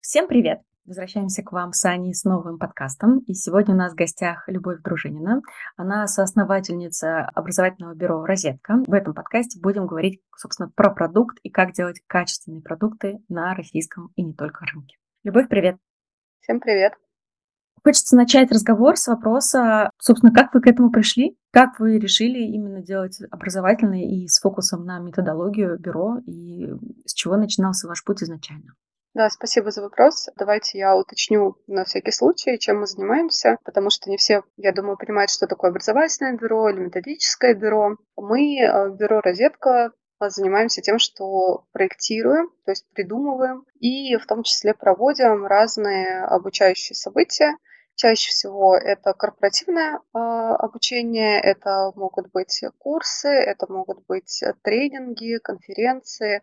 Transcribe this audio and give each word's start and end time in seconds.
Всем 0.00 0.28
привет! 0.28 0.60
Возвращаемся 0.86 1.42
к 1.42 1.52
вам 1.52 1.72
с 1.72 1.84
Аней 1.84 2.14
с 2.14 2.24
новым 2.24 2.58
подкастом. 2.58 3.18
И 3.26 3.34
сегодня 3.34 3.74
у 3.74 3.76
нас 3.76 3.92
в 3.92 3.96
гостях 3.96 4.44
Любовь 4.46 4.80
Дружинина. 4.80 5.42
Она 5.76 6.06
соосновательница 6.06 7.26
образовательного 7.34 7.94
бюро 7.94 8.24
«Розетка». 8.24 8.82
В 8.86 8.94
этом 8.94 9.12
подкасте 9.12 9.60
будем 9.60 9.86
говорить, 9.86 10.22
собственно, 10.36 10.70
про 10.70 10.90
продукт 10.90 11.38
и 11.42 11.50
как 11.50 11.72
делать 11.72 12.00
качественные 12.06 12.62
продукты 12.62 13.18
на 13.28 13.54
российском 13.54 14.12
и 14.14 14.22
не 14.22 14.32
только 14.32 14.64
рынке. 14.66 14.96
Любовь, 15.24 15.48
привет! 15.48 15.76
Всем 16.40 16.60
привет! 16.60 16.94
Хочется 17.84 18.16
начать 18.16 18.50
разговор 18.50 18.96
с 18.96 19.08
вопроса, 19.08 19.90
собственно, 20.00 20.32
как 20.32 20.54
вы 20.54 20.60
к 20.60 20.68
этому 20.68 20.90
пришли? 20.90 21.36
Как 21.50 21.80
вы 21.80 21.98
решили 21.98 22.38
именно 22.38 22.82
делать 22.82 23.20
образовательный 23.30 24.04
и 24.04 24.28
с 24.28 24.40
фокусом 24.40 24.84
на 24.84 25.00
методологию 25.00 25.78
бюро? 25.78 26.18
И 26.24 26.72
с 27.04 27.12
чего 27.12 27.36
начинался 27.36 27.88
ваш 27.88 28.04
путь 28.04 28.22
изначально? 28.22 28.74
Да, 29.18 29.28
спасибо 29.30 29.72
за 29.72 29.82
вопрос. 29.82 30.28
Давайте 30.36 30.78
я 30.78 30.94
уточню 30.96 31.56
на 31.66 31.84
всякий 31.84 32.12
случай, 32.12 32.56
чем 32.56 32.78
мы 32.78 32.86
занимаемся, 32.86 33.58
потому 33.64 33.90
что 33.90 34.08
не 34.10 34.16
все, 34.16 34.44
я 34.56 34.70
думаю, 34.70 34.96
понимают, 34.96 35.32
что 35.32 35.48
такое 35.48 35.70
образовательное 35.70 36.36
бюро 36.36 36.68
или 36.70 36.78
методическое 36.78 37.54
бюро. 37.54 37.96
Мы, 38.16 38.60
э, 38.60 38.90
бюро 38.90 39.20
«Розетка», 39.20 39.90
занимаемся 40.20 40.82
тем, 40.82 41.00
что 41.00 41.64
проектируем, 41.72 42.50
то 42.64 42.70
есть 42.70 42.86
придумываем, 42.94 43.64
и 43.80 44.14
в 44.18 44.24
том 44.26 44.44
числе 44.44 44.72
проводим 44.72 45.46
разные 45.46 46.22
обучающие 46.22 46.94
события. 46.94 47.56
Чаще 47.96 48.30
всего 48.30 48.76
это 48.76 49.14
корпоративное 49.14 49.96
э, 49.96 49.98
обучение, 50.12 51.40
это 51.40 51.90
могут 51.96 52.30
быть 52.30 52.62
курсы, 52.78 53.30
это 53.30 53.66
могут 53.68 54.06
быть 54.06 54.44
тренинги, 54.62 55.38
конференции, 55.38 56.40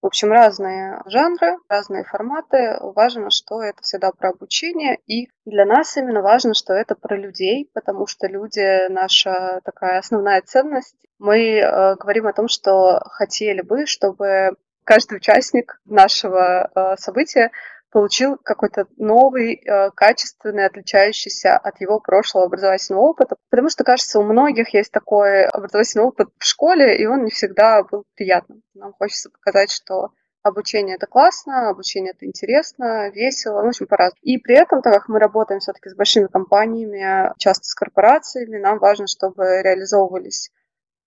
в 0.00 0.06
общем, 0.06 0.30
разные 0.30 1.02
жанры, 1.06 1.58
разные 1.68 2.04
форматы. 2.04 2.78
Важно, 2.80 3.30
что 3.30 3.62
это 3.62 3.82
всегда 3.82 4.12
про 4.12 4.30
обучение. 4.30 4.98
И 5.06 5.28
для 5.44 5.64
нас 5.64 5.96
именно 5.96 6.22
важно, 6.22 6.54
что 6.54 6.72
это 6.72 6.94
про 6.94 7.16
людей, 7.16 7.68
потому 7.74 8.06
что 8.06 8.28
люди— 8.28 8.88
наша 8.90 9.60
такая 9.64 9.98
основная 9.98 10.40
ценность. 10.42 10.96
Мы 11.18 11.58
э, 11.58 11.96
говорим 11.96 12.28
о 12.28 12.32
том, 12.32 12.46
что 12.48 13.00
хотели 13.06 13.60
бы, 13.60 13.86
чтобы 13.86 14.56
каждый 14.84 15.16
участник 15.16 15.80
нашего 15.84 16.70
э, 16.74 16.96
события 16.96 17.50
получил 17.98 18.36
какой-то 18.36 18.86
новый, 18.96 19.54
э, 19.54 19.90
качественный, 19.90 20.66
отличающийся 20.66 21.56
от 21.56 21.80
его 21.80 21.98
прошлого 21.98 22.46
образовательного 22.46 23.02
опыта. 23.02 23.34
Потому 23.50 23.70
что, 23.70 23.82
кажется, 23.82 24.20
у 24.20 24.22
многих 24.22 24.72
есть 24.72 24.92
такой 24.92 25.46
образовательный 25.46 26.04
опыт 26.04 26.28
в 26.38 26.44
школе, 26.44 26.96
и 26.96 27.06
он 27.06 27.24
не 27.24 27.32
всегда 27.32 27.82
был 27.82 28.04
приятным. 28.14 28.62
Нам 28.74 28.92
хочется 28.92 29.30
показать, 29.30 29.72
что 29.72 30.10
обучение 30.44 30.94
это 30.94 31.08
классно, 31.08 31.70
обучение 31.70 32.12
это 32.12 32.24
интересно, 32.24 33.10
весело, 33.10 33.62
ну, 33.62 33.66
в 33.66 33.68
общем, 33.70 33.88
по-разному. 33.88 34.20
И 34.22 34.38
при 34.38 34.54
этом, 34.54 34.80
так 34.80 34.94
как 34.94 35.08
мы 35.08 35.18
работаем 35.18 35.58
все-таки 35.58 35.88
с 35.88 35.96
большими 35.96 36.28
компаниями, 36.28 37.32
часто 37.36 37.64
с 37.64 37.74
корпорациями, 37.74 38.58
нам 38.58 38.78
важно, 38.78 39.08
чтобы 39.08 39.60
реализовывались 39.60 40.52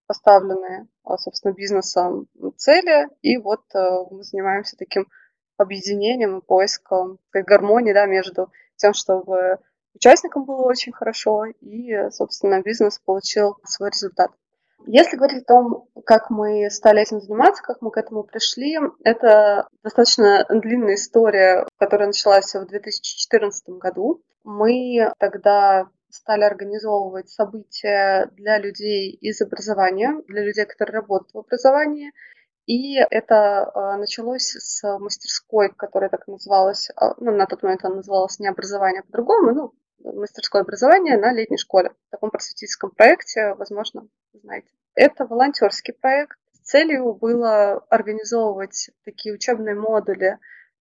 поставленные, 0.08 0.88
а, 1.06 1.18
собственно, 1.18 1.54
бизнесом 1.54 2.28
цели, 2.58 3.08
и 3.22 3.38
вот 3.38 3.62
э, 3.74 3.80
мы 4.12 4.24
занимаемся 4.24 4.76
таким 4.76 5.08
объединением 5.62 6.40
и 6.40 6.46
поиском 6.46 7.20
гармонии 7.32 7.94
да, 7.94 8.06
между 8.06 8.52
тем, 8.76 8.94
чтобы 8.94 9.60
участникам 9.94 10.46
было 10.46 10.64
очень 10.64 10.92
хорошо 10.92 11.46
и, 11.46 12.10
собственно, 12.12 12.62
бизнес 12.62 13.00
получил 13.00 13.58
свой 13.64 13.90
результат. 13.90 14.32
Если 14.88 15.16
говорить 15.16 15.44
о 15.44 15.46
том, 15.46 15.88
как 16.06 16.30
мы 16.30 16.70
стали 16.72 17.02
этим 17.02 17.22
заниматься, 17.22 17.62
как 17.62 17.82
мы 17.82 17.92
к 17.92 17.98
этому 17.98 18.24
пришли, 18.24 18.80
это 19.04 19.68
достаточно 19.84 20.46
длинная 20.50 20.96
история, 20.96 21.68
которая 21.78 22.08
началась 22.08 22.54
в 22.54 22.66
2014 22.66 23.70
году. 23.78 24.24
Мы 24.44 25.12
тогда 25.20 25.88
стали 26.10 26.44
организовывать 26.44 27.30
события 27.30 28.30
для 28.34 28.58
людей 28.58 29.12
из 29.12 29.42
образования, 29.42 30.22
для 30.28 30.44
людей, 30.44 30.66
которые 30.66 30.96
работают 30.96 31.34
в 31.34 31.38
образовании. 31.38 32.12
И 32.72 32.96
это 32.96 33.70
э, 33.76 33.98
началось 33.98 34.56
с 34.56 34.98
мастерской, 34.98 35.74
которая 35.76 36.10
так 36.10 36.26
называлась, 36.26 36.90
э, 36.90 36.94
ну, 37.18 37.36
на 37.36 37.46
тот 37.46 37.64
момент 37.64 37.84
она 37.84 37.96
называлась 37.96 38.40
не 38.40 38.48
образование, 38.48 39.02
а 39.02 39.04
по-другому, 39.04 39.54
ну, 39.54 40.14
мастерское 40.14 40.62
образование 40.62 41.18
на 41.18 41.34
летней 41.34 41.58
школе. 41.58 41.90
В 42.08 42.12
таком 42.12 42.30
просветительском 42.30 42.92
проекте, 42.92 43.56
возможно, 43.56 44.08
знаете. 44.32 44.70
Это 44.96 45.26
волонтерский 45.26 45.94
проект. 45.94 46.38
Целью 46.64 47.14
было 47.14 47.84
организовывать 47.90 48.92
такие 49.04 49.36
учебные 49.36 49.76
модули 49.76 50.38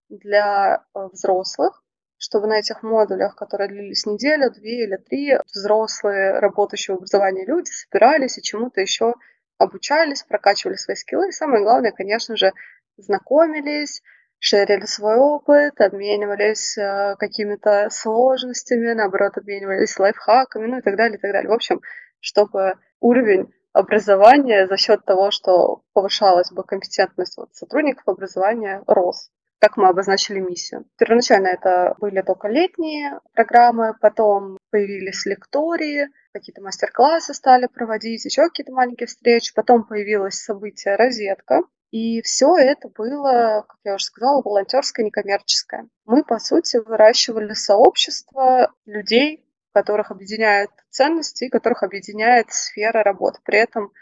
для 0.08 0.84
э, 0.94 1.08
взрослых, 1.12 1.82
чтобы 2.18 2.46
на 2.46 2.60
этих 2.60 2.84
модулях, 2.84 3.34
которые 3.34 3.68
длились 3.68 4.06
неделю, 4.06 4.52
две 4.52 4.84
или 4.84 4.96
три, 4.96 5.38
взрослые, 5.52 6.38
работающие 6.38 6.94
в 6.94 6.98
образовании 6.98 7.44
люди 7.44 7.70
собирались 7.70 8.38
и 8.38 8.42
чему-то 8.42 8.80
еще 8.80 9.14
обучались, 9.60 10.22
прокачивали 10.22 10.76
свои 10.76 10.96
скиллы. 10.96 11.28
И 11.28 11.32
самое 11.32 11.62
главное, 11.62 11.92
конечно 11.92 12.36
же, 12.36 12.52
знакомились, 12.96 14.02
шерили 14.38 14.86
свой 14.86 15.16
опыт, 15.16 15.80
обменивались 15.80 16.78
э, 16.78 17.16
какими-то 17.18 17.88
сложностями, 17.90 18.92
наоборот, 18.92 19.36
обменивались 19.36 19.98
лайфхаками, 19.98 20.66
ну 20.66 20.78
и 20.78 20.82
так 20.82 20.96
далее, 20.96 21.18
и 21.18 21.20
так 21.20 21.32
далее. 21.32 21.50
В 21.50 21.54
общем, 21.54 21.80
чтобы 22.20 22.74
уровень 23.00 23.52
образования 23.72 24.66
за 24.66 24.76
счет 24.78 25.04
того, 25.04 25.30
что 25.30 25.82
повышалась 25.92 26.50
бы 26.50 26.64
компетентность 26.64 27.36
вот 27.36 27.54
сотрудников 27.54 28.08
образования, 28.08 28.82
рос 28.86 29.30
как 29.60 29.76
мы 29.76 29.88
обозначили 29.88 30.40
миссию. 30.40 30.86
Первоначально 30.98 31.48
это 31.48 31.94
были 32.00 32.22
только 32.22 32.48
летние 32.48 33.20
программы, 33.34 33.94
потом 34.00 34.58
появились 34.70 35.26
лектории, 35.26 36.08
какие-то 36.32 36.62
мастер-классы 36.62 37.34
стали 37.34 37.66
проводить, 37.66 38.24
еще 38.24 38.48
какие-то 38.48 38.72
маленькие 38.72 39.06
встречи, 39.06 39.54
потом 39.54 39.84
появилось 39.84 40.34
событие 40.34 40.96
«Розетка», 40.96 41.62
и 41.90 42.22
все 42.22 42.56
это 42.56 42.88
было, 42.88 43.64
как 43.68 43.76
я 43.84 43.94
уже 43.96 44.04
сказала, 44.04 44.42
волонтерское, 44.42 45.04
некоммерческое. 45.04 45.88
Мы, 46.04 46.22
по 46.22 46.38
сути, 46.38 46.76
выращивали 46.76 47.52
сообщество 47.52 48.72
людей, 48.86 49.44
которых 49.72 50.10
объединяют 50.10 50.70
ценности, 50.90 51.48
которых 51.48 51.82
объединяет 51.82 52.52
сфера 52.52 53.02
работы. 53.02 53.40
При 53.44 53.58
этом 53.58 53.92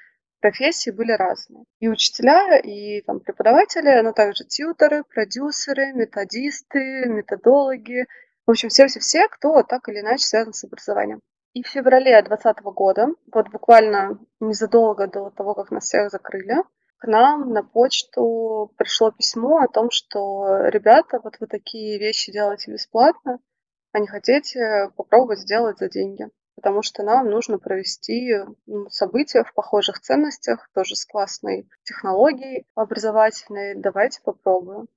профессии 0.41 0.91
были 0.91 1.13
разные. 1.13 1.65
И 1.81 1.89
учителя, 1.89 2.59
и 2.59 3.01
там, 3.03 3.21
преподаватели, 3.21 4.01
но 4.03 4.13
также 4.13 4.45
тьюторы, 4.45 5.05
продюсеры, 5.05 5.93
методисты, 5.93 7.07
методологи. 7.07 8.07
В 8.47 8.51
общем, 8.51 8.69
все-все-все, 8.69 9.29
кто 9.29 9.63
так 9.63 9.89
или 9.89 10.01
иначе 10.01 10.25
связан 10.25 10.53
с 10.53 10.65
образованием. 10.65 11.21
И 11.55 11.63
в 11.63 11.69
феврале 11.69 12.23
2020 12.23 12.63
года, 12.75 13.09
вот 13.33 13.49
буквально 13.51 14.19
незадолго 14.41 15.07
до 15.07 15.31
того, 15.31 15.55
как 15.55 15.71
нас 15.71 15.85
всех 15.85 16.11
закрыли, 16.11 16.57
к 16.99 17.07
нам 17.07 17.53
на 17.53 17.63
почту 17.63 18.73
пришло 18.77 19.11
письмо 19.11 19.59
о 19.59 19.69
том, 19.69 19.91
что 19.91 20.67
ребята, 20.67 21.21
вот 21.23 21.39
вы 21.41 21.47
такие 21.47 21.99
вещи 21.99 22.33
делаете 22.33 22.73
бесплатно, 22.73 23.39
а 23.93 23.99
не 23.99 24.07
хотите 24.07 24.91
попробовать 24.97 25.41
сделать 25.41 25.79
за 25.79 25.89
деньги 25.89 26.29
потому 26.59 26.83
что 26.83 27.05
нам 27.05 27.31
нужно 27.31 27.61
провести 27.61 28.35
события 28.89 29.45
в 29.45 29.55
похожих 29.55 30.01
ценностях, 30.01 30.69
тоже 30.75 30.97
с 30.97 31.07
классной 31.07 31.69
технологией 31.85 32.67
образовательной. 32.75 33.77
Давайте 33.77 34.21
попробуем. 34.25 34.89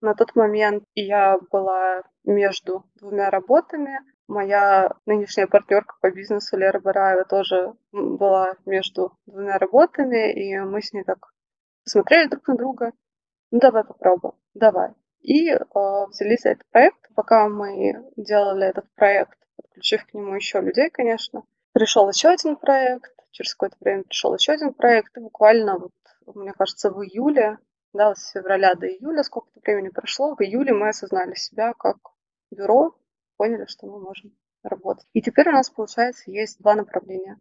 На 0.00 0.14
тот 0.14 0.36
момент 0.36 0.84
я 0.94 1.38
была 1.50 2.02
между 2.22 2.84
двумя 2.94 3.30
работами. 3.30 3.98
Моя 4.28 4.92
нынешняя 5.06 5.48
партнерка 5.48 5.96
по 6.00 6.12
бизнесу 6.12 6.56
Лера 6.56 6.78
Бараева 6.78 7.24
тоже 7.24 7.74
была 7.90 8.54
между 8.64 9.18
двумя 9.26 9.58
работами, 9.58 10.32
и 10.32 10.56
мы 10.60 10.82
с 10.82 10.92
ней 10.92 11.02
так 11.02 11.32
посмотрели 11.82 12.28
друг 12.28 12.46
на 12.46 12.56
друга. 12.56 12.92
Ну, 13.50 13.58
давай 13.58 13.82
попробуем, 13.82 14.34
давай. 14.54 14.90
И 15.20 15.50
э, 15.50 15.58
взялись 16.08 16.42
за 16.42 16.50
этот 16.50 16.68
проект. 16.70 17.12
Пока 17.16 17.48
мы 17.48 18.08
делали 18.16 18.68
этот 18.68 18.86
проект, 18.94 19.38
подключив 19.62 20.06
к 20.06 20.14
нему 20.14 20.34
еще 20.34 20.60
людей, 20.60 20.90
конечно. 20.90 21.44
Пришел 21.72 22.08
еще 22.08 22.28
один 22.28 22.56
проект, 22.56 23.14
через 23.30 23.54
какое-то 23.54 23.76
время 23.80 24.04
пришел 24.04 24.34
еще 24.34 24.52
один 24.52 24.74
проект, 24.74 25.16
и 25.16 25.20
буквально, 25.20 25.78
вот, 25.78 25.92
мне 26.34 26.52
кажется, 26.52 26.90
в 26.90 27.02
июле, 27.02 27.58
да, 27.92 28.14
с 28.14 28.30
февраля 28.30 28.74
до 28.74 28.86
июля, 28.86 29.22
сколько-то 29.22 29.60
времени 29.60 29.88
прошло, 29.88 30.34
в 30.34 30.40
июле 30.42 30.72
мы 30.72 30.88
осознали 30.88 31.34
себя 31.34 31.72
как 31.74 31.96
бюро, 32.50 32.94
поняли, 33.36 33.66
что 33.66 33.86
мы 33.86 34.00
можем 34.00 34.32
работать. 34.62 35.06
И 35.12 35.22
теперь 35.22 35.48
у 35.48 35.52
нас, 35.52 35.70
получается, 35.70 36.30
есть 36.30 36.58
два 36.60 36.74
направления. 36.74 37.38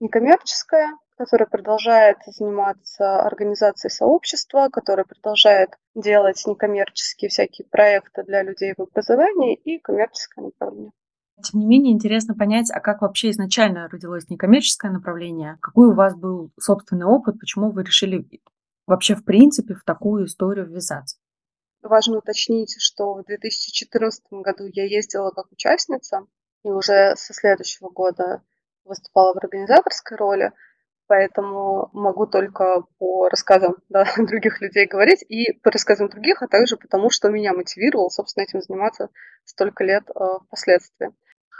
Некоммерческое, 0.00 0.96
которое 1.16 1.46
продолжает 1.46 2.18
заниматься 2.26 3.20
организацией 3.20 3.90
сообщества, 3.90 4.68
которое 4.72 5.04
продолжает 5.04 5.76
делать 5.94 6.42
некоммерческие 6.46 7.28
всякие 7.28 7.66
проекты 7.68 8.22
для 8.22 8.42
людей 8.42 8.74
в 8.76 8.80
образовании, 8.80 9.54
и 9.54 9.78
коммерческое 9.78 10.46
направление. 10.46 10.92
Тем 11.42 11.60
не 11.60 11.66
менее, 11.66 11.92
интересно 11.92 12.34
понять, 12.34 12.70
а 12.70 12.80
как 12.80 13.02
вообще 13.02 13.30
изначально 13.30 13.88
родилось 13.88 14.28
некоммерческое 14.28 14.90
направление? 14.90 15.58
Какой 15.60 15.88
у 15.88 15.94
вас 15.94 16.14
был 16.14 16.50
собственный 16.58 17.06
опыт? 17.06 17.38
Почему 17.38 17.70
вы 17.70 17.82
решили 17.82 18.26
вообще 18.86 19.14
в 19.14 19.24
принципе 19.24 19.74
в 19.74 19.84
такую 19.84 20.26
историю 20.26 20.66
ввязаться? 20.66 21.16
важно 21.82 22.18
уточнить, 22.18 22.76
что 22.78 23.14
в 23.14 23.24
2014 23.24 24.24
году 24.30 24.64
я 24.72 24.84
ездила 24.84 25.30
как 25.30 25.50
участница, 25.52 26.26
и 26.62 26.70
уже 26.70 27.14
со 27.16 27.32
следующего 27.32 27.88
года 27.88 28.42
выступала 28.84 29.34
в 29.34 29.38
организаторской 29.38 30.16
роли, 30.16 30.52
поэтому 31.06 31.88
могу 31.92 32.26
только 32.26 32.84
по 32.98 33.28
рассказам 33.28 33.76
да, 33.88 34.04
других 34.16 34.60
людей 34.60 34.86
говорить 34.86 35.24
и 35.28 35.52
по 35.60 35.70
рассказам 35.70 36.08
других, 36.08 36.42
а 36.42 36.48
также 36.48 36.76
потому, 36.76 37.10
что 37.10 37.30
меня 37.30 37.52
мотивировало, 37.52 38.08
собственно, 38.08 38.44
этим 38.44 38.60
заниматься 38.60 39.08
столько 39.44 39.84
лет 39.84 40.04
э, 40.10 40.22
впоследствии. 40.46 41.10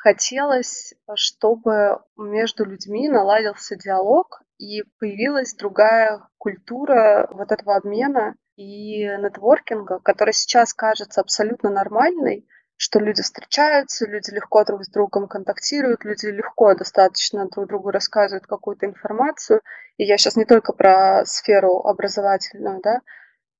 Хотелось, 0.02 0.94
чтобы 1.14 2.00
между 2.16 2.64
людьми 2.64 3.10
наладился 3.10 3.76
диалог 3.76 4.40
и 4.56 4.82
появилась 4.98 5.52
другая 5.52 6.26
культура 6.38 7.28
вот 7.30 7.52
этого 7.52 7.76
обмена 7.76 8.34
и 8.56 9.04
нетворкинга, 9.04 9.98
которая 9.98 10.32
сейчас 10.32 10.72
кажется 10.72 11.20
абсолютно 11.20 11.68
нормальной, 11.68 12.48
что 12.76 12.98
люди 12.98 13.22
встречаются, 13.22 14.06
люди 14.06 14.30
легко 14.30 14.64
друг 14.64 14.84
с 14.84 14.88
другом 14.88 15.28
контактируют, 15.28 16.02
люди 16.02 16.28
легко 16.28 16.74
достаточно 16.74 17.46
друг 17.50 17.68
другу 17.68 17.90
рассказывают 17.90 18.46
какую-то 18.46 18.86
информацию. 18.86 19.60
И 19.98 20.04
я 20.04 20.16
сейчас 20.16 20.34
не 20.34 20.46
только 20.46 20.72
про 20.72 21.26
сферу 21.26 21.80
образовательную, 21.80 22.80
да, 22.82 23.00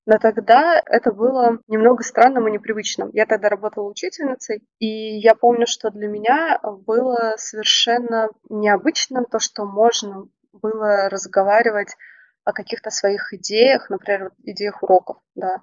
но 0.05 0.17
тогда 0.17 0.81
это 0.85 1.11
было 1.11 1.59
немного 1.67 2.03
странным 2.03 2.47
и 2.47 2.51
непривычным. 2.51 3.09
Я 3.13 3.25
тогда 3.25 3.49
работала 3.49 3.89
учительницей, 3.89 4.63
и 4.79 5.19
я 5.19 5.35
помню, 5.35 5.67
что 5.67 5.91
для 5.91 6.07
меня 6.07 6.59
было 6.63 7.35
совершенно 7.37 8.29
необычным 8.49 9.25
то, 9.25 9.39
что 9.39 9.65
можно 9.65 10.27
было 10.53 11.09
разговаривать 11.09 11.95
о 12.43 12.53
каких-то 12.53 12.89
своих 12.89 13.33
идеях, 13.33 13.89
например, 13.89 14.31
идеях 14.43 14.81
уроков, 14.81 15.17
да, 15.35 15.61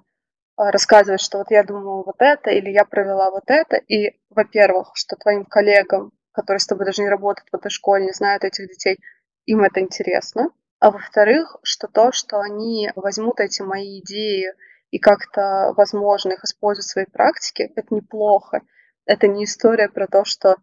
а, 0.55 0.71
рассказывать, 0.71 1.21
что 1.21 1.39
вот 1.39 1.51
я 1.51 1.63
думала 1.63 2.03
вот 2.03 2.15
это, 2.19 2.49
или 2.49 2.69
я 2.69 2.85
провела 2.85 3.31
вот 3.31 3.43
это, 3.47 3.77
и, 3.77 4.17
во-первых, 4.29 4.91
что 4.93 5.15
твоим 5.17 5.45
коллегам, 5.45 6.11
которые 6.31 6.59
с 6.59 6.67
тобой 6.67 6.85
даже 6.85 7.01
не 7.01 7.09
работают 7.09 7.49
в 7.51 7.55
этой 7.55 7.69
школе, 7.69 8.05
не 8.05 8.13
знают 8.13 8.43
этих 8.43 8.67
детей, 8.67 8.99
им 9.45 9.63
это 9.63 9.81
интересно, 9.81 10.49
а 10.79 10.91
во-вторых, 10.91 11.57
что 11.63 11.87
то, 11.87 12.11
что 12.11 12.39
они 12.39 12.89
возьмут 12.95 13.39
эти 13.39 13.61
мои 13.61 13.99
идеи 13.99 14.53
и 14.91 14.97
как-то, 14.97 15.73
возможно, 15.75 16.33
их 16.33 16.43
используют 16.43 16.85
в 16.85 16.89
своей 16.89 17.07
практике, 17.07 17.71
это 17.75 17.93
неплохо. 17.93 18.61
Это 19.05 19.27
не 19.27 19.43
история 19.43 19.89
про 19.89 20.07
то, 20.07 20.23
что 20.23 20.55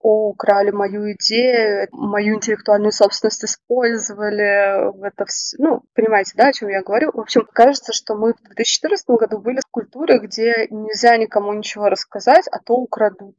о, 0.00 0.30
украли 0.30 0.70
мою 0.70 1.12
идею, 1.12 1.86
мою 1.92 2.36
интеллектуальную 2.36 2.92
собственность 2.92 3.44
использовали 3.44 5.06
это 5.06 5.26
все. 5.26 5.56
Ну, 5.58 5.82
понимаете, 5.94 6.32
да, 6.36 6.48
о 6.48 6.52
чем 6.52 6.68
я 6.68 6.82
говорю? 6.82 7.12
В 7.12 7.20
общем, 7.20 7.46
кажется, 7.52 7.92
что 7.92 8.16
мы 8.16 8.32
в 8.32 8.42
2014 8.42 9.06
году 9.10 9.38
были 9.38 9.58
в 9.58 9.70
культуре, 9.70 10.18
где 10.18 10.66
нельзя 10.70 11.16
никому 11.16 11.52
ничего 11.52 11.88
рассказать, 11.88 12.48
а 12.50 12.58
то 12.58 12.74
украдут. 12.74 13.36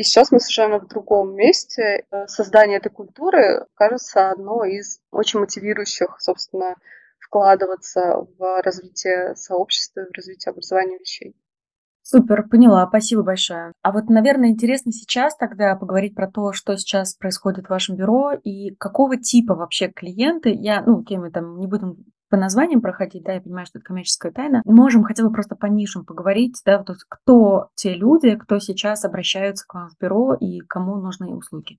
И 0.00 0.02
сейчас 0.02 0.32
мы 0.32 0.40
совершенно 0.40 0.78
в 0.80 0.88
другом 0.88 1.34
месте. 1.34 2.06
Создание 2.26 2.78
этой 2.78 2.88
культуры, 2.88 3.66
кажется, 3.74 4.30
одно 4.30 4.64
из 4.64 4.98
очень 5.10 5.40
мотивирующих, 5.40 6.16
собственно, 6.20 6.76
вкладываться 7.18 8.26
в 8.38 8.62
развитие 8.62 9.36
сообщества, 9.36 10.06
в 10.10 10.16
развитие 10.16 10.52
образования 10.52 10.96
вещей. 10.96 11.36
Супер, 12.00 12.48
поняла, 12.48 12.86
спасибо 12.88 13.24
большое. 13.24 13.74
А 13.82 13.92
вот, 13.92 14.08
наверное, 14.08 14.48
интересно 14.48 14.90
сейчас 14.90 15.36
тогда 15.36 15.76
поговорить 15.76 16.14
про 16.14 16.30
то, 16.30 16.54
что 16.54 16.78
сейчас 16.78 17.14
происходит 17.14 17.66
в 17.66 17.70
вашем 17.70 17.96
бюро 17.96 18.32
и 18.32 18.74
какого 18.76 19.18
типа 19.18 19.54
вообще 19.54 19.88
клиенты. 19.88 20.50
Я, 20.50 20.80
ну, 20.80 21.00
окей, 21.00 21.18
мы 21.18 21.30
там 21.30 21.58
не 21.58 21.66
будем 21.66 22.06
по 22.30 22.36
названиям 22.36 22.80
проходить, 22.80 23.24
да, 23.24 23.32
я 23.32 23.40
понимаю, 23.40 23.66
что 23.66 23.78
это 23.78 23.86
коммерческая 23.86 24.32
тайна. 24.32 24.62
Можем 24.64 25.02
хотя 25.02 25.24
бы 25.24 25.32
просто 25.32 25.56
по 25.56 25.66
нишам 25.66 26.06
поговорить, 26.06 26.56
да, 26.64 26.82
есть 26.88 27.04
кто 27.08 27.68
те 27.74 27.94
люди, 27.94 28.36
кто 28.36 28.58
сейчас 28.60 29.04
обращаются 29.04 29.66
к 29.66 29.74
вам 29.74 29.90
в 29.90 29.98
бюро 30.00 30.34
и 30.34 30.60
кому 30.60 30.96
нужны 30.96 31.34
услуги. 31.34 31.78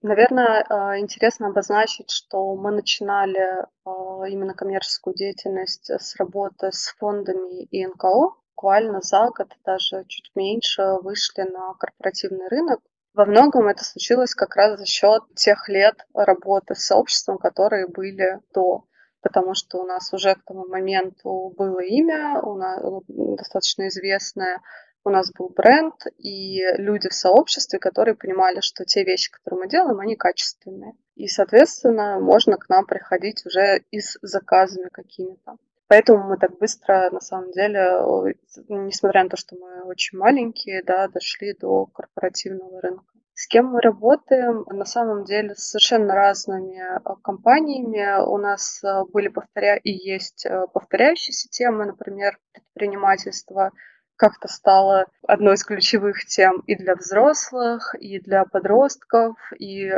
Наверное, 0.00 0.64
а, 0.68 0.98
интересно 0.98 1.48
обозначить, 1.48 2.10
что 2.10 2.56
мы 2.56 2.72
начинали 2.72 3.66
а, 3.84 4.26
именно 4.26 4.54
коммерческую 4.54 5.14
деятельность 5.14 5.90
с 5.90 6.16
работы 6.16 6.70
с 6.72 6.94
фондами 6.98 7.62
и 7.64 7.86
НКО, 7.86 8.34
буквально 8.56 9.00
за 9.00 9.30
год, 9.36 9.48
даже 9.64 10.04
чуть 10.08 10.32
меньше, 10.34 10.82
вышли 11.02 11.42
на 11.42 11.74
корпоративный 11.74 12.48
рынок. 12.48 12.80
Во 13.14 13.26
многом 13.26 13.68
это 13.68 13.84
случилось 13.84 14.34
как 14.34 14.56
раз 14.56 14.80
за 14.80 14.86
счет 14.86 15.22
тех 15.36 15.68
лет 15.68 15.96
работы 16.14 16.74
с 16.74 16.86
сообществом, 16.86 17.38
которые 17.38 17.86
были 17.86 18.40
до 18.54 18.84
потому 19.22 19.54
что 19.54 19.78
у 19.78 19.86
нас 19.86 20.12
уже 20.12 20.34
к 20.34 20.44
тому 20.44 20.66
моменту 20.66 21.54
было 21.56 21.80
имя, 21.80 22.40
у 22.42 22.56
нас 22.56 22.82
достаточно 23.08 23.88
известное, 23.88 24.60
у 25.04 25.10
нас 25.10 25.32
был 25.32 25.48
бренд 25.48 25.94
и 26.18 26.60
люди 26.76 27.08
в 27.08 27.14
сообществе, 27.14 27.78
которые 27.78 28.14
понимали, 28.14 28.60
что 28.60 28.84
те 28.84 29.04
вещи, 29.04 29.30
которые 29.30 29.60
мы 29.60 29.68
делаем, 29.68 29.98
они 29.98 30.16
качественные. 30.16 30.92
И, 31.16 31.26
соответственно, 31.26 32.20
можно 32.20 32.56
к 32.56 32.68
нам 32.68 32.86
приходить 32.86 33.44
уже 33.46 33.82
и 33.90 34.00
с 34.00 34.18
заказами 34.22 34.88
какими-то. 34.92 35.56
Поэтому 35.88 36.28
мы 36.28 36.38
так 36.38 36.56
быстро, 36.58 37.10
на 37.10 37.20
самом 37.20 37.50
деле, 37.50 38.34
несмотря 38.68 39.24
на 39.24 39.28
то, 39.28 39.36
что 39.36 39.56
мы 39.56 39.82
очень 39.82 40.18
маленькие, 40.18 40.82
да, 40.82 41.08
дошли 41.08 41.52
до 41.52 41.86
корпоративного 41.86 42.80
рынка. 42.80 43.04
С 43.34 43.46
кем 43.46 43.66
мы 43.66 43.80
работаем? 43.80 44.64
На 44.68 44.84
самом 44.84 45.24
деле 45.24 45.54
с 45.54 45.70
совершенно 45.70 46.14
разными 46.14 46.78
а, 46.78 47.16
компаниями. 47.16 48.22
У 48.24 48.36
нас 48.36 48.84
а, 48.84 49.04
были 49.06 49.28
повторя... 49.28 49.76
и 49.76 49.90
есть 49.90 50.44
а, 50.44 50.66
повторяющиеся 50.66 51.48
темы, 51.48 51.86
например, 51.86 52.38
предпринимательство 52.52 53.72
как-то 54.16 54.46
стало 54.46 55.06
одной 55.26 55.54
из 55.54 55.64
ключевых 55.64 56.26
тем 56.26 56.60
и 56.66 56.76
для 56.76 56.94
взрослых, 56.94 57.96
и 57.98 58.20
для 58.20 58.44
подростков, 58.44 59.36
и 59.58 59.90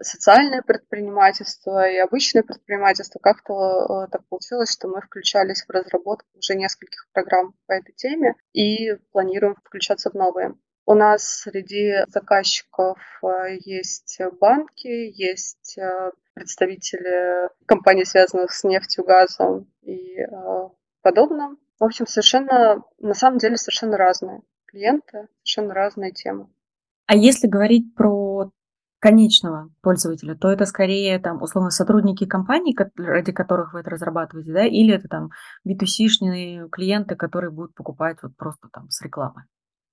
социальное 0.00 0.62
предпринимательство 0.62 1.88
и 1.88 1.96
обычное 1.98 2.42
предпринимательство. 2.42 3.20
Как-то 3.20 4.08
так 4.10 4.26
получилось, 4.28 4.72
что 4.72 4.88
мы 4.88 5.00
включались 5.00 5.62
в 5.64 5.70
разработку 5.70 6.26
уже 6.36 6.56
нескольких 6.56 7.06
программ 7.12 7.54
по 7.66 7.72
этой 7.72 7.92
теме 7.92 8.34
и 8.52 8.96
планируем 9.12 9.54
включаться 9.62 10.10
в 10.10 10.14
новые. 10.14 10.54
У 10.90 10.94
нас 10.94 11.22
среди 11.22 11.96
заказчиков 12.08 12.96
э, 13.22 13.58
есть 13.62 14.18
банки, 14.40 14.86
есть 14.86 15.76
э, 15.76 16.12
представители 16.32 17.50
компаний, 17.66 18.06
связанных 18.06 18.52
с 18.52 18.64
нефтью, 18.64 19.04
газом 19.04 19.70
и 19.82 20.16
подобным. 21.02 21.58
В 21.78 21.84
общем, 21.84 22.06
совершенно, 22.06 22.82
на 23.00 23.12
самом 23.12 23.36
деле, 23.36 23.58
совершенно 23.58 23.98
разные 23.98 24.40
клиенты, 24.64 25.28
совершенно 25.42 25.74
разные 25.74 26.12
темы. 26.12 26.48
А 27.04 27.14
если 27.14 27.48
говорить 27.48 27.94
про 27.94 28.50
конечного 28.98 29.68
пользователя, 29.82 30.36
то 30.36 30.50
это 30.50 30.64
скорее 30.64 31.18
там 31.18 31.42
условно 31.42 31.68
сотрудники 31.68 32.24
компаний, 32.24 32.74
ради 32.96 33.32
которых 33.32 33.74
вы 33.74 33.80
это 33.80 33.90
разрабатываете, 33.90 34.52
да, 34.54 34.64
или 34.64 34.94
это 34.94 35.06
там 35.06 35.32
B2C-шные 35.66 36.70
клиенты, 36.70 37.14
которые 37.14 37.50
будут 37.50 37.74
покупать 37.74 38.16
вот 38.22 38.34
просто 38.38 38.68
там 38.72 38.88
с 38.88 39.02
рекламы? 39.02 39.44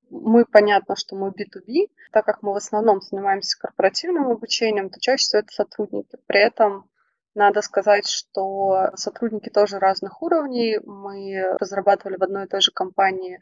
Мы 0.10 0.46
понятно, 0.46 0.96
что 0.96 1.16
мы 1.16 1.30
B2B, 1.30 1.90
так 2.12 2.26
как 2.26 2.42
мы 2.42 2.54
в 2.54 2.58
основном 2.58 3.02
занимаемся 3.02 3.58
корпоративным 3.60 4.30
обучением, 4.30 4.90
то 4.90 5.00
чаще 5.00 5.24
всего 5.24 5.40
это 5.40 5.52
сотрудники. 5.52 6.18
При 6.28 6.40
этом 6.40 6.90
надо 7.34 7.62
сказать, 7.62 8.08
что 8.08 8.92
сотрудники 8.96 9.50
тоже 9.50 9.80
разных 9.80 10.22
уровней. 10.22 10.80
Мы 10.84 11.44
разрабатывали 11.60 12.18
в 12.18 12.24
одной 12.24 12.46
и 12.46 12.48
той 12.48 12.62
же 12.62 12.72
компании 12.72 13.40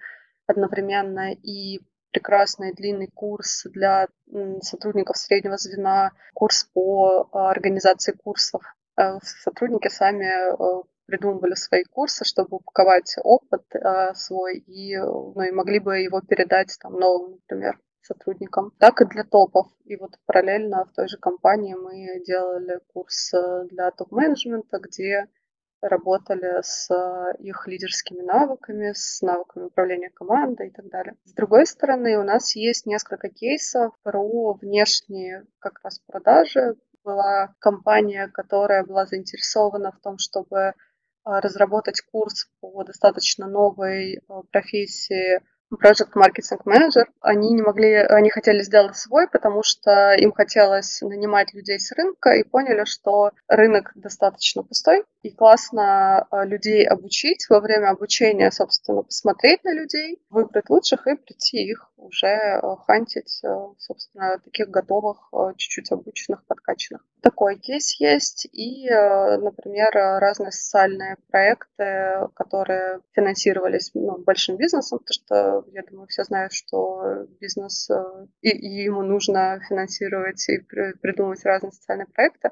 одновременно 0.47 1.31
и 1.31 1.79
прекрасный 2.11 2.73
длинный 2.73 3.07
курс 3.07 3.63
для 3.65 4.07
сотрудников 4.61 5.17
среднего 5.17 5.57
звена, 5.57 6.11
курс 6.33 6.69
по 6.73 7.27
а, 7.31 7.49
организации 7.49 8.11
курсов. 8.11 8.61
Э, 8.95 9.17
сотрудники 9.23 9.87
сами 9.87 10.25
э, 10.25 10.83
придумывали 11.05 11.55
свои 11.55 11.83
курсы, 11.83 12.25
чтобы 12.25 12.57
упаковать 12.57 13.15
опыт 13.23 13.63
э, 13.75 14.13
свой 14.15 14.57
и, 14.57 14.97
ну, 14.97 15.41
и 15.41 15.51
могли 15.51 15.79
бы 15.79 15.99
его 15.99 16.21
передать 16.21 16.77
там, 16.81 16.93
новым, 16.93 17.33
например, 17.33 17.79
сотрудникам, 18.01 18.71
так 18.79 19.01
и 19.01 19.05
для 19.05 19.23
топов. 19.23 19.67
И 19.85 19.95
вот 19.95 20.11
параллельно 20.25 20.85
в 20.85 20.93
той 20.93 21.07
же 21.07 21.17
компании 21.17 21.75
мы 21.75 22.23
делали 22.25 22.79
курс 22.93 23.31
для 23.69 23.91
топ-менеджмента, 23.91 24.79
где 24.79 25.27
работали 25.87 26.61
с 26.61 26.89
э, 26.89 27.35
их 27.39 27.67
лидерскими 27.67 28.21
навыками, 28.21 28.93
с 28.93 29.21
навыками 29.21 29.65
управления 29.65 30.09
командой 30.09 30.67
и 30.67 30.71
так 30.71 30.89
далее. 30.89 31.15
С 31.25 31.33
другой 31.33 31.65
стороны, 31.65 32.17
у 32.17 32.23
нас 32.23 32.55
есть 32.55 32.85
несколько 32.85 33.29
кейсов 33.29 33.93
про 34.01 34.53
внешние 34.53 35.45
как 35.59 35.79
раз 35.83 35.99
продажи. 35.99 36.75
Была 37.03 37.53
компания, 37.59 38.29
которая 38.29 38.85
была 38.85 39.05
заинтересована 39.05 39.91
в 39.91 39.99
том, 39.99 40.17
чтобы 40.17 40.57
э, 40.57 40.73
разработать 41.25 42.01
курс 42.01 42.47
по 42.59 42.83
достаточно 42.83 43.47
новой 43.47 44.15
э, 44.15 44.19
профессии 44.51 45.41
Project 45.73 46.13
Marketing 46.15 46.61
Manager. 46.65 47.05
Они 47.21 47.51
не 47.51 47.61
могли, 47.61 47.95
они 47.95 48.29
хотели 48.29 48.61
сделать 48.61 48.95
свой, 48.95 49.27
потому 49.27 49.63
что 49.63 50.13
им 50.13 50.31
хотелось 50.31 51.01
нанимать 51.01 51.53
людей 51.53 51.79
с 51.79 51.91
рынка 51.91 52.31
и 52.31 52.43
поняли, 52.43 52.85
что 52.85 53.31
рынок 53.47 53.91
достаточно 53.95 54.63
пустой, 54.63 55.03
и 55.21 55.31
классно 55.31 56.27
а, 56.29 56.45
людей 56.45 56.85
обучить, 56.85 57.47
во 57.49 57.59
время 57.59 57.89
обучения, 57.89 58.51
собственно, 58.51 59.03
посмотреть 59.03 59.63
на 59.63 59.73
людей, 59.73 60.19
выбрать 60.29 60.69
лучших 60.69 61.07
и 61.07 61.15
прийти 61.15 61.63
их 61.63 61.91
уже 62.03 62.27
а, 62.27 62.75
хантить, 62.77 63.41
а, 63.43 63.73
собственно, 63.77 64.39
таких 64.43 64.69
готовых, 64.69 65.31
чуть-чуть 65.57 65.91
обученных, 65.91 66.45
подкачанных. 66.45 67.05
Такой 67.21 67.57
кейс 67.57 67.99
есть. 67.99 68.47
И, 68.51 68.89
например, 68.89 69.89
разные 69.93 70.51
социальные 70.51 71.17
проекты, 71.29 72.27
которые 72.35 72.99
финансировались 73.13 73.91
ну, 73.93 74.17
большим 74.17 74.57
бизнесом, 74.57 74.99
потому 74.99 75.13
что, 75.13 75.71
я 75.71 75.83
думаю, 75.83 76.07
все 76.07 76.23
знают, 76.23 76.51
что 76.51 77.25
бизнес, 77.39 77.89
и, 78.41 78.49
и 78.49 78.83
ему 78.83 79.03
нужно 79.03 79.61
финансировать 79.69 80.47
и 80.49 80.59
придумывать 80.59 81.45
разные 81.45 81.71
социальные 81.71 82.07
проекты. 82.07 82.49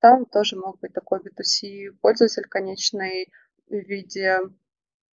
Там 0.00 0.26
тоже 0.26 0.56
мог 0.56 0.78
быть 0.80 0.92
такой 0.92 1.20
B2C 1.20 1.92
пользователь 2.00 2.44
конечный 2.48 3.32
в 3.68 3.72
виде, 3.72 4.38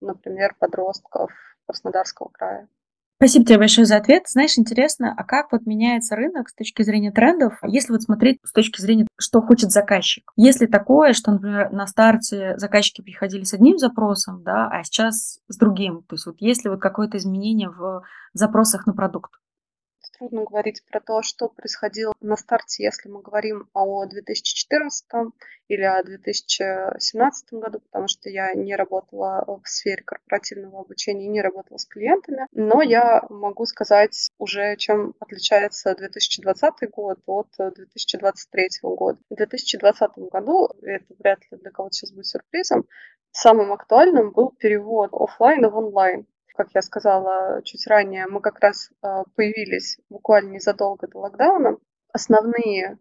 например, 0.01 0.57
подростков 0.59 1.31
Краснодарского 1.67 2.29
края. 2.29 2.69
Спасибо 3.23 3.45
тебе 3.45 3.59
большое 3.59 3.85
за 3.85 3.99
ответ. 3.99 4.23
Знаешь, 4.29 4.57
интересно, 4.57 5.12
а 5.15 5.25
как 5.25 5.53
вот 5.53 5.67
меняется 5.67 6.17
рынок 6.17 6.49
с 6.49 6.55
точки 6.55 6.81
зрения 6.81 7.12
трендов, 7.12 7.59
если 7.65 7.93
вот 7.93 8.00
смотреть 8.00 8.39
с 8.43 8.50
точки 8.50 8.81
зрения, 8.81 9.07
что 9.19 9.43
хочет 9.43 9.71
заказчик? 9.71 10.33
Если 10.37 10.65
такое, 10.65 11.12
что, 11.12 11.31
например, 11.33 11.71
на 11.71 11.87
старте 11.87 12.55
заказчики 12.57 13.03
приходили 13.03 13.45
с 13.45 13.53
одним 13.53 13.77
запросом, 13.77 14.43
да, 14.43 14.69
а 14.71 14.83
сейчас 14.85 15.39
с 15.49 15.57
другим, 15.59 16.03
то 16.09 16.15
есть 16.15 16.25
вот 16.25 16.37
есть 16.39 16.65
ли 16.65 16.71
вот 16.71 16.81
какое-то 16.81 17.19
изменение 17.19 17.69
в 17.69 18.05
запросах 18.33 18.87
на 18.87 18.95
продукт? 18.95 19.33
Трудно 20.21 20.45
говорить 20.45 20.85
про 20.85 21.00
то, 21.00 21.23
что 21.23 21.49
происходило 21.49 22.12
на 22.21 22.37
старте, 22.37 22.85
если 22.85 23.09
мы 23.09 23.23
говорим 23.23 23.71
о 23.73 24.05
2014 24.05 25.07
или 25.69 25.83
о 25.83 26.03
2017 26.03 27.55
году, 27.55 27.81
потому 27.81 28.07
что 28.07 28.29
я 28.29 28.53
не 28.53 28.77
работала 28.77 29.45
в 29.47 29.67
сфере 29.67 30.03
корпоративного 30.03 30.81
обучения 30.81 31.25
и 31.25 31.29
не 31.29 31.41
работала 31.41 31.79
с 31.79 31.87
клиентами. 31.87 32.47
Но 32.53 32.83
я 32.83 33.23
могу 33.31 33.65
сказать 33.65 34.29
уже, 34.39 34.77
чем 34.77 35.15
отличается 35.21 35.95
2020 35.95 36.91
год 36.91 37.19
от 37.27 37.49
2023 37.57 38.69
года. 38.83 39.19
В 39.31 39.37
2020 39.37 40.11
году, 40.31 40.69
это 40.83 41.15
вряд 41.19 41.41
ли 41.50 41.59
для 41.59 41.71
кого-то 41.71 41.95
сейчас 41.95 42.12
будет 42.12 42.27
сюрпризом, 42.27 42.85
самым 43.33 43.73
актуальным 43.73 44.33
был 44.33 44.50
перевод 44.50 45.11
офлайна 45.15 45.71
в 45.71 45.77
онлайн 45.79 46.27
как 46.61 46.75
я 46.75 46.83
сказала 46.83 47.62
чуть 47.62 47.87
ранее, 47.87 48.26
мы 48.26 48.43
как 48.43 48.61
раз 48.61 48.90
а, 49.00 49.25
появились 49.35 49.99
буквально 50.11 50.50
незадолго 50.50 51.09
до 51.09 51.21
локдауна. 51.21 51.79
Основные 52.12 52.99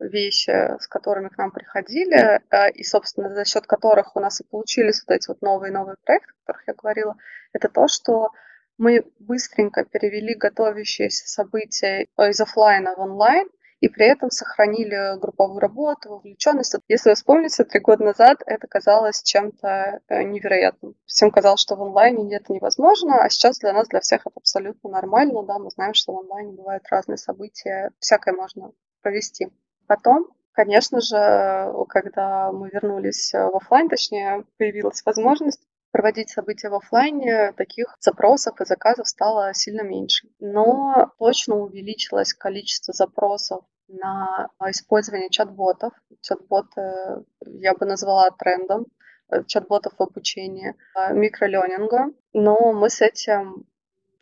вещи, 0.00 0.50
с 0.80 0.88
которыми 0.88 1.28
к 1.28 1.38
нам 1.38 1.52
приходили, 1.52 2.40
а, 2.50 2.68
и, 2.68 2.82
собственно, 2.82 3.32
за 3.32 3.44
счет 3.44 3.68
которых 3.68 4.16
у 4.16 4.20
нас 4.20 4.40
и 4.40 4.44
получились 4.44 5.04
вот 5.06 5.14
эти 5.14 5.28
вот 5.28 5.40
новые-новые 5.42 5.94
проекты, 6.04 6.32
о 6.32 6.40
которых 6.40 6.66
я 6.66 6.74
говорила, 6.74 7.16
это 7.52 7.68
то, 7.68 7.86
что 7.86 8.30
мы 8.78 9.04
быстренько 9.20 9.84
перевели 9.84 10.34
готовящиеся 10.34 11.28
события 11.28 12.08
из 12.18 12.40
офлайна 12.40 12.96
в 12.96 12.98
онлайн, 12.98 13.48
и 13.80 13.88
при 13.88 14.06
этом 14.06 14.30
сохранили 14.30 15.18
групповую 15.18 15.60
работу, 15.60 16.10
вовлеченность. 16.10 16.74
Если 16.88 17.10
вы 17.10 17.14
вспомните, 17.14 17.64
три 17.64 17.80
года 17.80 18.04
назад 18.04 18.42
это 18.46 18.66
казалось 18.66 19.22
чем-то 19.22 20.00
э, 20.08 20.22
невероятным. 20.22 20.94
Всем 21.06 21.30
казалось, 21.30 21.60
что 21.60 21.76
в 21.76 21.82
онлайне 21.82 22.34
это 22.34 22.52
невозможно, 22.52 23.22
а 23.22 23.28
сейчас 23.28 23.58
для 23.58 23.72
нас, 23.72 23.88
для 23.88 24.00
всех 24.00 24.22
это 24.22 24.34
абсолютно 24.36 24.90
нормально. 24.90 25.42
Да, 25.44 25.58
мы 25.58 25.70
знаем, 25.70 25.94
что 25.94 26.12
в 26.12 26.20
онлайне 26.20 26.52
бывают 26.52 26.84
разные 26.90 27.18
события, 27.18 27.90
всякое 27.98 28.34
можно 28.34 28.72
провести. 29.02 29.48
Потом 29.86 30.28
Конечно 30.58 31.00
же, 31.00 31.72
когда 31.88 32.50
мы 32.50 32.68
вернулись 32.70 33.32
в 33.32 33.54
офлайн, 33.54 33.88
точнее, 33.88 34.44
появилась 34.56 35.04
возможность 35.06 35.60
проводить 35.90 36.30
события 36.30 36.68
в 36.68 36.74
офлайне, 36.74 37.52
таких 37.52 37.96
запросов 38.00 38.60
и 38.60 38.64
заказов 38.64 39.08
стало 39.08 39.54
сильно 39.54 39.82
меньше. 39.82 40.28
Но 40.40 41.12
точно 41.18 41.56
увеличилось 41.56 42.34
количество 42.34 42.92
запросов 42.92 43.64
на 43.88 44.48
использование 44.66 45.30
чат-ботов. 45.30 45.92
Чат-боты 46.20 47.24
я 47.46 47.74
бы 47.74 47.86
назвала 47.86 48.30
трендом 48.30 48.86
э, 49.30 49.44
чат-ботов 49.46 49.94
в 49.98 50.02
обучении, 50.02 50.74
э, 50.94 51.14
микроленинга. 51.14 52.12
Но 52.32 52.72
мы 52.72 52.90
с 52.90 53.00
этим 53.00 53.66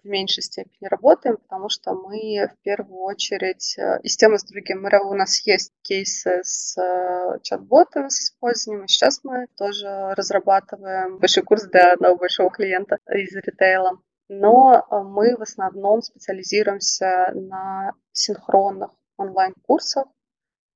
в 0.06 0.08
меньшей 0.08 0.42
степени 0.42 0.88
работаем, 0.88 1.36
потому 1.36 1.68
что 1.68 1.92
мы 1.94 2.48
в 2.48 2.62
первую 2.62 3.00
очередь 3.00 3.76
э, 3.78 4.00
и 4.02 4.08
с 4.08 4.16
тем, 4.16 4.34
и 4.34 4.38
с 4.38 4.44
другим. 4.44 4.84
У 4.84 5.14
нас 5.14 5.40
есть 5.46 5.72
кейсы 5.82 6.40
с 6.42 6.78
э, 6.78 7.38
чат-ботом, 7.42 8.08
с 8.08 8.20
использованием, 8.20 8.84
и 8.84 8.88
сейчас 8.88 9.20
мы 9.24 9.48
тоже 9.56 10.14
разрабатываем 10.16 11.18
большой 11.18 11.42
курс 11.42 11.64
для 11.64 11.92
одного 11.92 12.16
большого 12.16 12.50
клиента 12.50 12.98
из 13.10 13.34
ритейла. 13.34 13.98
Но 14.28 14.74
э, 14.74 15.02
мы 15.02 15.36
в 15.36 15.42
основном 15.42 16.02
специализируемся 16.02 17.32
на 17.34 17.92
синхронных 18.12 18.90
онлайн-курсах, 19.16 20.06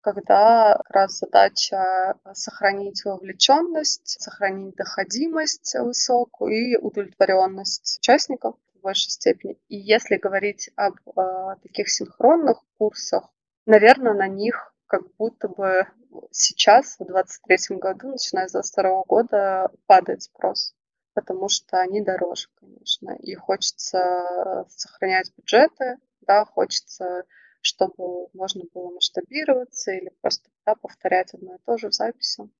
когда 0.02 0.76
как 0.78 0.90
раз 0.90 1.18
задача 1.18 2.14
сохранить 2.32 3.04
вовлеченность, 3.04 4.20
сохранить 4.20 4.74
доходимость 4.74 5.76
высокую 5.78 6.52
и 6.52 6.76
удовлетворенность 6.76 7.98
участников 8.00 8.56
в 8.80 8.82
большей 8.82 9.10
степени. 9.10 9.58
И 9.68 9.76
если 9.76 10.16
говорить 10.16 10.70
об 10.76 10.96
э, 11.06 11.56
таких 11.62 11.88
синхронных 11.88 12.62
курсах, 12.78 13.28
наверное, 13.66 14.14
на 14.14 14.26
них 14.26 14.74
как 14.86 15.02
будто 15.16 15.48
бы 15.48 15.86
сейчас, 16.32 16.96
в 16.98 17.04
23 17.04 17.76
году, 17.78 18.08
начиная 18.08 18.48
с 18.48 18.52
22 18.52 19.04
года, 19.04 19.70
падает 19.86 20.22
спрос, 20.22 20.74
потому 21.14 21.48
что 21.48 21.78
они 21.78 22.02
дороже, 22.02 22.48
конечно. 22.58 23.16
И 23.20 23.34
хочется 23.34 24.66
сохранять 24.68 25.32
бюджеты, 25.36 25.98
да, 26.22 26.44
хочется, 26.44 27.24
чтобы 27.60 28.28
можно 28.32 28.64
было 28.74 28.90
масштабироваться 28.90 29.92
или 29.92 30.10
просто 30.20 30.50
да, 30.66 30.74
повторять 30.74 31.34
одно 31.34 31.54
и 31.54 31.58
то 31.64 31.76
же 31.76 31.88
в 31.88 31.94
записи. 31.94 32.50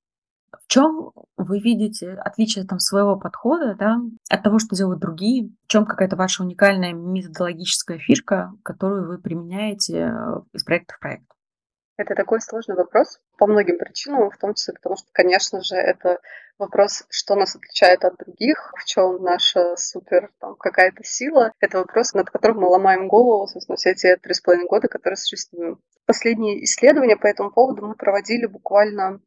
В 0.52 0.66
чем 0.66 1.12
вы 1.37 1.61
видите 1.61 2.12
отличие 2.12 2.64
там 2.64 2.78
своего 2.78 3.16
подхода, 3.16 3.75
да, 3.76 3.99
от 4.28 4.42
того, 4.42 4.59
что 4.59 4.76
делают 4.76 5.00
другие? 5.00 5.50
В 5.64 5.69
чем 5.69 5.87
какая-то 5.87 6.16
ваша 6.16 6.42
уникальная 6.42 6.92
методологическая 6.92 7.99
фишка, 7.99 8.52
которую 8.62 9.07
вы 9.07 9.19
применяете 9.19 10.12
э, 10.12 10.40
из 10.52 10.64
проекта 10.64 10.95
в 10.95 11.00
проект? 11.00 11.25
Это 11.97 12.14
такой 12.14 12.40
сложный 12.40 12.76
вопрос 12.76 13.21
по 13.37 13.47
многим 13.47 13.78
причинам, 13.78 14.30
в 14.30 14.38
том 14.38 14.54
числе 14.54 14.73
потому, 14.75 14.97
что, 14.97 15.07
конечно 15.12 15.61
же, 15.62 15.76
это 15.76 16.19
вопрос, 16.59 17.04
что 17.11 17.35
нас 17.35 17.54
отличает 17.54 18.04
от 18.04 18.16
других, 18.16 18.73
в 18.78 18.85
чем 18.87 19.23
наша 19.23 19.76
супер 19.76 20.30
там, 20.40 20.57
какая-то 20.57 21.04
сила. 21.04 21.52
Это 21.61 21.78
вопрос, 21.78 22.14
над 22.14 22.30
которым 22.30 22.61
мы 22.61 22.69
ломаем 22.69 23.07
голову, 23.07 23.47
собственно, 23.47 23.76
все 23.76 23.90
эти 23.90 24.16
три 24.16 24.33
с 24.33 24.40
половиной 24.40 24.66
года, 24.66 24.88
которые 24.88 25.19
существуем. 25.19 25.78
Последние 26.07 26.64
исследования 26.64 27.16
по 27.16 27.26
этому 27.26 27.50
поводу 27.50 27.87
мы 27.87 27.95
проводили 27.95 28.47
буквально 28.47 29.21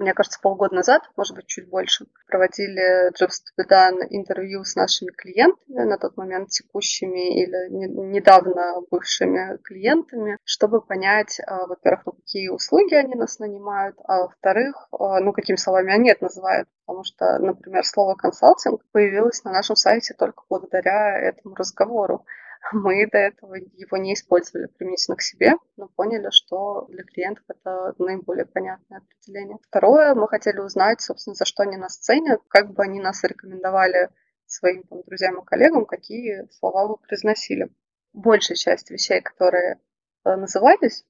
мне 0.00 0.14
кажется, 0.14 0.40
полгода 0.40 0.74
назад, 0.74 1.02
может 1.16 1.36
быть, 1.36 1.46
чуть 1.46 1.68
больше, 1.68 2.06
проводили 2.26 3.10
Jobs 3.12 3.42
to 3.58 3.64
done 3.68 3.98
интервью 4.08 4.64
с 4.64 4.74
нашими 4.74 5.10
клиентами, 5.10 5.84
на 5.84 5.98
тот 5.98 6.16
момент 6.16 6.48
текущими 6.48 7.42
или 7.42 7.70
не, 7.70 7.86
недавно 7.86 8.80
бывшими 8.90 9.58
клиентами, 9.62 10.38
чтобы 10.44 10.80
понять, 10.80 11.40
а, 11.46 11.66
во-первых, 11.66 12.06
ну, 12.06 12.12
какие 12.12 12.48
услуги 12.48 12.94
они 12.94 13.14
нас 13.14 13.38
нанимают, 13.38 13.96
а 14.04 14.22
во-вторых, 14.22 14.88
а, 14.90 15.20
ну, 15.20 15.32
какими 15.32 15.56
словами 15.56 15.92
они 15.92 16.10
это 16.10 16.24
называют. 16.24 16.68
Потому 16.86 17.04
что, 17.04 17.38
например, 17.38 17.84
слово 17.84 18.14
консалтинг 18.14 18.82
появилось 18.92 19.44
на 19.44 19.52
нашем 19.52 19.76
сайте 19.76 20.14
только 20.14 20.42
благодаря 20.48 21.18
этому 21.18 21.54
разговору. 21.54 22.24
Мы 22.72 23.06
до 23.10 23.18
этого 23.18 23.54
его 23.54 23.96
не 23.96 24.14
использовали 24.14 24.66
применительно 24.66 25.16
к 25.16 25.22
себе, 25.22 25.52
но 25.76 25.88
поняли, 25.88 26.28
что 26.30 26.86
для 26.88 27.04
клиентов 27.04 27.44
это 27.48 27.94
наиболее 27.98 28.46
понятное 28.46 28.98
определение. 28.98 29.58
Второе, 29.66 30.14
мы 30.14 30.28
хотели 30.28 30.58
узнать, 30.58 31.00
собственно, 31.00 31.34
за 31.34 31.44
что 31.44 31.62
они 31.62 31.76
нас 31.76 31.96
ценят, 31.96 32.42
как 32.48 32.72
бы 32.72 32.82
они 32.82 33.00
нас 33.00 33.24
рекомендовали 33.24 34.10
своим 34.46 34.82
там, 34.84 35.02
друзьям 35.02 35.40
и 35.40 35.44
коллегам, 35.44 35.86
какие 35.86 36.48
слова 36.50 36.86
вы 36.86 36.96
произносили. 36.96 37.70
Большая 38.12 38.56
часть 38.56 38.90
вещей, 38.90 39.20
которые 39.20 39.80
э, 40.24 40.36
назывались, 40.36 41.04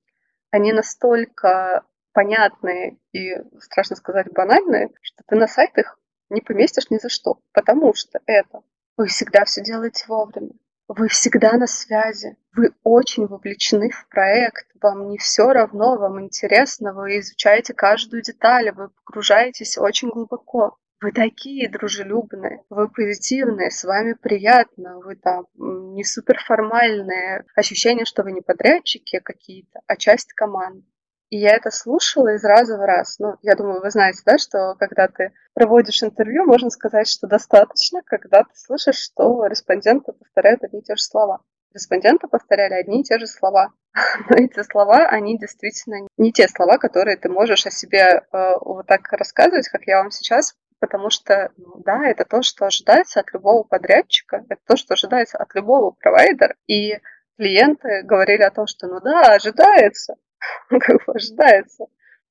они 0.51 0.73
настолько 0.73 1.85
понятные 2.13 2.99
и, 3.13 3.35
страшно 3.61 3.97
сказать, 3.97 4.33
банальные, 4.33 4.91
что 5.01 5.23
ты 5.27 5.37
на 5.37 5.47
сайтах 5.47 5.99
не 6.29 6.41
поместишь 6.41 6.91
ни 6.91 6.99
за 6.99 7.09
что, 7.09 7.41
потому 7.53 7.95
что 7.95 8.21
это 8.27 8.63
вы 8.97 9.07
всегда 9.07 9.45
все 9.45 9.63
делаете 9.63 10.05
вовремя. 10.09 10.53
Вы 10.93 11.07
всегда 11.07 11.53
на 11.53 11.69
связи, 11.69 12.37
вы 12.53 12.75
очень 12.83 13.29
вовлечены 13.29 13.91
в 13.91 14.09
проект, 14.09 14.67
вам 14.83 15.09
не 15.09 15.19
все 15.19 15.53
равно, 15.53 15.97
вам 15.97 16.21
интересно, 16.21 16.93
вы 16.93 17.21
изучаете 17.21 17.75
каждую 17.75 18.23
деталь, 18.23 18.73
вы 18.73 18.89
погружаетесь 18.89 19.79
очень 19.79 20.09
глубоко. 20.09 20.79
вы 21.01 21.13
такие 21.13 21.69
дружелюбные, 21.69 22.65
вы 22.71 22.89
позитивные, 22.89 23.71
с 23.71 23.85
вами 23.85 24.15
приятно, 24.15 24.99
вы 24.99 25.15
там 25.15 25.47
не 25.55 26.03
суперформальные. 26.03 27.45
Ощущение, 27.55 28.05
что 28.05 28.25
вы 28.25 28.33
не 28.33 28.41
подрядчики 28.41 29.21
какие-то, 29.21 29.83
а 29.87 29.95
часть 29.95 30.33
команды. 30.33 30.85
И 31.31 31.39
я 31.39 31.55
это 31.55 31.71
слушала 31.71 32.35
из 32.35 32.45
раза 32.45 32.77
в 32.77 32.81
раз. 32.81 33.19
Ну, 33.21 33.37
я 33.43 33.55
думаю, 33.55 33.81
вы 33.81 33.91
знаете, 33.91 34.21
да, 34.27 34.37
что 34.37 34.75
когда 34.79 35.07
ты 35.07 35.33
проводишь 35.55 36.03
интервью, 36.03 36.45
можно 36.45 36.71
сказать, 36.71 37.09
что 37.09 37.29
достаточно, 37.29 38.03
когда 38.05 38.43
ты 38.43 38.51
слышишь, 38.55 38.99
что 38.99 39.47
респонденты 39.47 40.13
повторяют 40.13 40.65
одни 40.65 40.81
и 40.81 40.83
те 40.83 40.97
же 40.97 41.03
слова. 41.03 41.41
Респонденты 41.73 42.27
повторяли 42.27 42.75
одни 42.75 43.01
и 43.01 43.05
те 43.05 43.19
же 43.21 43.29
слова. 43.29 43.73
Но 44.29 44.37
эти 44.37 44.61
слова, 44.65 45.07
они 45.07 45.39
действительно 45.39 46.09
не 46.17 46.33
те 46.33 46.49
слова, 46.49 46.79
которые 46.79 47.17
ты 47.17 47.29
можешь 47.29 47.65
о 47.65 47.71
себе 47.71 48.01
э, 48.33 48.53
вот 48.61 48.87
так 48.87 49.13
рассказывать, 49.13 49.69
как 49.69 49.83
я 49.87 49.99
вам 49.99 50.11
сейчас, 50.11 50.57
потому 50.81 51.11
что, 51.11 51.53
ну, 51.57 51.81
да, 51.85 52.07
это 52.07 52.25
то, 52.25 52.43
что 52.43 52.67
ожидается 52.67 53.21
от 53.21 53.33
любого 53.33 53.63
подрядчика, 53.63 54.45
это 54.49 54.61
то, 54.67 54.77
что 54.77 54.95
ожидается 54.95 55.39
от 55.39 55.55
любого 55.55 55.93
провайдера. 55.93 56.57
И 56.67 56.99
клиенты 57.39 58.03
говорили 58.03 58.43
о 58.43 58.51
том, 58.51 58.67
что, 58.67 58.89
ну 58.89 59.01
да, 59.01 59.35
ожидается, 59.35 60.17
как 60.69 61.05
бы 61.07 61.13
ожидается. 61.15 61.87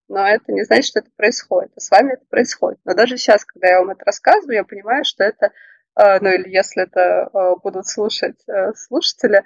Но 0.08 0.28
это 0.28 0.52
не 0.52 0.64
значит, 0.64 0.86
что 0.86 1.00
это 1.00 1.12
происходит. 1.16 1.72
А 1.76 1.80
с 1.80 1.92
вами 1.92 2.14
это 2.14 2.26
происходит. 2.30 2.80
Но 2.84 2.96
даже 2.96 3.18
сейчас, 3.18 3.46
когда 3.46 3.68
я 3.68 3.80
вам 3.80 3.92
это 3.92 4.06
рассказываю, 4.06 4.56
я 4.56 4.64
понимаю, 4.64 5.06
что 5.06 5.24
это, 5.24 5.52
э, 5.96 6.20
ну 6.20 6.30
или 6.30 6.50
если 6.50 6.84
это 6.84 7.30
э, 7.32 7.56
будут 7.64 7.88
слушать 7.88 8.42
э, 8.48 8.74
слушатели, 8.74 9.44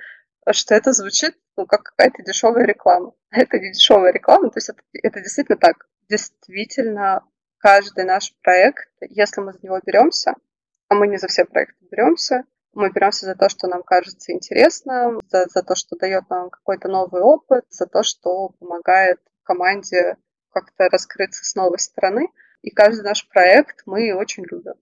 что 0.51 0.75
это 0.75 0.93
звучит 0.93 1.35
ну, 1.57 1.65
как 1.65 1.83
какая-то 1.83 2.23
дешевая 2.23 2.65
реклама. 2.65 3.13
Это 3.31 3.59
не 3.59 3.71
дешевая 3.71 4.11
реклама, 4.11 4.49
то 4.49 4.57
есть 4.57 4.69
это, 4.69 4.81
это 4.91 5.19
действительно 5.21 5.57
так. 5.57 5.87
Действительно, 6.09 7.23
каждый 7.57 8.05
наш 8.05 8.33
проект, 8.41 8.89
если 9.01 9.41
мы 9.41 9.53
за 9.53 9.59
него 9.61 9.79
беремся, 9.85 10.33
а 10.89 10.95
мы 10.95 11.07
не 11.07 11.17
за 11.17 11.27
все 11.27 11.45
проекты 11.45 11.85
беремся, 11.89 12.43
мы 12.73 12.89
беремся 12.91 13.25
за 13.25 13.35
то, 13.35 13.49
что 13.49 13.67
нам 13.67 13.83
кажется 13.83 14.31
интересно, 14.31 15.19
за, 15.29 15.45
за 15.49 15.63
то, 15.63 15.75
что 15.75 15.95
дает 15.95 16.29
нам 16.29 16.49
какой-то 16.49 16.87
новый 16.87 17.21
опыт, 17.21 17.65
за 17.69 17.85
то, 17.85 18.03
что 18.03 18.49
помогает 18.59 19.19
команде 19.43 20.17
как-то 20.51 20.87
раскрыться 20.89 21.43
с 21.43 21.55
новой 21.55 21.79
стороны. 21.79 22.29
И 22.61 22.69
каждый 22.69 23.03
наш 23.03 23.27
проект 23.27 23.83
мы 23.85 24.13
очень 24.13 24.45
любим. 24.49 24.75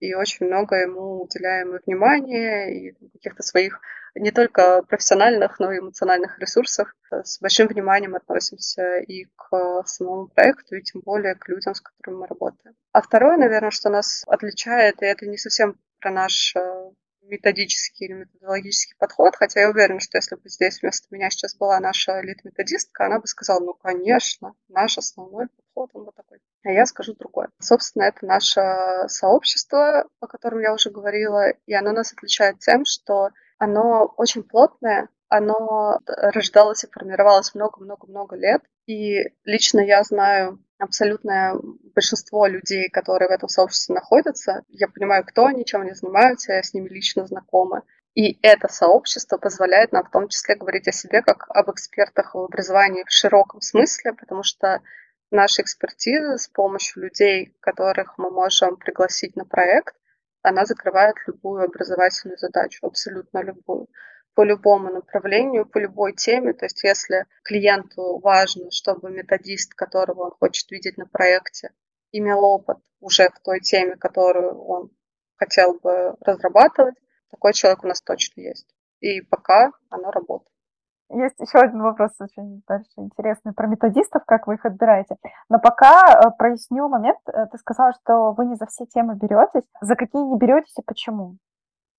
И 0.00 0.14
очень 0.14 0.46
много 0.46 0.76
ему 0.76 1.22
уделяем 1.22 1.76
и 1.76 1.80
внимания, 1.86 2.88
и 2.88 2.92
каких-то 3.12 3.42
своих 3.42 3.80
не 4.14 4.30
только 4.30 4.82
профессиональных, 4.82 5.58
но 5.58 5.72
и 5.72 5.78
эмоциональных 5.78 6.38
ресурсов. 6.38 6.92
С 7.10 7.40
большим 7.40 7.68
вниманием 7.68 8.14
относимся 8.14 8.98
и 8.98 9.26
к 9.36 9.84
самому 9.86 10.26
проекту, 10.28 10.76
и 10.76 10.82
тем 10.82 11.02
более 11.02 11.34
к 11.34 11.48
людям, 11.48 11.74
с 11.74 11.80
которыми 11.80 12.20
мы 12.20 12.26
работаем. 12.26 12.74
А 12.92 13.00
второе, 13.00 13.36
наверное, 13.36 13.70
что 13.70 13.88
нас 13.88 14.24
отличает, 14.26 15.02
и 15.02 15.06
это 15.06 15.26
не 15.26 15.38
совсем 15.38 15.78
про 16.00 16.10
наш 16.10 16.54
э, 16.56 16.90
методический 17.22 18.06
или 18.06 18.14
методологический 18.14 18.96
подход, 18.98 19.34
хотя 19.36 19.60
я 19.60 19.70
уверена, 19.70 20.00
что 20.00 20.18
если 20.18 20.36
бы 20.36 20.48
здесь 20.48 20.80
вместо 20.80 21.08
меня 21.10 21.30
сейчас 21.30 21.56
была 21.56 21.78
наша 21.80 22.20
лид-методистка, 22.20 23.06
она 23.06 23.18
бы 23.18 23.26
сказала, 23.26 23.60
ну, 23.60 23.74
конечно, 23.74 24.54
наш 24.68 24.98
основной 24.98 25.48
подход, 25.48 25.90
он 25.94 26.04
вот 26.04 26.14
такой. 26.14 26.40
А 26.64 26.70
я 26.70 26.86
скажу 26.86 27.14
другое. 27.14 27.48
Собственно, 27.58 28.04
это 28.04 28.26
наше 28.26 28.60
сообщество, 29.08 30.08
о 30.20 30.26
котором 30.26 30.60
я 30.60 30.72
уже 30.74 30.90
говорила, 30.90 31.50
и 31.66 31.74
оно 31.74 31.92
нас 31.92 32.12
отличает 32.12 32.58
тем, 32.58 32.84
что 32.84 33.30
оно 33.58 34.12
очень 34.16 34.42
плотное, 34.42 35.08
оно 35.32 35.98
рождалось 36.06 36.84
и 36.84 36.90
формировалось 36.90 37.54
много-много-много 37.54 38.36
лет. 38.36 38.60
И 38.86 39.16
лично 39.44 39.80
я 39.80 40.02
знаю 40.02 40.62
абсолютное 40.78 41.54
большинство 41.94 42.46
людей, 42.46 42.90
которые 42.90 43.28
в 43.28 43.32
этом 43.32 43.48
сообществе 43.48 43.94
находятся. 43.94 44.62
Я 44.68 44.88
понимаю, 44.88 45.24
кто 45.24 45.46
они, 45.46 45.64
чем 45.64 45.80
они 45.80 45.94
занимаются, 45.94 46.52
я 46.52 46.62
с 46.62 46.74
ними 46.74 46.88
лично 46.88 47.26
знакома. 47.26 47.82
И 48.14 48.38
это 48.42 48.68
сообщество 48.68 49.38
позволяет 49.38 49.92
нам 49.92 50.04
в 50.04 50.10
том 50.10 50.28
числе 50.28 50.54
говорить 50.54 50.86
о 50.86 50.92
себе 50.92 51.22
как 51.22 51.46
об 51.48 51.70
экспертах 51.70 52.34
в 52.34 52.38
образовании 52.38 53.04
в 53.04 53.10
широком 53.10 53.62
смысле, 53.62 54.12
потому 54.12 54.42
что 54.42 54.82
наша 55.30 55.62
экспертиза 55.62 56.36
с 56.36 56.46
помощью 56.46 57.04
людей, 57.04 57.56
которых 57.60 58.18
мы 58.18 58.30
можем 58.30 58.76
пригласить 58.76 59.34
на 59.34 59.46
проект, 59.46 59.94
она 60.42 60.66
закрывает 60.66 61.14
любую 61.26 61.64
образовательную 61.64 62.36
задачу, 62.36 62.86
абсолютно 62.86 63.42
любую 63.42 63.88
по 64.34 64.44
любому 64.44 64.90
направлению, 64.90 65.66
по 65.66 65.78
любой 65.78 66.14
теме. 66.14 66.52
То 66.52 66.66
есть 66.66 66.82
если 66.84 67.26
клиенту 67.42 68.18
важно, 68.18 68.70
чтобы 68.70 69.10
методист, 69.10 69.74
которого 69.74 70.24
он 70.24 70.30
хочет 70.32 70.70
видеть 70.70 70.96
на 70.96 71.06
проекте, 71.06 71.72
имел 72.12 72.44
опыт 72.44 72.78
уже 73.00 73.28
в 73.28 73.40
той 73.40 73.60
теме, 73.60 73.96
которую 73.96 74.62
он 74.64 74.90
хотел 75.36 75.78
бы 75.80 76.16
разрабатывать, 76.20 76.94
такой 77.30 77.52
человек 77.52 77.84
у 77.84 77.88
нас 77.88 78.00
точно 78.00 78.40
есть. 78.40 78.68
И 79.00 79.20
пока 79.22 79.72
оно 79.90 80.10
работает. 80.10 80.52
Есть 81.14 81.38
еще 81.40 81.58
один 81.58 81.82
вопрос 81.82 82.12
очень 82.20 82.62
дальше 82.66 82.90
интересный 82.96 83.52
про 83.52 83.66
методистов, 83.66 84.24
как 84.24 84.46
вы 84.46 84.54
их 84.54 84.64
отбираете. 84.64 85.16
Но 85.50 85.58
пока 85.58 86.00
э, 86.00 86.30
проясню 86.38 86.88
момент. 86.88 87.18
Э, 87.26 87.46
ты 87.52 87.58
сказала, 87.58 87.92
что 87.92 88.32
вы 88.32 88.46
не 88.46 88.54
за 88.54 88.64
все 88.66 88.86
темы 88.86 89.14
беретесь. 89.16 89.68
За 89.82 89.94
какие 89.94 90.22
не 90.22 90.38
беретесь 90.38 90.78
и 90.78 90.82
почему? 90.82 91.36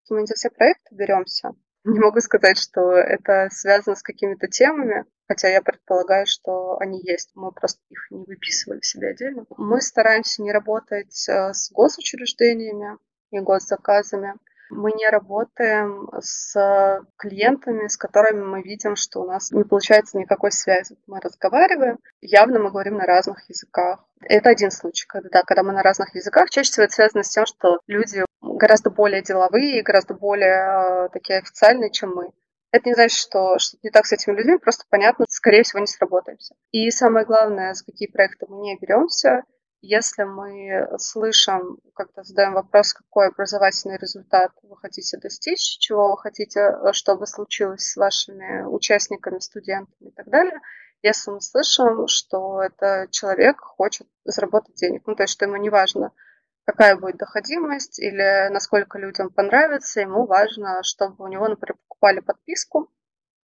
Мы 0.10 0.22
не 0.22 0.26
за 0.26 0.34
все 0.34 0.50
проекты 0.50 0.96
беремся. 0.96 1.52
Не 1.86 2.00
могу 2.00 2.22
сказать, 2.22 2.58
что 2.58 2.92
это 2.94 3.50
связано 3.52 3.96
с 3.96 4.04
какими-то 4.04 4.48
темами, 4.48 5.06
хотя 5.28 5.50
я 5.50 5.62
предполагаю, 5.62 6.26
что 6.26 6.78
они 6.80 7.02
есть. 7.04 7.32
Мы 7.36 7.52
просто 7.52 7.82
их 7.90 8.08
не 8.10 8.24
выписывали 8.24 8.80
себе 8.82 9.10
отдельно. 9.10 9.46
Мы 9.58 9.82
стараемся 9.82 10.42
не 10.42 10.52
работать 10.54 11.28
э, 11.28 11.54
с 11.54 11.72
госучреждениями 11.72 12.98
и 13.32 13.40
госзаказами. 13.40 14.36
Мы 14.70 14.92
не 14.92 15.08
работаем 15.10 16.10
с 16.20 17.02
клиентами, 17.18 17.88
с 17.88 17.98
которыми 17.98 18.44
мы 18.44 18.62
видим, 18.62 18.96
что 18.96 19.22
у 19.22 19.26
нас 19.26 19.52
не 19.52 19.64
получается 19.64 20.18
никакой 20.18 20.52
связи. 20.52 20.98
Мы 21.08 21.20
разговариваем, 21.20 22.00
явно 22.22 22.60
мы 22.60 22.72
говорим 22.72 22.96
на 22.96 23.06
разных 23.06 23.48
языках. 23.50 24.06
Это 24.22 24.50
один 24.50 24.72
случай, 24.72 25.06
когда, 25.08 25.42
когда 25.44 25.64
мы 25.64 25.74
на 25.74 25.84
разных 25.84 26.16
языках. 26.16 26.50
Чаще 26.50 26.72
всего 26.72 26.86
это 26.86 26.94
связано 26.94 27.24
с 27.24 27.30
тем, 27.30 27.46
что 27.46 27.80
люди 27.88 28.24
гораздо 28.42 28.90
более 28.90 29.22
деловые 29.22 29.82
гораздо 29.84 30.14
более 30.14 31.06
э, 31.06 31.10
такие 31.12 31.40
официальные, 31.40 31.92
чем 31.92 32.14
мы. 32.16 32.32
Это 32.72 32.90
не 32.90 32.96
значит, 32.96 33.18
что 33.18 33.60
что 33.60 33.78
не 33.84 33.92
так 33.92 34.06
с 34.06 34.14
этими 34.14 34.36
людьми, 34.36 34.58
просто 34.58 34.86
понятно, 34.90 35.26
скорее 35.30 35.64
всего, 35.64 35.80
не 35.80 35.88
сработаемся. 35.88 36.56
И 36.72 36.90
самое 36.90 37.26
главное, 37.26 37.74
за 37.74 37.86
какие 37.86 38.10
проекты 38.10 38.48
мы 38.50 38.62
не 38.62 38.78
беремся, 38.80 39.44
если 39.84 40.24
мы 40.24 40.88
слышим, 40.98 41.78
когда 41.94 42.24
задаем 42.24 42.54
вопрос, 42.54 42.94
какой 42.94 43.28
образовательный 43.28 43.98
результат 43.98 44.52
вы 44.64 44.78
хотите 44.78 45.18
достичь, 45.18 45.78
чего 45.78 46.12
вы 46.12 46.18
хотите, 46.18 46.62
э, 46.62 46.94
чтобы 46.94 47.28
случилось 47.28 47.92
с 47.92 47.98
вашими 47.98 48.64
участниками, 48.64 49.40
студентами 49.40 50.08
и 50.08 50.12
так 50.12 50.30
далее, 50.30 50.60
если 51.02 51.32
мы 51.32 51.42
слышим, 51.42 52.08
что 52.08 52.62
это 52.62 53.10
человек 53.12 53.60
хочет 53.60 54.08
заработать 54.24 54.76
денег, 54.76 55.04
ну 55.06 55.16
то 55.16 55.24
есть 55.24 55.34
что 55.34 55.44
ему 55.44 55.58
не 55.58 55.70
важно, 55.70 56.14
какая 56.66 56.96
будет 56.96 57.18
доходимость 57.18 58.00
или 58.00 58.48
насколько 58.52 58.98
людям 58.98 59.32
понравится, 59.32 60.00
ему 60.00 60.26
важно, 60.26 60.80
чтобы 60.84 61.26
у 61.26 61.28
него, 61.28 61.46
например, 61.50 61.76
покупали 61.90 62.22
подписку 62.22 62.90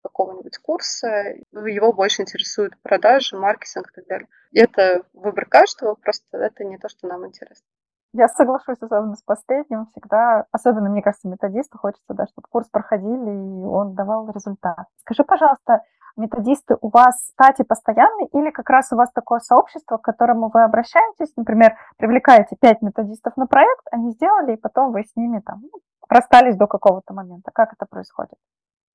какого-нибудь 0.08 0.58
курса, 0.58 1.34
его 1.52 1.92
больше 1.92 2.22
интересуют 2.22 2.74
продажи, 2.82 3.36
маркетинг 3.36 3.90
и 3.90 3.94
так 3.94 4.06
далее. 4.06 4.28
Это 4.52 5.02
выбор 5.12 5.46
каждого, 5.46 5.94
просто 5.94 6.38
это 6.38 6.64
не 6.64 6.78
то, 6.78 6.88
что 6.88 7.06
нам 7.06 7.26
интересно. 7.26 7.66
Я 8.12 8.28
соглашусь 8.28 8.78
особенно 8.80 9.14
с 9.14 9.22
последним. 9.22 9.86
Всегда, 9.86 10.46
особенно, 10.50 10.88
мне 10.88 11.02
кажется, 11.02 11.28
методисту 11.28 11.76
хочется, 11.76 12.14
да, 12.14 12.24
чтобы 12.26 12.48
курс 12.48 12.66
проходили, 12.68 13.30
и 13.30 13.64
он 13.64 13.94
давал 13.94 14.30
результат. 14.30 14.86
Скажи, 15.00 15.22
пожалуйста, 15.22 15.82
методисты 16.16 16.76
у 16.80 16.88
вас 16.88 17.14
в 17.14 17.32
штате 17.32 17.64
постоянные 17.64 18.28
или 18.28 18.50
как 18.50 18.70
раз 18.70 18.90
у 18.92 18.96
вас 18.96 19.12
такое 19.12 19.40
сообщество, 19.40 19.98
к 19.98 20.02
которому 20.02 20.50
вы 20.52 20.62
обращаетесь, 20.62 21.34
например, 21.36 21.76
привлекаете 21.98 22.56
пять 22.58 22.80
методистов 22.80 23.36
на 23.36 23.46
проект, 23.46 23.86
они 23.90 24.12
сделали, 24.12 24.54
и 24.54 24.60
потом 24.60 24.92
вы 24.92 25.04
с 25.04 25.14
ними 25.14 25.40
там 25.40 25.64
ну, 25.70 25.80
расстались 26.08 26.56
до 26.56 26.66
какого-то 26.66 27.12
момента. 27.12 27.50
Как 27.52 27.74
это 27.74 27.84
происходит? 27.84 28.38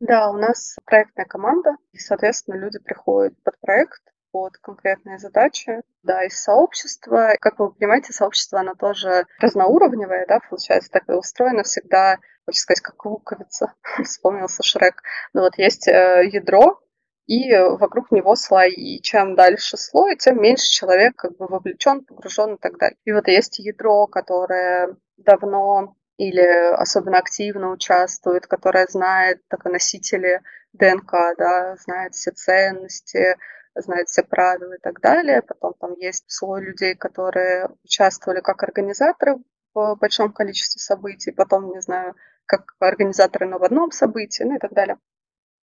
Да, 0.01 0.31
у 0.31 0.33
нас 0.33 0.77
проектная 0.85 1.25
команда, 1.25 1.75
и, 1.91 1.99
соответственно, 1.99 2.55
люди 2.55 2.79
приходят 2.79 3.35
под 3.43 3.59
проект, 3.59 4.01
под 4.31 4.57
конкретные 4.57 5.19
задачи, 5.19 5.83
да, 6.01 6.23
из 6.23 6.41
сообщества. 6.41 7.35
Как 7.39 7.59
вы 7.59 7.71
понимаете, 7.71 8.11
сообщество, 8.11 8.61
оно 8.61 8.73
тоже 8.73 9.27
разноуровневое, 9.39 10.25
да, 10.25 10.39
получается, 10.39 10.89
так 10.89 11.03
устроено 11.07 11.61
всегда, 11.61 12.17
хочется 12.47 12.63
сказать, 12.63 12.81
как 12.81 13.05
луковица, 13.05 13.73
вспомнился 14.03 14.63
Шрек. 14.63 15.03
Но 15.33 15.41
вот 15.41 15.59
есть 15.59 15.87
э, 15.87 16.27
ядро, 16.31 16.81
и 17.27 17.55
вокруг 17.55 18.09
него 18.09 18.35
слои. 18.35 18.71
И 18.71 19.01
чем 19.03 19.35
дальше 19.35 19.77
слой, 19.77 20.15
тем 20.15 20.41
меньше 20.41 20.65
человек 20.71 21.15
как 21.15 21.37
бы 21.37 21.45
вовлечен, 21.45 22.03
погружен 22.05 22.55
и 22.55 22.57
так 22.57 22.79
далее. 22.79 22.97
И 23.05 23.11
вот 23.11 23.27
есть 23.27 23.59
ядро, 23.59 24.07
которое 24.07 24.95
давно 25.17 25.95
или 26.21 26.73
особенно 26.75 27.17
активно 27.17 27.71
участвует, 27.71 28.45
которая 28.45 28.85
знает 28.85 29.41
так, 29.47 29.65
носители 29.65 30.41
ДНК, 30.71 31.11
да, 31.35 31.75
знает 31.77 32.13
все 32.13 32.29
ценности, 32.29 33.37
знает 33.73 34.07
все 34.07 34.21
правила 34.21 34.73
и 34.73 34.79
так 34.79 35.01
далее. 35.01 35.41
Потом 35.41 35.73
там 35.79 35.93
есть 35.93 36.25
слой 36.27 36.61
людей, 36.61 36.93
которые 36.93 37.69
участвовали 37.83 38.39
как 38.41 38.61
организаторы 38.61 39.37
в 39.73 39.95
большом 39.95 40.31
количестве 40.31 40.79
событий, 40.79 41.31
потом, 41.31 41.71
не 41.71 41.81
знаю, 41.81 42.13
как 42.45 42.75
организаторы, 42.79 43.47
но 43.47 43.57
в 43.57 43.63
одном 43.63 43.89
событии, 43.89 44.43
ну 44.43 44.57
и 44.57 44.59
так 44.59 44.73
далее. 44.73 44.97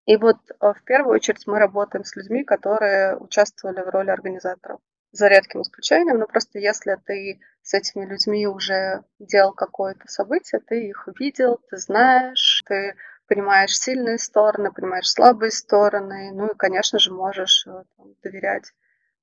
И 0.07 0.17
вот 0.17 0.39
э, 0.51 0.73
в 0.73 0.83
первую 0.83 1.15
очередь 1.15 1.47
мы 1.47 1.61
работаем 1.61 2.03
с 2.03 2.17
людьми, 2.17 2.43
которые 2.43 3.17
участвовали 3.17 3.81
в 3.81 3.91
роли 3.91 4.11
организаторов. 4.11 4.81
За 5.19 5.27
редким 5.27 5.63
исключением, 5.63 6.19
но 6.19 6.29
просто 6.29 6.61
если 6.61 6.97
ты 7.05 7.41
с 7.63 7.75
этими 7.75 8.05
людьми 8.05 8.47
уже 8.47 9.03
делал 9.19 9.53
какое-то 9.53 10.07
событие, 10.07 10.61
ты 10.61 10.87
их 10.91 11.09
видел, 11.19 11.59
ты 11.69 11.77
знаешь, 11.77 12.63
ты 12.67 12.95
понимаешь 13.27 13.77
сильные 13.77 14.19
стороны, 14.19 14.71
понимаешь 14.71 15.11
слабые 15.11 15.51
стороны, 15.51 16.31
ну 16.33 16.47
и, 16.47 16.57
конечно 16.57 17.01
же, 17.01 17.13
можешь 17.13 17.67
э, 17.67 17.83
там, 17.97 18.15
доверять, 18.23 18.73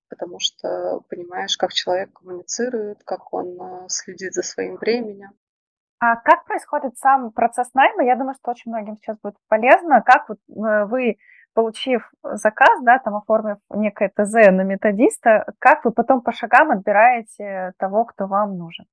потому 0.10 0.38
что 0.42 1.00
понимаешь, 1.08 1.56
как 1.56 1.72
человек 1.72 2.12
коммуницирует, 2.12 3.02
как 3.06 3.32
он 3.34 3.58
э, 3.58 3.86
следит 3.88 4.34
за 4.34 4.44
своим 4.44 4.76
временем. 4.76 5.32
А 6.00 6.18
как 6.18 6.44
происходит 6.44 6.98
сам 6.98 7.32
процесс 7.32 7.74
найма? 7.74 8.04
Я 8.04 8.18
думаю, 8.18 8.36
что 8.36 8.52
очень 8.52 8.70
многим 8.70 8.98
сейчас 8.98 9.18
будет 9.24 9.38
полезно. 9.48 10.02
Как 10.02 10.28
вот 10.28 10.40
э, 10.50 10.86
вы, 10.88 11.20
получив 11.56 12.12
заказ, 12.22 12.84
да, 12.84 13.00
там 13.00 13.16
оформив 13.16 13.58
некое 13.72 14.10
ТЗ 14.10 14.34
на 14.52 14.62
методиста, 14.62 15.54
как 15.60 15.86
вы 15.86 15.92
потом 15.92 16.22
по 16.22 16.32
шагам 16.32 16.70
отбираете 16.70 17.74
того, 17.80 18.06
кто 18.06 18.28
вам 18.28 18.58
нужен? 18.58 18.86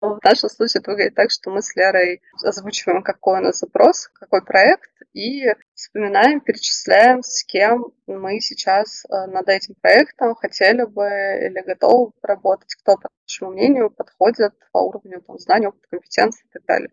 В 0.00 0.18
нашем 0.24 0.48
случае 0.48 0.80
это 0.80 0.92
выглядит 0.92 1.14
так, 1.14 1.30
что 1.30 1.50
мы 1.50 1.60
с 1.60 1.76
Лерой 1.76 2.22
озвучиваем, 2.42 3.02
какой 3.02 3.40
у 3.40 3.42
нас 3.42 3.58
запрос, 3.58 4.08
какой 4.14 4.42
проект, 4.42 4.90
и 5.12 5.46
вспоминаем, 5.74 6.40
перечисляем, 6.40 7.22
с 7.22 7.44
кем 7.44 7.92
мы 8.06 8.40
сейчас 8.40 9.04
э, 9.04 9.26
над 9.26 9.48
этим 9.48 9.74
проектом 9.74 10.34
хотели 10.36 10.84
бы 10.84 11.04
или 11.04 11.60
готовы 11.66 12.12
работать, 12.22 12.74
кто, 12.76 12.96
по 12.96 13.10
нашему 13.26 13.50
мнению, 13.50 13.90
подходит 13.90 14.54
по 14.72 14.78
уровню 14.78 15.20
там, 15.20 15.38
знаний, 15.38 15.66
опыта, 15.66 15.86
компетенции 15.90 16.46
и 16.46 16.52
так 16.52 16.64
далее. 16.64 16.90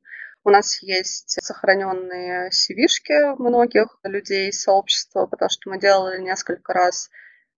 У 0.48 0.50
нас 0.50 0.82
есть 0.82 1.44
сохраненные 1.44 2.52
CV-шки 2.52 3.36
многих 3.38 4.00
людей 4.04 4.48
из 4.48 4.62
сообщества, 4.62 5.26
потому 5.26 5.50
что 5.50 5.70
мы 5.70 5.78
делали 5.78 6.22
несколько 6.22 6.72
раз 6.72 7.10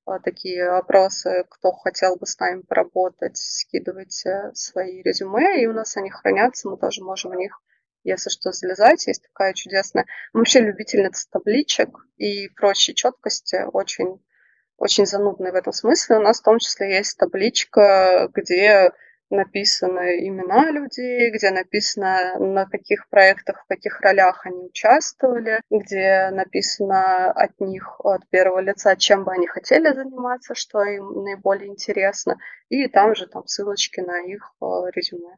а, 0.08 0.17
такие 0.17 0.67
опросы, 0.67 1.45
кто 1.52 1.71
хотел 1.71 2.15
бы 2.15 2.25
с 2.25 2.39
нами 2.39 2.62
поработать, 2.62 3.38
скидывайте 3.38 4.49
свои 4.56 5.04
резюме, 5.04 5.62
и 5.62 5.67
у 5.67 5.73
нас 5.73 5.97
они 5.97 6.10
хранятся, 6.10 6.67
мы 6.67 6.78
тоже 6.78 7.04
можем 7.04 7.30
в 7.30 7.36
них, 7.36 7.62
если 8.04 8.32
что, 8.32 8.52
залезать. 8.54 9.06
Есть 9.06 9.21
такая 9.21 9.54
чудесная... 9.54 10.08
Вообще 10.34 10.60
любительница 10.60 11.30
табличек 11.30 11.89
и 12.17 12.47
прочей 12.47 12.95
четкости, 12.95 13.65
очень, 13.71 14.19
очень 14.78 15.06
занудные 15.06 15.52
в 15.52 15.56
этом 15.56 15.73
смысле. 15.73 16.17
У 16.17 16.23
нас 16.23 16.39
в 16.39 16.43
том 16.43 16.58
числе 16.58 16.95
есть 16.95 17.19
табличка, 17.19 18.32
где 18.34 18.89
написаны 19.30 20.28
имена 20.28 20.72
людей, 20.72 21.32
где 21.32 21.52
написано, 21.52 22.38
на 22.39 22.65
каких 22.65 23.08
проектах, 23.10 23.63
в 23.63 23.68
каких 23.68 24.02
ролях 24.02 24.46
они 24.46 24.65
участвовали, 24.65 25.62
где 25.70 26.30
написано 26.32 27.32
от 27.32 27.60
них, 27.60 28.00
от 28.04 28.28
первого 28.30 28.60
лица, 28.60 28.96
чем 28.96 29.24
бы 29.24 29.32
они 29.32 29.48
хотели 29.48 29.94
заниматься, 29.94 30.56
что 30.56 30.84
им 30.84 31.24
наиболее 31.24 31.70
интересно, 31.70 32.38
и 32.70 32.88
там 32.88 33.15
же 33.15 33.28
там 33.28 33.46
ссылочки 33.48 34.00
на 34.00 34.20
их 34.22 34.54
э, 34.62 34.65
резюме. 34.94 35.38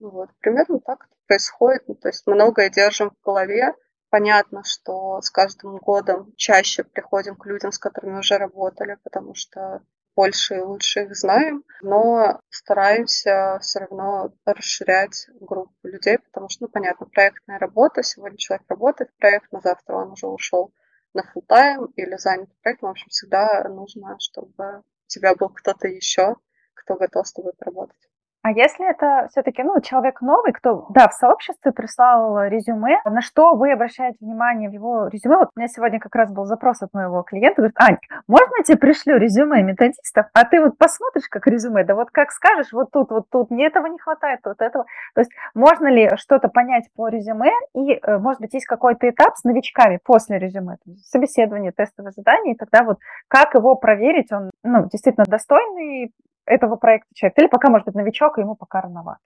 Вот, 0.00 0.30
примерно 0.40 0.78
так 0.80 1.06
это 1.06 1.16
происходит. 1.26 1.82
Ну, 1.88 1.94
то 1.94 2.08
есть 2.08 2.26
многое 2.26 2.70
держим 2.70 3.10
в 3.10 3.24
голове. 3.24 3.74
Понятно, 4.10 4.62
что 4.64 5.20
с 5.20 5.28
каждым 5.28 5.76
годом 5.76 6.32
чаще 6.36 6.82
приходим 6.82 7.36
к 7.36 7.44
людям, 7.46 7.72
с 7.72 7.78
которыми 7.78 8.18
уже 8.18 8.38
работали, 8.38 8.96
потому 9.02 9.34
что 9.34 9.82
больше 10.18 10.56
и 10.56 10.60
лучше 10.60 11.04
их 11.04 11.14
знаем, 11.14 11.62
но 11.80 12.40
стараемся 12.50 13.60
все 13.60 13.78
равно 13.78 14.32
расширять 14.44 15.28
группу 15.40 15.72
людей, 15.84 16.18
потому 16.18 16.48
что, 16.48 16.64
ну, 16.64 16.68
понятно, 16.68 17.06
проектная 17.06 17.60
работа, 17.60 18.02
сегодня 18.02 18.36
человек 18.36 18.66
работает 18.68 19.12
в 19.12 19.16
проект, 19.20 19.52
на 19.52 19.60
завтра 19.60 19.94
он 19.94 20.10
уже 20.10 20.26
ушел 20.26 20.74
на 21.14 21.20
full 21.20 21.44
тайм 21.46 21.84
или 21.94 22.16
занят 22.16 22.50
проектом. 22.62 22.88
В 22.88 22.90
общем, 22.90 23.06
всегда 23.10 23.62
нужно, 23.68 24.16
чтобы 24.18 24.78
у 24.80 25.06
тебя 25.06 25.36
был 25.36 25.50
кто-то 25.50 25.86
еще, 25.86 26.34
кто 26.74 26.96
готов 26.96 27.24
с 27.24 27.32
тобой 27.32 27.52
поработать. 27.56 28.08
А 28.42 28.52
если 28.52 28.88
это 28.88 29.26
все-таки 29.30 29.62
ну, 29.64 29.80
человек 29.80 30.20
новый, 30.20 30.52
кто, 30.52 30.86
да, 30.90 31.08
в 31.08 31.14
сообществе 31.14 31.72
прислал 31.72 32.44
резюме, 32.44 33.00
на 33.04 33.20
что 33.20 33.54
вы 33.54 33.72
обращаете 33.72 34.18
внимание 34.20 34.70
в 34.70 34.72
его 34.72 35.08
резюме? 35.08 35.38
Вот 35.38 35.50
у 35.54 35.58
меня 35.58 35.68
сегодня 35.68 35.98
как 35.98 36.14
раз 36.14 36.30
был 36.30 36.44
запрос 36.44 36.80
от 36.82 36.94
моего 36.94 37.22
клиента, 37.22 37.56
говорит, 37.56 37.76
Ань, 37.80 37.98
можно 38.28 38.52
я 38.58 38.62
тебе 38.62 38.78
пришлю 38.78 39.16
резюме 39.16 39.62
методистов, 39.62 40.26
а 40.32 40.44
ты 40.44 40.60
вот 40.60 40.78
посмотришь, 40.78 41.28
как 41.28 41.48
резюме, 41.48 41.84
да 41.84 41.96
вот 41.96 42.10
как 42.12 42.30
скажешь, 42.30 42.72
вот 42.72 42.92
тут, 42.92 43.10
вот 43.10 43.28
тут, 43.28 43.50
мне 43.50 43.66
этого 43.66 43.86
не 43.86 43.98
хватает, 43.98 44.40
вот 44.44 44.60
этого. 44.60 44.86
То 45.14 45.20
есть 45.20 45.32
можно 45.54 45.88
ли 45.88 46.08
что-то 46.16 46.48
понять 46.48 46.88
по 46.94 47.08
резюме 47.08 47.50
и, 47.74 47.94
э, 47.94 48.18
может 48.18 48.40
быть, 48.40 48.54
есть 48.54 48.66
какой-то 48.66 49.10
этап 49.10 49.36
с 49.36 49.42
новичками 49.42 49.98
после 50.04 50.38
резюме, 50.38 50.76
собеседование, 51.02 51.72
тестовое 51.72 52.12
задание, 52.12 52.54
и 52.54 52.56
тогда 52.56 52.84
вот 52.84 52.98
как 53.26 53.54
его 53.54 53.74
проверить, 53.74 54.30
он 54.32 54.50
ну, 54.62 54.88
действительно 54.88 55.26
достойный 55.26 56.12
этого 56.48 56.76
проекта 56.76 57.14
человек, 57.14 57.38
или 57.38 57.46
пока, 57.48 57.70
может 57.70 57.86
быть, 57.86 57.94
новичок, 57.94 58.38
и 58.38 58.42
ему 58.42 58.56
пока 58.56 58.80
рановато? 58.80 59.20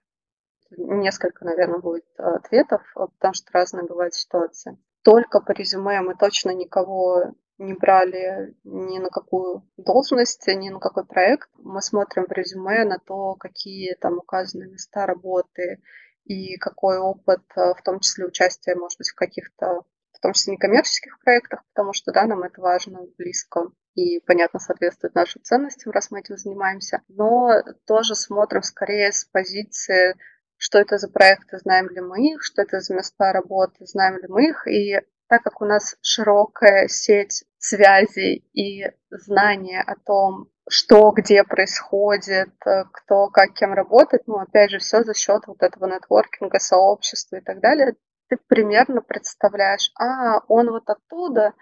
Несколько, 0.77 1.45
наверное, 1.45 1.81
будет 1.81 2.05
э, 2.19 2.23
ответов, 2.23 2.83
э, 2.97 3.07
потому 3.19 3.35
что 3.35 3.51
разные 3.53 3.87
бывают 3.87 4.15
ситуации. 4.15 4.79
Только 5.03 5.41
по 5.41 5.53
резюме 5.53 6.01
мы 6.01 6.15
точно 6.15 6.51
никого 6.51 7.35
не 7.59 7.75
брали 7.75 8.55
ни 8.65 8.99
на 8.99 9.11
какую 9.11 9.69
должность, 9.77 10.47
ни 10.47 10.71
на 10.71 10.81
какой 10.81 11.05
проект. 11.05 11.49
Мы 11.59 11.83
смотрим 11.83 12.25
в 12.27 12.33
резюме 12.33 12.85
на 12.85 12.99
то, 12.99 13.35
какие 13.35 13.95
там 13.95 14.19
указаны 14.19 14.65
места 14.65 15.07
работы 15.07 15.83
и 16.25 16.57
какой 16.57 16.99
опыт, 16.99 17.43
э, 17.57 17.75
в 17.75 17.83
том 17.83 18.01
числе 18.01 18.27
участие, 18.27 18.77
может 18.77 18.99
быть, 18.99 19.11
в 19.11 19.15
каких-то, 19.15 19.83
том 20.23 20.33
числе 20.33 20.55
некоммерческих 20.55 21.19
проектах, 21.21 21.63
потому 21.75 21.93
что, 21.93 22.13
да, 22.13 22.27
нам 22.27 22.43
это 22.43 22.61
важно, 22.61 23.01
близко 23.19 23.71
и, 23.95 24.21
понятно, 24.21 24.59
соответствует 24.59 25.15
нашим 25.15 25.43
ценностям, 25.43 25.93
раз 25.93 26.11
мы 26.11 26.21
этим 26.21 26.37
занимаемся, 26.37 27.03
но 27.09 27.63
тоже 27.87 28.15
смотрим 28.15 28.63
скорее 28.63 29.13
с 29.13 29.25
позиции, 29.25 30.17
что 30.57 30.79
это 30.79 30.97
за 30.97 31.09
проекты, 31.09 31.59
знаем 31.59 31.89
ли 31.91 32.01
мы 32.01 32.33
их, 32.33 32.43
что 32.43 32.63
это 32.63 32.81
за 32.81 32.95
места 32.95 33.33
работы, 33.33 33.85
знаем 33.85 34.17
ли 34.17 34.29
мы 34.29 34.49
их, 34.49 34.67
и 34.67 35.01
так 35.29 35.43
как 35.43 35.61
у 35.61 35.65
нас 35.65 35.97
широкая 36.03 36.89
сеть 36.89 37.45
связей 37.59 38.47
и 38.53 38.85
знания 39.11 39.83
о 39.83 39.97
том, 39.97 40.49
что 40.69 41.11
где 41.11 41.43
происходит, 41.43 42.51
кто 42.59 43.29
как 43.29 43.55
кем 43.55 43.73
работает, 43.73 44.23
ну, 44.27 44.39
опять 44.39 44.71
же, 44.71 44.79
все 44.79 45.03
за 45.03 45.15
счет 45.15 45.43
вот 45.47 45.63
этого 45.63 45.87
нетворкинга, 45.87 46.59
сообщества 46.59 47.37
и 47.37 47.41
так 47.41 47.61
далее, 47.61 47.97
ты 48.33 48.39
примерно 48.49 49.03
представляешь, 49.03 49.93
а, 49.95 50.39
он 50.49 50.71
вот 50.71 50.89
оттуда, 50.89 51.53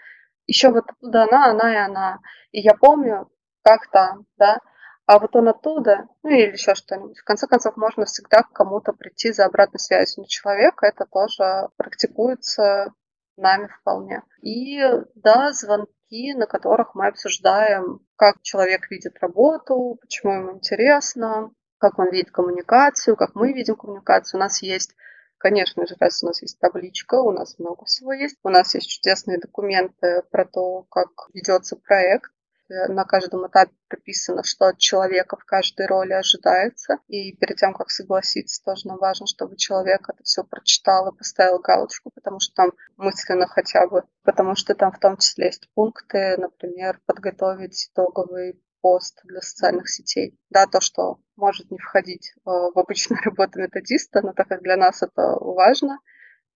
еще 0.46 0.70
вот 0.70 0.84
оттуда 0.88 1.24
она, 1.24 1.50
она 1.50 1.72
и 1.72 1.76
она. 1.76 2.18
И 2.52 2.60
я 2.60 2.74
помню, 2.74 3.28
как 3.62 3.90
там, 3.90 4.26
да, 4.36 4.60
а 5.04 5.18
вот 5.18 5.34
он 5.34 5.48
оттуда, 5.48 6.06
ну 6.22 6.30
или 6.30 6.52
еще 6.52 6.76
что-нибудь. 6.76 7.18
В 7.18 7.24
конце 7.24 7.48
концов, 7.48 7.76
можно 7.76 8.04
всегда 8.04 8.44
к 8.44 8.52
кому-то 8.52 8.92
прийти 8.92 9.32
за 9.32 9.46
обратной 9.46 9.80
связью. 9.80 10.22
Но 10.22 10.26
человек 10.28 10.80
это 10.82 11.06
тоже 11.06 11.70
практикуется 11.76 12.94
нами 13.36 13.66
вполне. 13.80 14.22
И 14.42 14.80
да, 15.16 15.52
звонки, 15.52 16.34
на 16.34 16.46
которых 16.46 16.94
мы 16.94 17.08
обсуждаем, 17.08 17.98
как 18.14 18.42
человек 18.42 18.88
видит 18.92 19.18
работу, 19.20 19.98
почему 20.00 20.34
ему 20.34 20.52
интересно, 20.52 21.50
как 21.78 21.98
он 21.98 22.10
видит 22.12 22.30
коммуникацию, 22.30 23.16
как 23.16 23.34
мы 23.34 23.52
видим 23.52 23.74
коммуникацию. 23.74 24.38
У 24.38 24.40
нас 24.40 24.62
есть 24.62 24.94
Конечно 25.40 25.86
же, 25.86 25.96
раз 25.98 26.22
у 26.22 26.26
нас 26.26 26.42
есть 26.42 26.58
табличка, 26.58 27.14
у 27.14 27.32
нас 27.32 27.58
много 27.58 27.86
всего 27.86 28.12
есть. 28.12 28.36
У 28.42 28.50
нас 28.50 28.74
есть 28.74 28.90
чудесные 28.90 29.38
документы 29.38 30.22
про 30.30 30.44
то, 30.44 30.82
как 30.90 31.08
ведется 31.32 31.76
проект. 31.76 32.30
На 32.68 33.04
каждом 33.04 33.48
этапе 33.48 33.72
прописано, 33.88 34.44
что 34.44 34.66
от 34.66 34.76
человека 34.76 35.38
в 35.38 35.46
каждой 35.46 35.86
роли 35.86 36.12
ожидается. 36.12 36.98
И 37.08 37.34
перед 37.36 37.56
тем, 37.56 37.72
как 37.72 37.90
согласиться, 37.90 38.62
тоже 38.62 38.86
нам 38.86 38.98
важно, 38.98 39.26
чтобы 39.26 39.56
человек 39.56 40.10
это 40.10 40.22
все 40.24 40.44
прочитал 40.44 41.08
и 41.08 41.16
поставил 41.16 41.58
галочку, 41.58 42.10
потому 42.10 42.38
что 42.38 42.54
там 42.54 42.72
мысленно 42.98 43.46
хотя 43.46 43.86
бы, 43.86 44.04
потому 44.24 44.54
что 44.54 44.74
там 44.74 44.92
в 44.92 44.98
том 44.98 45.16
числе 45.16 45.46
есть 45.46 45.70
пункты, 45.74 46.36
например, 46.36 47.00
подготовить 47.06 47.88
итоговый 47.90 48.62
пост 48.82 49.20
для 49.24 49.40
социальных 49.40 49.88
сетей. 49.88 50.38
Да, 50.50 50.66
то, 50.66 50.80
что 50.80 51.18
может 51.40 51.70
не 51.70 51.78
входить 51.78 52.32
э, 52.36 52.40
в 52.44 52.78
обычную 52.78 53.20
работу 53.24 53.60
методиста, 53.60 54.20
но 54.22 54.32
так 54.32 54.48
как 54.48 54.62
для 54.62 54.76
нас 54.76 55.02
это 55.02 55.36
важно, 55.40 55.98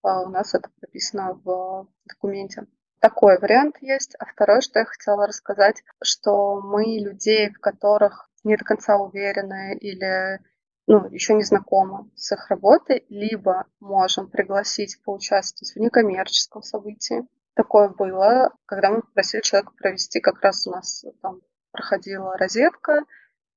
э, 0.04 0.08
у 0.08 0.28
нас 0.28 0.54
это 0.54 0.70
прописано 0.80 1.40
в 1.44 1.88
документе. 2.06 2.66
Такой 3.00 3.38
вариант 3.38 3.76
есть. 3.80 4.14
А 4.18 4.26
второе, 4.26 4.60
что 4.60 4.78
я 4.78 4.84
хотела 4.84 5.26
рассказать, 5.26 5.82
что 6.02 6.60
мы 6.60 6.84
людей, 7.00 7.50
в 7.50 7.60
которых 7.60 8.30
не 8.44 8.56
до 8.56 8.64
конца 8.64 8.96
уверены 8.96 9.76
или 9.78 10.40
ну, 10.86 11.08
еще 11.10 11.34
не 11.34 11.42
знакомы 11.42 12.10
с 12.14 12.32
их 12.32 12.48
работой, 12.50 13.04
либо 13.08 13.66
можем 13.80 14.30
пригласить 14.30 15.02
поучаствовать 15.02 15.74
в 15.74 15.80
некоммерческом 15.80 16.62
событии, 16.62 17.26
Такое 17.54 17.88
было, 17.88 18.52
когда 18.66 18.90
мы 18.90 19.02
попросили 19.02 19.40
человека 19.40 19.72
провести, 19.78 20.20
как 20.20 20.40
раз 20.42 20.66
у 20.66 20.72
нас 20.72 21.04
там 21.22 21.40
проходила 21.70 22.36
розетка, 22.36 23.02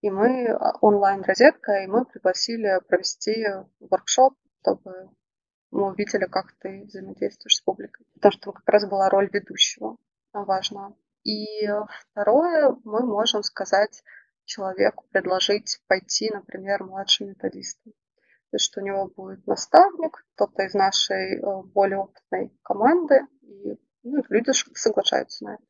и 0.02 0.10
мы 0.10 0.48
а, 0.48 0.78
онлайн-розетка, 0.82 1.84
и 1.84 1.88
мы 1.88 2.06
пригласили 2.06 2.80
провести 2.88 3.46
воркшоп, 3.80 4.36
чтобы 4.62 5.10
мы 5.72 5.92
увидели, 5.92 6.26
как 6.26 6.54
ты 6.60 6.84
взаимодействуешь 6.86 7.58
с 7.58 7.62
публикой. 7.62 8.06
Потому 8.14 8.32
что 8.32 8.52
как 8.52 8.68
раз 8.70 8.88
была 8.88 9.10
роль 9.10 9.30
ведущего 9.32 9.98
важна. 10.34 10.94
И 11.24 11.68
второе, 12.12 12.76
мы 12.84 13.06
можем 13.06 13.44
сказать 13.44 14.04
человеку, 14.46 15.06
предложить 15.12 15.82
пойти, 15.88 16.30
например, 16.32 16.84
младшим 16.84 17.30
методистом. 17.30 17.94
То 18.50 18.56
есть, 18.56 18.66
что 18.66 18.80
у 18.80 18.84
него 18.84 19.08
будет 19.08 19.46
наставник, 19.46 20.26
кто-то 20.36 20.64
из 20.64 20.74
нашей 20.74 21.38
э, 21.38 21.64
более 21.74 22.00
опытной 22.00 22.58
команды, 22.64 23.28
и 23.42 23.78
ну, 24.04 24.24
люди 24.30 24.52
соглашаются 24.74 25.44
на 25.44 25.56
это. 25.56 25.64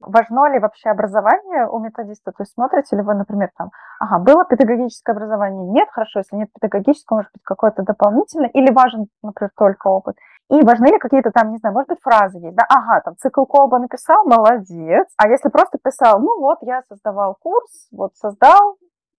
Важно 0.00 0.50
ли 0.50 0.58
вообще 0.58 0.88
образование 0.88 1.68
у 1.68 1.78
методиста? 1.78 2.32
То 2.32 2.42
есть 2.42 2.54
смотрите 2.54 2.96
ли 2.96 3.02
вы, 3.02 3.14
например, 3.14 3.50
там, 3.56 3.70
ага, 3.98 4.18
было 4.18 4.44
педагогическое 4.46 5.14
образование, 5.14 5.66
нет, 5.68 5.88
хорошо, 5.90 6.20
если 6.20 6.36
нет 6.36 6.48
педагогического, 6.54 7.18
может 7.18 7.32
быть, 7.32 7.42
какое-то 7.44 7.82
дополнительное, 7.82 8.48
или 8.48 8.72
важен, 8.72 9.08
например, 9.22 9.50
только 9.56 9.88
опыт. 9.88 10.16
И 10.48 10.62
важны 10.62 10.86
ли 10.86 10.98
какие-то 10.98 11.30
там, 11.30 11.52
не 11.52 11.58
знаю, 11.58 11.74
может 11.74 11.90
быть, 11.90 12.00
фразы 12.02 12.38
есть, 12.38 12.56
да, 12.56 12.64
ага, 12.68 13.02
там, 13.02 13.16
цикл 13.18 13.44
Колба 13.44 13.78
написал, 13.78 14.24
молодец, 14.24 15.06
а 15.16 15.28
если 15.28 15.50
просто 15.50 15.78
писал, 15.78 16.18
ну 16.18 16.40
вот, 16.40 16.58
я 16.62 16.82
создавал 16.88 17.36
курс, 17.38 17.88
вот 17.92 18.16
создал, 18.16 18.76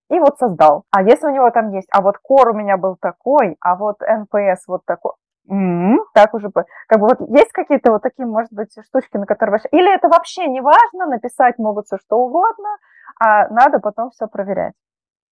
и 0.09 0.19
вот 0.19 0.37
создал. 0.39 0.83
А 0.91 1.03
если 1.03 1.27
у 1.27 1.29
него 1.29 1.49
там 1.51 1.69
есть, 1.69 1.87
а 1.91 2.01
вот 2.01 2.17
COR 2.17 2.49
у 2.49 2.53
меня 2.53 2.75
был 2.75 2.97
такой, 2.99 3.55
а 3.61 3.75
вот 3.75 4.01
NPS 4.01 4.67
вот 4.67 4.81
такой, 4.85 5.13
Mm-hmm. 5.49 5.97
Так 6.13 6.33
уже, 6.33 6.49
как 6.87 6.99
бы 6.99 7.07
вот 7.07 7.19
есть 7.29 7.51
какие-то 7.51 7.91
вот 7.91 8.01
такие, 8.01 8.25
может 8.25 8.51
быть, 8.51 8.71
штучки, 8.87 9.17
на 9.17 9.25
которые 9.25 9.53
вообще... 9.53 9.69
Или 9.71 9.93
это 9.93 10.07
вообще 10.07 10.47
не 10.47 10.61
важно, 10.61 11.07
написать 11.07 11.57
могут 11.57 11.87
все 11.87 11.97
что 11.97 12.17
угодно, 12.17 12.69
а 13.19 13.47
надо 13.49 13.79
потом 13.79 14.11
все 14.11 14.27
проверять. 14.27 14.73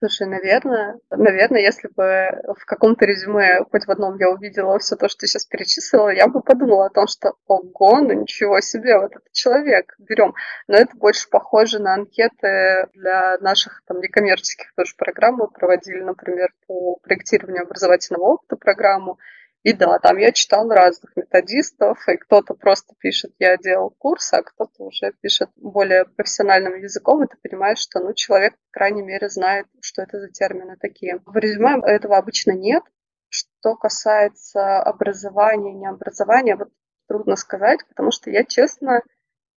Слушай, 0.02 0.28
наверное, 0.28 0.98
наверное, 1.10 1.60
если 1.60 1.90
бы 1.90 2.30
в 2.58 2.66
каком-то 2.66 3.04
резюме, 3.06 3.66
хоть 3.70 3.86
в 3.86 3.92
одном 3.92 4.16
я 4.18 4.30
увидела 4.30 4.80
все 4.80 4.96
то, 4.96 5.10
что 5.10 5.20
ты 5.20 5.28
сейчас 5.28 5.46
перечислила, 5.46 6.08
я 6.08 6.28
бы 6.28 6.42
подумала 6.42 6.86
о 6.86 6.90
том, 6.90 7.06
что 7.08 7.34
ого, 7.48 8.00
ну 8.00 8.14
ничего 8.14 8.62
себе, 8.62 8.98
вот 8.98 9.12
этот 9.12 9.30
человек, 9.34 9.94
берем. 10.00 10.34
Но 10.70 10.78
это 10.78 10.96
больше 10.96 11.30
похоже 11.30 11.80
на 11.80 11.96
анкеты 11.96 12.88
для 12.94 13.38
наших 13.42 13.84
там 13.88 14.00
некоммерческих 14.00 14.74
тоже 14.74 14.94
программ. 14.98 15.36
Мы 15.36 15.50
проводили, 15.50 16.02
например, 16.02 16.48
по 16.66 16.96
проектированию 17.04 17.64
образовательного 17.64 18.24
опыта 18.24 18.56
программу. 18.56 19.18
И 19.64 19.74
да, 19.74 20.00
там 20.00 20.18
я 20.18 20.32
читал 20.32 20.70
разных 20.70 21.16
методистов, 21.18 22.08
и 22.08 22.16
кто-то 22.16 22.54
просто 22.54 22.96
пишет, 22.98 23.34
я 23.40 23.58
делал 23.58 23.90
курс, 23.90 24.32
а 24.32 24.42
кто-то 24.42 24.84
уже 24.84 25.12
пишет 25.22 25.50
более 25.58 26.06
профессиональным 26.06 26.76
языком, 26.76 27.24
и 27.24 27.28
ты 27.28 27.36
понимаешь, 27.44 27.80
что 27.80 28.00
ну, 28.00 28.14
человек, 28.14 28.54
по 28.54 28.80
крайней 28.80 29.02
мере, 29.02 29.28
знает, 29.30 29.68
что 29.82 30.02
это 30.02 30.20
за 30.20 30.30
термины 30.30 30.78
такие. 30.80 31.20
В 31.26 31.36
резюме 31.36 31.82
этого 31.86 32.18
обычно 32.18 32.52
нет. 32.52 32.84
Что 33.28 33.76
касается 33.76 34.82
образования, 34.82 35.74
не 35.74 35.88
образования, 35.88 36.56
вот 36.56 36.70
трудно 37.10 37.36
сказать, 37.36 37.80
потому 37.90 38.12
что 38.12 38.30
я, 38.30 38.46
честно, 38.46 39.02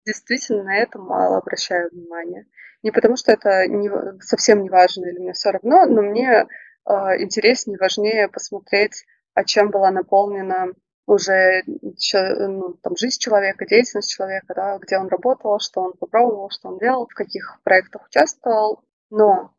действительно 0.05 0.65
на 0.65 0.79
это 0.79 0.99
мало 0.99 1.39
обращаю 1.39 1.91
внимание. 1.91 2.47
Не 2.83 2.91
потому 2.91 3.17
что 3.17 3.31
это 3.31 3.69
не, 3.69 3.89
совсем 4.21 4.63
не 4.63 4.69
важно 4.69 5.07
или 5.07 5.21
мне 5.21 5.33
все 5.33 5.53
равно, 5.53 5.87
но 5.87 6.03
мне 6.03 6.45
э, 6.85 6.93
интереснее, 7.21 7.79
важнее 7.79 8.29
посмотреть 8.29 9.05
чем 9.45 9.71
была 9.71 9.91
наполнена 9.91 10.73
уже 11.07 11.63
ну, 11.67 12.75
там, 12.83 12.97
жизнь 12.97 13.19
человека, 13.19 13.67
деятельность 13.67 14.11
человека, 14.11 14.55
да, 14.55 14.79
где 14.79 14.99
он 14.99 15.09
работал, 15.09 15.59
что 15.59 15.83
он 15.83 15.93
попробовал, 15.95 16.51
что 16.51 16.69
он 16.69 16.79
делал, 16.79 17.07
в 17.07 17.15
каких 17.15 17.59
проектах 17.65 18.07
участвовал. 18.07 18.85
Но 19.11 19.53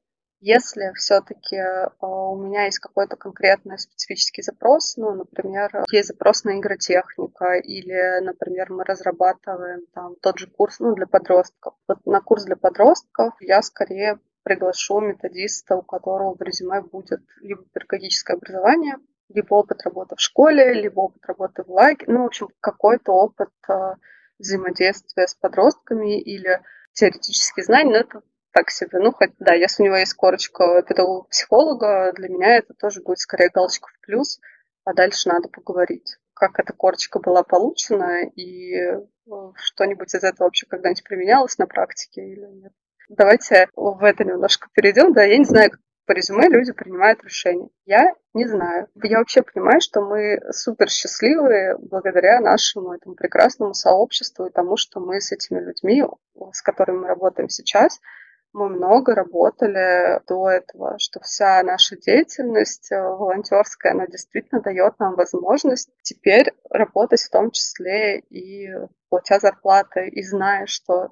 если 0.46 0.92
все-таки 0.96 1.56
э, 1.56 1.90
у 2.02 2.36
меня 2.36 2.66
есть 2.66 2.80
какой-то 2.80 3.16
конкретный 3.16 3.80
специфический 3.80 4.42
запрос, 4.42 4.98
ну, 4.98 5.14
например, 5.14 5.84
есть 5.92 6.10
запрос 6.10 6.44
на 6.44 6.60
игротехника, 6.60 7.56
или, 7.56 8.20
например, 8.22 8.70
мы 8.70 8.84
разрабатываем 8.84 9.86
там 9.94 10.16
тот 10.22 10.40
же 10.40 10.48
курс 10.48 10.80
ну, 10.80 10.96
для 10.96 11.08
подростков. 11.08 11.76
Вот 11.88 12.06
на 12.06 12.20
курс 12.20 12.44
для 12.44 12.58
подростков 12.58 13.34
я 13.40 13.62
скорее 13.62 14.20
приглашу 14.44 15.00
методиста, 15.00 15.78
у 15.78 15.82
которого 15.82 16.36
в 16.36 16.42
резюме 16.42 16.82
будет 16.82 17.22
либо 17.40 17.64
педагогическое 17.64 18.36
образование, 18.36 18.98
либо 19.30 19.56
опыт 19.56 19.82
работы 19.84 20.16
в 20.16 20.22
школе, 20.22 20.74
либо 20.74 21.02
опыт 21.02 21.26
работы 21.26 21.64
в 21.64 21.72
лагере, 21.72 22.12
ну, 22.12 22.24
в 22.24 22.26
общем, 22.28 22.50
какой-то 22.60 23.12
опыт 23.12 23.50
э, 23.70 23.96
взаимодействия 24.40 25.28
с 25.28 25.36
подростками 25.36 26.20
или 26.22 26.62
теоретические 26.94 27.64
знания, 27.64 27.92
но 27.92 27.98
это 27.98 28.22
так 28.52 28.70
себе. 28.70 29.00
Ну, 29.00 29.12
хоть, 29.12 29.32
да, 29.40 29.54
если 29.54 29.84
у 29.84 29.86
него 29.86 29.96
есть 29.96 30.14
корочка 30.14 30.82
педагога-психолога, 30.84 32.14
для 32.16 32.30
меня 32.30 32.58
это 32.58 32.74
тоже 32.74 33.02
будет 33.02 33.20
скорее 33.20 33.50
галочка 33.50 33.88
в 33.88 34.06
плюс, 34.06 34.40
а 34.86 34.94
дальше 34.94 35.30
надо 35.30 35.50
поговорить, 35.50 36.18
как 36.34 36.60
эта 36.60 36.74
корочка 36.74 37.20
была 37.20 37.44
получена 37.44 38.24
и 38.36 38.76
э, 38.76 39.02
что-нибудь 39.56 40.14
из 40.14 40.24
этого 40.24 40.48
вообще 40.48 40.68
когда-нибудь 40.68 41.04
применялось 41.04 41.58
на 41.58 41.68
практике 41.68 42.22
или 42.22 42.46
нет. 42.46 42.74
Давайте 43.10 43.68
в 43.76 44.04
это 44.04 44.24
немножко 44.24 44.70
перейдем. 44.74 45.14
Да, 45.14 45.24
я 45.24 45.38
не 45.38 45.46
знаю, 45.46 45.72
по 46.06 46.12
резюме 46.12 46.48
люди 46.50 46.72
принимают 46.72 47.24
решения. 47.24 47.70
Я 47.86 48.14
не 48.34 48.46
знаю. 48.46 48.88
Я 49.02 49.20
вообще 49.20 49.42
понимаю, 49.42 49.80
что 49.82 50.02
мы 50.02 50.40
супер 50.52 50.90
счастливые 50.90 51.78
благодаря 51.78 52.40
нашему 52.42 52.94
этому 52.94 53.16
прекрасному 53.16 53.74
сообществу 53.74 54.46
и 54.46 54.52
тому, 54.52 54.76
что 54.78 55.00
мы 55.00 55.22
с 55.22 55.32
этими 55.32 55.60
людьми, 55.60 56.04
с 56.52 56.62
которыми 56.62 57.00
мы 57.00 57.08
работаем 57.08 57.50
сейчас, 57.50 58.00
мы 58.54 58.70
много 58.70 59.16
работали 59.16 60.22
до 60.28 60.50
этого, 60.50 61.00
что 61.00 61.20
вся 61.22 61.64
наша 61.64 61.98
деятельность 61.98 62.92
э, 62.92 63.02
волонтерская, 63.02 63.94
она 63.94 64.06
действительно 64.06 64.62
дает 64.62 65.00
нам 65.00 65.16
возможность 65.16 65.90
теперь 66.04 66.54
работать 66.70 67.22
в 67.22 67.32
том 67.32 67.50
числе 67.50 68.20
и 68.20 68.70
платя 69.10 69.40
зарплаты, 69.40 70.08
и 70.08 70.22
зная, 70.22 70.68
что 70.68 71.10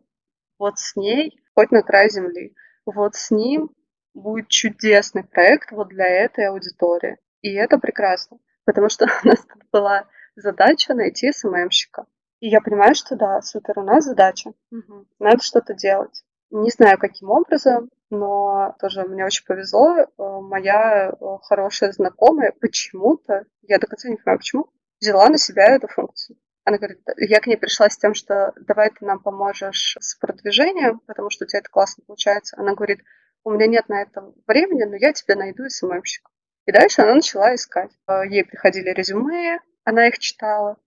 вот 0.59 0.77
с 0.77 0.95
ней 0.95 1.41
хоть 1.55 1.71
на 1.71 1.81
край 1.81 2.11
земли, 2.11 2.53
вот 2.85 3.15
с 3.15 3.31
ним 3.31 3.71
будет 4.13 4.47
чудесный 4.49 5.23
проект 5.23 5.71
вот 5.71 5.89
для 5.89 6.05
этой 6.05 6.47
аудитории. 6.47 7.17
И 7.41 7.53
это 7.53 7.77
прекрасно, 7.77 8.37
потому 8.65 8.89
что 8.89 9.05
у 9.23 9.27
нас 9.27 9.45
была 9.71 10.05
задача 10.35 10.93
найти 10.93 11.31
СММщика. 11.31 12.05
И 12.39 12.49
я 12.49 12.59
понимаю, 12.61 12.95
что 12.95 13.15
да, 13.15 13.41
супер, 13.41 13.79
у 13.79 13.83
нас 13.83 14.05
задача. 14.05 14.53
Угу. 14.71 15.07
Надо 15.19 15.43
что-то 15.43 15.73
делать. 15.73 16.23
Не 16.49 16.69
знаю, 16.69 16.97
каким 16.97 17.29
образом, 17.29 17.89
но 18.09 18.75
тоже 18.79 19.03
мне 19.03 19.23
очень 19.23 19.45
повезло. 19.45 19.95
Э, 19.95 20.05
моя 20.17 21.11
э, 21.11 21.15
хорошая 21.43 21.91
знакомая 21.93 22.51
почему-то, 22.59 23.45
я 23.61 23.77
до 23.79 23.87
конца 23.87 24.09
не 24.09 24.17
понимаю, 24.17 24.39
почему, 24.39 24.69
взяла 24.99 25.29
на 25.29 25.37
себя 25.37 25.75
эту 25.75 25.87
функцию. 25.87 26.37
Она 26.63 26.77
говорит, 26.77 26.99
я 27.17 27.39
к 27.39 27.47
ней 27.47 27.57
пришла 27.57 27.89
с 27.89 27.97
тем, 27.97 28.13
что 28.13 28.53
давай 28.55 28.89
ты 28.89 29.05
нам 29.05 29.19
поможешь 29.19 29.97
с 29.99 30.15
продвижением, 30.15 30.99
потому 31.07 31.29
что 31.29 31.45
у 31.45 31.47
тебя 31.47 31.59
это 31.59 31.69
классно 31.69 32.03
получается. 32.05 32.55
Она 32.59 32.75
говорит, 32.75 32.99
у 33.43 33.51
меня 33.51 33.67
нет 33.67 33.89
на 33.89 34.01
это 34.01 34.33
времени, 34.47 34.83
но 34.83 34.95
я 34.95 35.13
тебе 35.13 35.35
найду 35.35 35.67
СММщика. 35.67 36.29
И 36.65 36.71
дальше 36.71 37.01
она 37.01 37.15
начала 37.15 37.55
искать. 37.55 37.91
Э, 38.07 38.21
ей 38.27 38.43
приходили 38.43 38.89
резюме, 38.89 39.59
она 39.83 40.07
их 40.07 40.19
читала, 40.19 40.77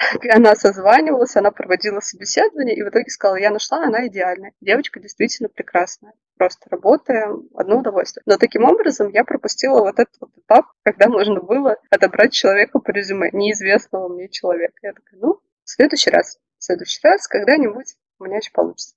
она 0.34 0.54
созванивалась, 0.56 1.36
она 1.36 1.50
проводила 1.50 2.00
собеседование, 2.00 2.76
и 2.76 2.82
в 2.82 2.88
итоге 2.88 3.08
сказала, 3.10 3.36
я 3.36 3.50
нашла, 3.50 3.84
она 3.84 4.06
идеальная. 4.06 4.52
Девочка 4.60 4.98
действительно 4.98 5.48
прекрасная. 5.48 6.14
Просто 6.36 6.70
работаем, 6.70 7.48
одно 7.54 7.78
удовольствие. 7.78 8.22
Но 8.26 8.38
таким 8.38 8.64
образом 8.64 9.10
я 9.10 9.24
пропустила 9.24 9.80
вот 9.80 9.98
этот 9.98 10.14
вот 10.20 10.30
этап, 10.36 10.66
когда 10.82 11.08
можно 11.08 11.40
было 11.40 11.76
отобрать 11.90 12.32
человека 12.32 12.78
по 12.78 12.90
резюме, 12.90 13.30
неизвестного 13.32 14.08
мне 14.08 14.28
человека. 14.28 14.74
Я 14.82 14.92
такая, 14.94 15.20
ну, 15.20 15.40
в 15.64 15.70
следующий 15.70 16.10
раз, 16.10 16.38
в 16.58 16.64
следующий 16.64 17.00
раз, 17.06 17.28
когда-нибудь 17.28 17.94
у 18.18 18.24
меня 18.24 18.38
еще 18.38 18.50
получится. 18.52 18.94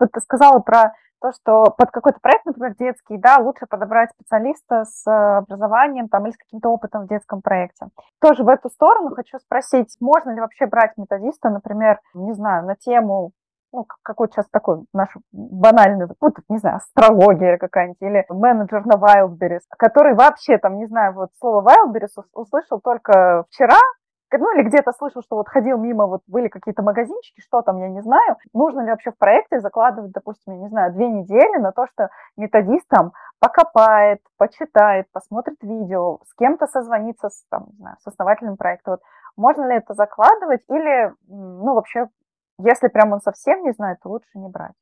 Вот 0.00 0.10
ты 0.10 0.20
сказала 0.20 0.58
про 0.58 0.92
то, 1.22 1.32
что 1.32 1.70
под 1.78 1.90
какой-то 1.90 2.18
проект, 2.20 2.44
например, 2.44 2.74
детский, 2.76 3.16
да, 3.16 3.38
лучше 3.38 3.66
подобрать 3.66 4.10
специалиста 4.10 4.84
с 4.84 5.06
э, 5.06 5.38
образованием 5.38 6.08
там, 6.08 6.26
или 6.26 6.32
с 6.32 6.36
каким-то 6.36 6.68
опытом 6.68 7.04
в 7.04 7.08
детском 7.08 7.40
проекте. 7.40 7.86
Тоже 8.20 8.42
в 8.42 8.48
эту 8.48 8.68
сторону 8.68 9.14
хочу 9.14 9.38
спросить, 9.38 9.96
можно 10.00 10.30
ли 10.30 10.40
вообще 10.40 10.66
брать 10.66 10.92
методиста, 10.96 11.48
например, 11.48 12.00
не 12.14 12.32
знаю, 12.32 12.66
на 12.66 12.74
тему 12.74 13.30
ну, 13.72 13.86
какой 14.02 14.28
сейчас 14.28 14.46
такой 14.50 14.84
наш 14.92 15.08
банальный, 15.32 16.06
вот, 16.20 16.34
не 16.50 16.58
знаю, 16.58 16.76
астрология 16.76 17.56
какая-нибудь, 17.56 18.02
или 18.02 18.26
менеджер 18.28 18.84
на 18.84 18.96
Wildberries, 18.96 19.62
который 19.78 20.14
вообще 20.14 20.58
там, 20.58 20.76
не 20.76 20.86
знаю, 20.86 21.14
вот 21.14 21.30
слово 21.38 21.66
Wildberries 21.66 22.22
услышал 22.34 22.80
только 22.80 23.44
вчера, 23.48 23.78
ну 24.38 24.54
или 24.54 24.64
где-то 24.64 24.92
слышал, 24.92 25.22
что 25.22 25.36
вот 25.36 25.48
ходил 25.48 25.78
мимо, 25.78 26.06
вот 26.06 26.22
были 26.26 26.48
какие-то 26.48 26.82
магазинчики, 26.82 27.40
что 27.40 27.62
там, 27.62 27.78
я 27.78 27.88
не 27.88 28.00
знаю. 28.02 28.36
Нужно 28.52 28.80
ли 28.80 28.90
вообще 28.90 29.10
в 29.10 29.18
проекте 29.18 29.60
закладывать, 29.60 30.12
допустим, 30.12 30.54
я 30.54 30.58
не 30.60 30.68
знаю, 30.68 30.92
две 30.92 31.08
недели 31.08 31.58
на 31.58 31.72
то, 31.72 31.86
что 31.86 32.10
методист 32.36 32.86
там 32.88 33.12
покопает, 33.40 34.20
почитает, 34.38 35.06
посмотрит 35.12 35.56
видео, 35.62 36.18
с 36.24 36.34
кем-то 36.34 36.66
созвонится, 36.66 37.28
с, 37.30 37.44
там, 37.50 37.66
не 37.70 37.76
знаю, 37.76 37.96
с 38.00 38.06
основателем 38.06 38.56
проекта. 38.56 38.92
Вот 38.92 39.00
можно 39.36 39.64
ли 39.64 39.76
это 39.76 39.94
закладывать 39.94 40.62
или, 40.68 41.12
ну, 41.28 41.74
вообще, 41.74 42.08
если 42.58 42.88
прям 42.88 43.12
он 43.12 43.20
совсем 43.20 43.62
не 43.62 43.72
знает, 43.72 43.98
то 44.02 44.10
лучше 44.10 44.38
не 44.38 44.48
брать? 44.48 44.74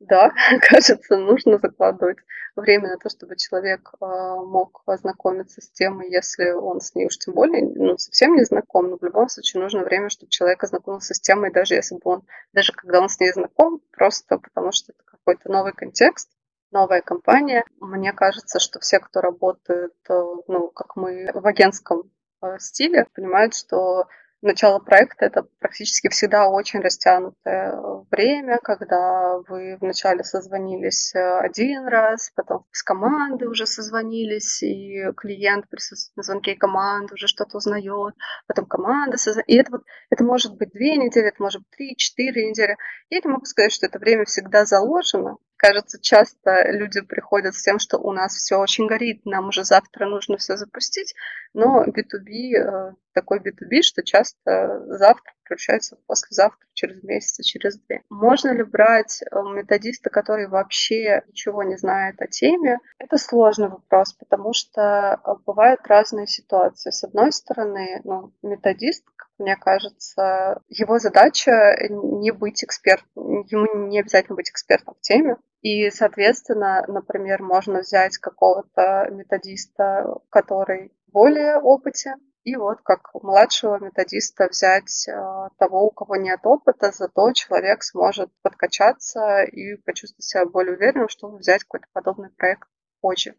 Да, 0.00 0.32
кажется, 0.62 1.18
нужно 1.18 1.58
закладывать 1.58 2.18
время 2.56 2.88
на 2.88 2.96
то, 2.96 3.10
чтобы 3.10 3.36
человек 3.36 3.92
э, 4.00 4.04
мог 4.06 4.82
ознакомиться 4.86 5.60
с 5.60 5.70
темой, 5.70 6.10
если 6.10 6.50
он 6.52 6.80
с 6.80 6.94
ней 6.94 7.06
уж 7.06 7.18
тем 7.18 7.34
более 7.34 7.68
ну, 7.68 7.98
совсем 7.98 8.34
не 8.34 8.44
знаком, 8.44 8.88
но 8.88 8.96
в 8.96 9.02
любом 9.02 9.28
случае 9.28 9.62
нужно 9.62 9.84
время, 9.84 10.08
чтобы 10.08 10.30
человек 10.30 10.64
ознакомился 10.64 11.12
с 11.12 11.20
темой, 11.20 11.52
даже 11.52 11.74
если 11.74 11.96
бы 11.96 12.00
он, 12.04 12.22
даже 12.54 12.72
когда 12.72 13.00
он 13.00 13.10
с 13.10 13.20
ней 13.20 13.30
знаком, 13.32 13.82
просто 13.92 14.38
потому 14.38 14.72
что 14.72 14.92
это 14.92 15.02
какой-то 15.04 15.50
новый 15.50 15.74
контекст, 15.74 16.30
новая 16.70 17.02
компания. 17.02 17.64
Мне 17.78 18.14
кажется, 18.14 18.58
что 18.58 18.80
все, 18.80 19.00
кто 19.00 19.20
работает, 19.20 19.94
э, 20.08 20.22
ну, 20.48 20.68
как 20.68 20.96
мы 20.96 21.30
в 21.34 21.46
агентском 21.46 22.10
э, 22.40 22.58
стиле, 22.58 23.06
понимают, 23.12 23.54
что 23.54 24.06
начало 24.42 24.78
проекта 24.78 25.26
это 25.26 25.46
практически 25.58 26.08
всегда 26.08 26.48
очень 26.48 26.80
растянутое 26.80 27.74
время, 28.10 28.58
когда 28.62 29.38
вы 29.48 29.76
вначале 29.80 30.24
созвонились 30.24 31.14
э, 31.14 31.38
один 31.40 31.86
раз, 31.86 32.32
потом 32.34 32.64
с 32.72 32.82
командой 32.82 33.48
уже 33.48 33.66
созвонились, 33.66 34.62
и 34.62 35.12
клиент 35.16 35.68
присутствует 35.68 36.16
на 36.16 36.22
звонке 36.22 36.54
команды, 36.56 37.14
уже 37.14 37.26
что-то 37.26 37.58
узнает, 37.58 38.14
потом 38.46 38.66
команда 38.66 39.16
созвонилась. 39.16 39.48
И 39.48 39.56
это 39.56 39.72
вот 39.72 39.82
это 40.10 40.24
может 40.24 40.56
быть 40.56 40.70
две 40.70 40.96
недели, 40.96 41.28
это 41.28 41.42
может 41.42 41.60
быть 41.62 41.70
три-четыре 41.70 42.50
недели. 42.50 42.76
Я 43.10 43.20
не 43.22 43.30
могу 43.30 43.44
сказать, 43.44 43.72
что 43.72 43.86
это 43.86 43.98
время 43.98 44.24
всегда 44.24 44.64
заложено, 44.64 45.36
Кажется, 45.60 46.00
часто 46.00 46.72
люди 46.72 47.02
приходят 47.02 47.54
с 47.54 47.62
тем, 47.62 47.78
что 47.78 47.98
у 47.98 48.12
нас 48.12 48.34
все 48.34 48.56
очень 48.56 48.86
горит, 48.86 49.26
нам 49.26 49.48
уже 49.48 49.62
завтра 49.62 50.06
нужно 50.06 50.38
все 50.38 50.56
запустить, 50.56 51.14
но 51.52 51.84
B2B 51.84 52.56
э, 52.56 52.92
такой 53.12 53.40
B2B, 53.40 53.82
что 53.82 54.02
часто 54.02 54.82
завтра 54.86 55.34
превращается 55.44 55.96
в 55.96 56.06
послезавтра, 56.06 56.66
через 56.72 57.02
месяц, 57.02 57.44
через 57.44 57.78
две. 57.78 58.02
Можно 58.08 58.54
ли 58.54 58.62
брать 58.62 59.20
э, 59.20 59.36
методиста, 59.54 60.08
который 60.08 60.48
вообще 60.48 61.22
ничего 61.28 61.62
не 61.62 61.76
знает 61.76 62.22
о 62.22 62.26
теме? 62.26 62.78
Это 62.98 63.18
сложный 63.18 63.68
вопрос, 63.68 64.14
потому 64.14 64.54
что 64.54 65.20
э, 65.22 65.30
бывают 65.44 65.86
разные 65.86 66.26
ситуации. 66.26 66.90
С 66.90 67.04
одной 67.04 67.32
стороны, 67.32 68.00
ну, 68.04 68.32
методист, 68.42 69.04
мне 69.40 69.56
кажется, 69.56 70.62
его 70.68 70.98
задача 70.98 71.76
не 71.88 72.30
быть 72.30 72.62
экспертом, 72.62 73.08
ему 73.48 73.88
не 73.88 74.00
обязательно 74.00 74.36
быть 74.36 74.50
экспертом 74.50 74.94
в 74.94 75.00
теме. 75.00 75.36
И, 75.62 75.90
соответственно, 75.90 76.84
например, 76.86 77.42
можно 77.42 77.80
взять 77.80 78.16
какого-то 78.18 79.08
методиста, 79.10 80.06
который 80.30 80.92
более 81.08 81.58
опытен, 81.58 82.16
и 82.44 82.56
вот 82.56 82.78
как 82.82 83.10
младшего 83.22 83.78
методиста 83.78 84.48
взять 84.48 85.06
э, 85.08 85.12
того, 85.58 85.86
у 85.86 85.90
кого 85.90 86.16
нет 86.16 86.40
опыта, 86.44 86.90
зато 86.90 87.32
человек 87.32 87.82
сможет 87.82 88.30
подкачаться 88.42 89.42
и 89.42 89.76
почувствовать 89.76 90.24
себя 90.24 90.46
более 90.46 90.74
уверенным, 90.76 91.08
чтобы 91.10 91.36
взять 91.36 91.64
какой-то 91.64 91.86
подобный 91.92 92.30
проект 92.30 92.68
позже. 93.02 93.34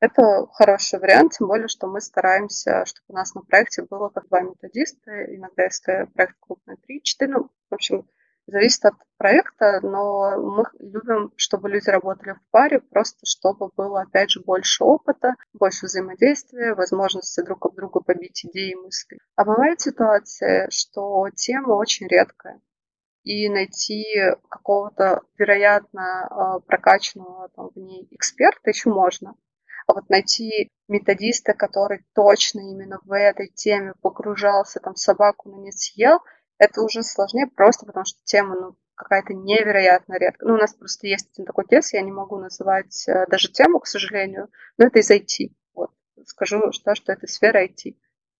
Это 0.00 0.46
хороший 0.52 0.98
вариант, 0.98 1.32
тем 1.32 1.46
более, 1.46 1.68
что 1.68 1.86
мы 1.86 2.00
стараемся, 2.00 2.84
чтобы 2.84 3.04
у 3.08 3.12
нас 3.14 3.34
на 3.34 3.40
проекте 3.40 3.82
было 3.82 4.10
как 4.10 4.28
два 4.28 4.40
методиста, 4.40 5.34
иногда 5.34 5.64
если 5.64 6.08
проект 6.14 6.36
крупный, 6.38 6.76
три, 6.76 7.02
четыре, 7.02 7.32
ну, 7.32 7.50
в 7.70 7.74
общем, 7.74 8.06
зависит 8.46 8.84
от 8.84 8.94
проекта, 9.16 9.80
но 9.82 10.38
мы 10.38 10.64
любим, 10.78 11.32
чтобы 11.36 11.70
люди 11.70 11.88
работали 11.88 12.34
в 12.34 12.50
паре, 12.50 12.80
просто 12.80 13.20
чтобы 13.24 13.70
было, 13.74 14.02
опять 14.02 14.30
же, 14.30 14.40
больше 14.40 14.84
опыта, 14.84 15.34
больше 15.54 15.86
взаимодействия, 15.86 16.74
возможности 16.74 17.42
друг 17.42 17.64
об 17.64 17.74
друга 17.74 18.00
побить 18.00 18.44
идеи 18.44 18.72
и 18.72 18.76
мысли. 18.76 19.18
А 19.34 19.44
бывает 19.44 19.80
ситуация, 19.80 20.68
что 20.70 21.28
тема 21.34 21.72
очень 21.72 22.06
редкая, 22.06 22.60
и 23.24 23.48
найти 23.48 24.04
какого-то, 24.48 25.22
вероятно, 25.36 26.26
а, 26.26 26.60
прокачанного 26.60 27.48
там, 27.56 27.70
в 27.74 27.76
ней 27.76 28.06
эксперта 28.12 28.70
еще 28.70 28.90
можно. 28.90 29.34
Вот 29.88 30.08
найти 30.08 30.70
методиста, 30.88 31.54
который 31.54 32.04
точно 32.14 32.60
именно 32.60 33.00
в 33.04 33.12
этой 33.12 33.48
теме 33.48 33.94
погружался, 34.02 34.80
там 34.80 34.96
собаку 34.96 35.48
на 35.50 35.60
не 35.60 35.72
съел, 35.72 36.18
это 36.58 36.82
уже 36.82 37.02
сложнее 37.02 37.46
просто 37.46 37.86
потому, 37.86 38.04
что 38.04 38.18
тема 38.24 38.56
ну, 38.58 38.76
какая-то 38.94 39.34
невероятно 39.34 40.14
редкая. 40.14 40.48
Ну, 40.48 40.54
у 40.54 40.58
нас 40.58 40.74
просто 40.74 41.06
есть 41.06 41.30
один 41.32 41.44
такой 41.44 41.66
кейс, 41.66 41.92
я 41.92 42.02
не 42.02 42.12
могу 42.12 42.38
называть 42.38 43.06
э, 43.08 43.26
даже 43.28 43.52
тему, 43.52 43.78
к 43.78 43.86
сожалению, 43.86 44.48
но 44.78 44.86
это 44.86 44.98
из 44.98 45.10
IT. 45.10 45.52
Вот. 45.74 45.90
Скажу, 46.24 46.72
что, 46.72 46.94
что 46.94 47.12
это 47.12 47.26
сфера 47.26 47.64
IT. 47.64 47.96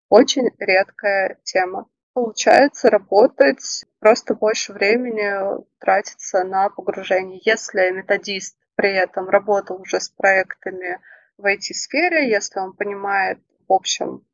Очень 0.08 0.50
редкая 0.58 1.38
тема. 1.44 1.88
Получается 2.14 2.88
работать, 2.88 3.84
просто 3.98 4.34
больше 4.34 4.72
времени 4.72 5.62
тратится 5.78 6.44
на 6.44 6.70
погружение. 6.70 7.40
Если 7.44 7.90
методист 7.90 8.56
при 8.74 8.94
этом 8.94 9.28
работал 9.28 9.80
уже 9.80 10.00
с 10.00 10.08
проектами 10.08 10.98
в 11.38 11.44
IT-сфере, 11.46 12.28
если 12.28 12.60
он 12.60 12.72
понимает, 12.72 13.40
в 13.68 13.72
общем, 13.72 14.24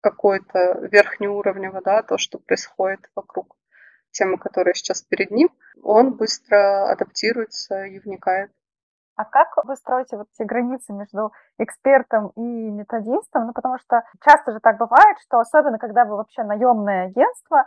какой-то 0.00 0.86
верхнеуровнево, 0.90 1.80
да, 1.82 2.02
то, 2.02 2.18
что 2.18 2.38
происходит 2.38 3.10
вокруг 3.14 3.56
темы, 4.12 4.38
которая 4.38 4.74
сейчас 4.74 5.02
перед 5.02 5.30
ним, 5.30 5.48
он 5.82 6.14
быстро 6.14 6.90
адаптируется 6.90 7.84
и 7.84 7.98
вникает. 7.98 8.50
А 9.16 9.24
как 9.24 9.48
вы 9.64 9.76
строите 9.76 10.16
вот 10.16 10.28
эти 10.34 10.46
границы 10.46 10.92
между 10.92 11.32
экспертом 11.58 12.32
и 12.36 12.40
методистом? 12.40 13.46
Ну, 13.46 13.52
потому 13.54 13.78
что 13.78 14.04
часто 14.22 14.52
же 14.52 14.60
так 14.60 14.76
бывает, 14.76 15.16
что 15.22 15.38
особенно 15.38 15.78
когда 15.78 16.04
вы 16.04 16.16
вообще 16.16 16.42
наемное 16.42 17.06
агентство, 17.06 17.64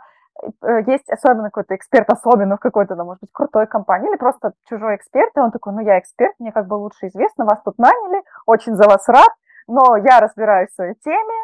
есть 0.86 1.08
особенно 1.10 1.50
какой-то 1.50 1.76
эксперт, 1.76 2.08
особенно 2.10 2.56
в 2.56 2.60
какой-то, 2.60 2.96
да, 2.96 3.04
может 3.04 3.20
быть, 3.20 3.30
крутой 3.32 3.66
компании, 3.66 4.08
или 4.08 4.16
просто 4.16 4.52
чужой 4.68 4.96
эксперт, 4.96 5.30
и 5.36 5.40
он 5.40 5.50
такой, 5.50 5.72
ну, 5.72 5.80
я 5.80 5.98
эксперт, 5.98 6.34
мне 6.38 6.52
как 6.52 6.66
бы 6.66 6.74
лучше 6.74 7.08
известно, 7.08 7.44
вас 7.44 7.60
тут 7.62 7.78
наняли, 7.78 8.22
очень 8.46 8.74
за 8.74 8.84
вас 8.88 9.06
рад, 9.08 9.30
но 9.66 9.96
я 9.96 10.20
разбираюсь 10.20 10.70
в 10.70 10.74
своей 10.74 10.94
теме, 11.04 11.34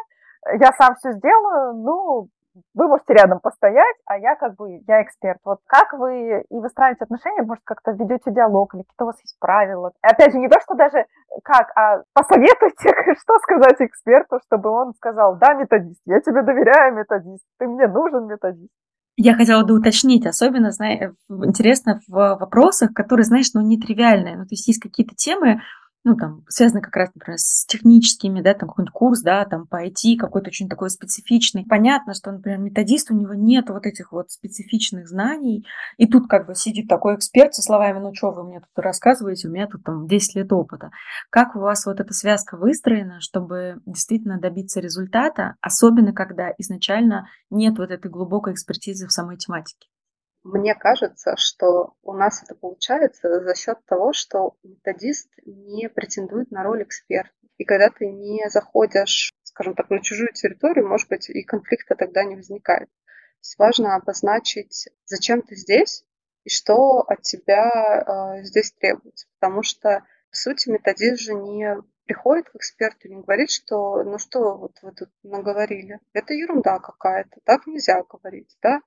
я 0.59 0.71
сам 0.77 0.95
все 0.95 1.11
сделаю, 1.13 1.73
ну, 1.73 2.27
вы 2.73 2.87
можете 2.87 3.13
рядом 3.13 3.39
постоять, 3.39 3.95
а 4.05 4.17
я 4.17 4.35
как 4.35 4.55
бы, 4.55 4.81
я 4.87 5.01
эксперт. 5.01 5.39
Вот 5.43 5.59
как 5.65 5.93
вы 5.93 6.43
и 6.49 6.55
выстраиваете 6.55 7.03
отношения, 7.03 7.43
может, 7.43 7.63
как-то 7.63 7.91
ведете 7.91 8.31
диалог, 8.31 8.73
или 8.73 8.81
какие-то 8.81 9.03
у 9.05 9.07
вас 9.07 9.21
есть 9.21 9.37
правила. 9.39 9.91
И 10.03 10.07
опять 10.07 10.31
же, 10.31 10.39
не 10.39 10.49
то, 10.49 10.59
что 10.61 10.75
даже 10.75 11.05
как, 11.43 11.71
а 11.75 12.03
посоветуйте, 12.13 12.93
что 13.21 13.39
сказать 13.39 13.81
эксперту, 13.81 14.39
чтобы 14.45 14.69
он 14.69 14.93
сказал, 14.93 15.37
да, 15.37 15.53
методист, 15.53 16.01
я 16.05 16.19
тебе 16.21 16.41
доверяю, 16.41 16.95
методист, 16.95 17.43
ты 17.59 17.67
мне 17.67 17.87
нужен, 17.87 18.27
методист. 18.27 18.71
Я 19.19 19.33
хотела 19.33 19.65
бы 19.65 19.73
уточнить, 19.73 20.27
особенно, 20.27 20.69
знаю, 20.69 21.15
интересно 21.27 22.01
в 22.07 22.37
вопросах, 22.39 22.93
которые, 22.93 23.23
знаешь, 23.23 23.51
ну, 23.55 23.61
нетривиальные. 23.61 24.37
Ну, 24.37 24.43
то 24.43 24.51
есть 24.51 24.67
есть 24.67 24.79
какие-то 24.79 25.15
темы, 25.15 25.61
ну, 26.07 26.15
там, 26.15 26.45
связаны 26.47 26.79
как 26.79 26.95
раз, 26.95 27.09
например, 27.13 27.37
с 27.37 27.65
техническими, 27.65 28.39
да, 28.39 28.53
там, 28.53 28.69
какой-нибудь 28.69 28.93
курс, 28.93 29.21
да, 29.21 29.43
там, 29.43 29.67
по 29.67 29.85
IT, 29.85 30.15
какой-то 30.17 30.47
очень 30.47 30.69
такой 30.69 30.89
специфичный. 30.89 31.65
Понятно, 31.67 32.13
что, 32.13 32.31
например, 32.31 32.59
методист, 32.59 33.11
у 33.11 33.13
него 33.13 33.33
нет 33.33 33.69
вот 33.69 33.85
этих 33.85 34.13
вот 34.13 34.31
специфичных 34.31 35.09
знаний, 35.09 35.65
и 35.97 36.07
тут 36.07 36.29
как 36.29 36.47
бы 36.47 36.55
сидит 36.55 36.87
такой 36.87 37.15
эксперт 37.15 37.53
со 37.53 37.61
словами, 37.61 37.99
ну, 37.99 38.13
что 38.13 38.31
вы 38.31 38.45
мне 38.45 38.61
тут 38.61 38.69
рассказываете, 38.77 39.49
у 39.49 39.51
меня 39.51 39.67
тут 39.67 39.83
там 39.83 40.07
10 40.07 40.35
лет 40.35 40.53
опыта. 40.53 40.91
Как 41.29 41.57
у 41.57 41.59
вас 41.59 41.85
вот 41.85 41.99
эта 41.99 42.13
связка 42.13 42.55
выстроена, 42.55 43.19
чтобы 43.19 43.81
действительно 43.85 44.39
добиться 44.39 44.79
результата, 44.79 45.55
особенно 45.59 46.13
когда 46.13 46.53
изначально 46.57 47.27
нет 47.49 47.77
вот 47.77 47.91
этой 47.91 48.09
глубокой 48.09 48.53
экспертизы 48.53 49.07
в 49.07 49.11
самой 49.11 49.35
тематике? 49.35 49.89
Мне 50.47 50.75
кажется, 50.75 51.35
что 51.35 51.95
у 52.03 52.13
нас 52.13 52.41
это 52.41 52.55
получается 52.55 53.43
за 53.43 53.53
счет 53.53 53.83
того, 53.85 54.13
что 54.13 54.55
методист 54.63 55.29
не 55.45 55.89
претендует 55.89 56.51
на 56.51 56.63
роль 56.63 56.83
эксперта. 56.83 57.33
И 57.57 57.65
когда 57.65 57.89
ты 57.89 58.07
не 58.07 58.49
заходишь, 58.49 59.33
скажем 59.43 59.75
так, 59.75 59.89
на 59.89 60.01
чужую 60.01 60.31
территорию, 60.31 60.87
может 60.87 61.09
быть, 61.09 61.29
и 61.29 61.43
конфликта 61.43 61.95
тогда 61.95 62.23
не 62.23 62.37
возникает. 62.37 62.87
То 62.87 63.39
есть 63.41 63.59
важно 63.59 63.95
обозначить, 63.95 64.87
зачем 65.03 65.41
ты 65.41 65.57
здесь 65.57 66.05
и 66.45 66.49
что 66.49 67.01
от 67.01 67.23
тебя 67.23 68.37
э, 68.39 68.43
здесь 68.43 68.71
требуется. 68.71 69.27
Потому 69.41 69.63
что, 69.63 70.05
по 70.29 70.37
сути, 70.37 70.69
методист 70.69 71.23
же 71.23 71.33
не 71.33 71.75
приходит 72.05 72.49
к 72.49 72.55
эксперту 72.55 73.09
и 73.09 73.15
не 73.15 73.21
говорит, 73.21 73.51
что 73.51 74.01
ну 74.01 74.17
что 74.17 74.55
вот 74.55 74.77
вы 74.81 74.93
тут 74.93 75.09
наговорили. 75.23 75.99
Это 76.13 76.33
ерунда 76.33 76.79
какая-то, 76.79 77.41
так 77.43 77.67
нельзя 77.67 78.01
говорить, 78.03 78.57
да? 78.61 78.79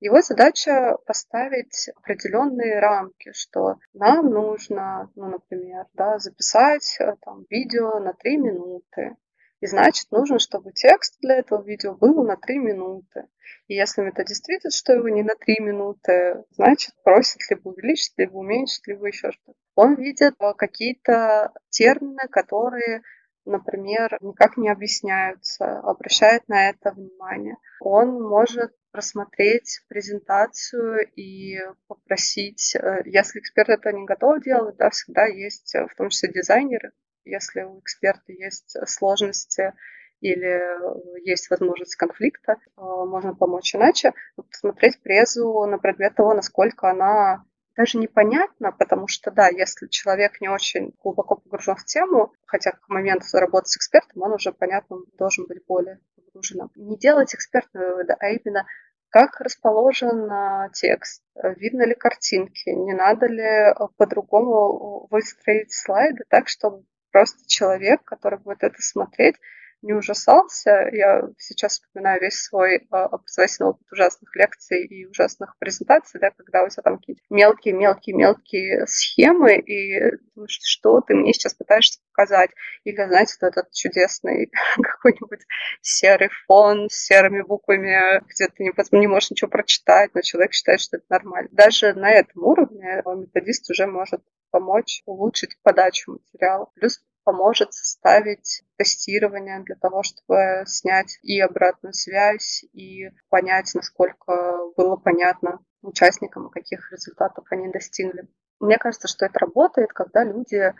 Его 0.00 0.20
задача 0.22 0.96
поставить 1.06 1.90
определенные 1.96 2.78
рамки, 2.78 3.32
что 3.32 3.78
нам 3.94 4.30
нужно, 4.30 5.10
ну, 5.16 5.26
например, 5.26 5.86
да, 5.94 6.18
записать 6.18 6.96
э, 7.00 7.16
там, 7.20 7.44
видео 7.50 7.98
на 7.98 8.12
3 8.12 8.36
минуты. 8.36 9.16
И 9.60 9.66
значит, 9.66 10.12
нужно, 10.12 10.38
чтобы 10.38 10.70
текст 10.70 11.18
для 11.20 11.38
этого 11.38 11.64
видео 11.64 11.94
был 11.94 12.22
на 12.22 12.36
3 12.36 12.58
минуты. 12.58 13.26
И 13.66 13.74
если 13.74 14.02
методист 14.02 14.48
видит, 14.48 14.72
что 14.72 14.92
его 14.92 15.08
не 15.08 15.24
на 15.24 15.34
3 15.34 15.56
минуты, 15.60 16.44
значит, 16.50 16.94
просит 17.02 17.40
либо 17.50 17.68
увеличить, 17.68 18.14
либо 18.18 18.36
уменьшить, 18.36 18.86
либо 18.86 19.08
еще 19.08 19.32
что-то. 19.32 19.58
Он 19.74 19.96
видит 19.96 20.34
э, 20.38 20.54
какие-то 20.54 21.52
термины, 21.70 22.28
которые 22.30 23.02
например, 23.48 24.16
никак 24.20 24.58
не 24.58 24.68
объясняются, 24.68 25.80
обращает 25.80 26.46
на 26.48 26.68
это 26.68 26.92
внимание. 26.92 27.56
Он 27.80 28.20
может 28.22 28.72
просмотреть 28.90 29.82
презентацию 29.88 31.08
и 31.14 31.58
попросить, 31.86 32.74
э, 32.76 33.02
если 33.04 33.40
эксперт 33.40 33.68
это 33.68 33.92
не 33.92 34.04
готов 34.04 34.42
делать, 34.42 34.76
да, 34.76 34.90
всегда 34.90 35.26
есть, 35.26 35.74
э, 35.74 35.86
в 35.86 35.94
том 35.94 36.08
числе 36.08 36.32
дизайнеры, 36.32 36.92
если 37.24 37.62
у 37.62 37.80
эксперта 37.80 38.32
есть 38.32 38.76
сложности 38.86 39.74
или 40.20 41.20
есть 41.24 41.50
возможность 41.50 41.96
конфликта, 41.96 42.54
э, 42.54 42.56
можно 42.76 43.34
помочь 43.34 43.74
иначе, 43.74 44.12
посмотреть 44.36 45.00
презу 45.02 45.64
на 45.66 45.78
предмет 45.78 46.14
того, 46.14 46.34
насколько 46.34 46.90
она 46.90 47.44
даже 47.78 47.96
непонятно, 47.96 48.72
потому 48.72 49.06
что, 49.06 49.30
да, 49.30 49.46
если 49.46 49.86
человек 49.86 50.40
не 50.40 50.48
очень 50.48 50.92
глубоко 51.00 51.36
погружен 51.36 51.76
в 51.76 51.84
тему, 51.84 52.34
хотя 52.44 52.72
к 52.72 52.88
моменту 52.88 53.38
работы 53.38 53.68
с 53.68 53.76
экспертом 53.76 54.20
он 54.22 54.32
уже, 54.32 54.52
понятно, 54.52 54.96
должен 55.16 55.46
быть 55.46 55.64
более 55.64 56.00
погружен. 56.16 56.68
Не 56.74 56.98
делать 56.98 57.36
экспертные 57.36 57.86
выводы, 57.86 58.16
а 58.18 58.30
именно 58.30 58.66
как 59.10 59.40
расположен 59.40 60.28
текст, 60.72 61.22
видно 61.34 61.86
ли 61.86 61.94
картинки, 61.94 62.68
не 62.68 62.94
надо 62.94 63.26
ли 63.26 63.72
по-другому 63.96 65.06
выстроить 65.08 65.72
слайды 65.72 66.24
так, 66.28 66.48
чтобы 66.48 66.84
просто 67.12 67.46
человек, 67.46 68.02
который 68.02 68.40
будет 68.40 68.64
это 68.64 68.82
смотреть, 68.82 69.36
не 69.82 69.92
ужасался. 69.92 70.88
Я 70.92 71.22
сейчас 71.38 71.80
вспоминаю 71.80 72.20
весь 72.20 72.40
свой 72.42 72.86
а, 72.90 73.04
образовательный 73.04 73.70
опыт 73.70 73.86
ужасных 73.92 74.34
лекций 74.36 74.84
и 74.86 75.06
ужасных 75.06 75.56
презентаций, 75.58 76.20
да, 76.20 76.30
когда 76.30 76.64
у 76.64 76.68
тебя 76.68 76.82
там 76.82 76.98
какие-то 76.98 77.22
мелкие-мелкие-мелкие 77.30 78.86
схемы, 78.86 79.56
и 79.58 80.16
думаешь, 80.34 80.58
что 80.62 81.00
ты 81.00 81.14
мне 81.14 81.32
сейчас 81.32 81.54
пытаешься 81.54 82.00
показать. 82.12 82.50
Или, 82.84 82.96
знаете, 83.06 83.34
вот 83.40 83.48
этот 83.48 83.72
чудесный 83.72 84.50
какой-нибудь 84.82 85.40
серый 85.80 86.30
фон 86.46 86.88
с 86.90 87.06
серыми 87.06 87.42
буквами, 87.42 88.22
где 88.28 88.48
ты 88.48 88.64
не, 88.64 88.98
не 88.98 89.06
можешь 89.06 89.30
ничего 89.30 89.50
прочитать, 89.50 90.14
но 90.14 90.22
человек 90.22 90.52
считает, 90.52 90.80
что 90.80 90.96
это 90.96 91.06
нормально. 91.08 91.48
Даже 91.52 91.94
на 91.94 92.10
этом 92.10 92.42
уровне 92.42 93.02
методист 93.04 93.70
уже 93.70 93.86
может 93.86 94.22
помочь 94.50 95.02
улучшить 95.06 95.56
подачу 95.62 96.12
материала. 96.12 96.70
Плюс 96.74 97.00
поможет 97.28 97.74
составить 97.74 98.62
тестирование 98.78 99.60
для 99.60 99.74
того, 99.74 100.02
чтобы 100.02 100.64
снять 100.64 101.18
и 101.20 101.38
обратную 101.42 101.92
связь, 101.92 102.64
и 102.72 103.10
понять, 103.28 103.70
насколько 103.74 104.32
было 104.78 104.96
понятно 104.96 105.60
участникам, 105.82 106.48
каких 106.48 106.90
результатов 106.90 107.44
они 107.50 107.68
достигли. 107.68 108.26
Мне 108.60 108.78
кажется, 108.78 109.08
что 109.08 109.26
это 109.26 109.40
работает, 109.40 109.92
когда 109.92 110.24
люди 110.24 110.72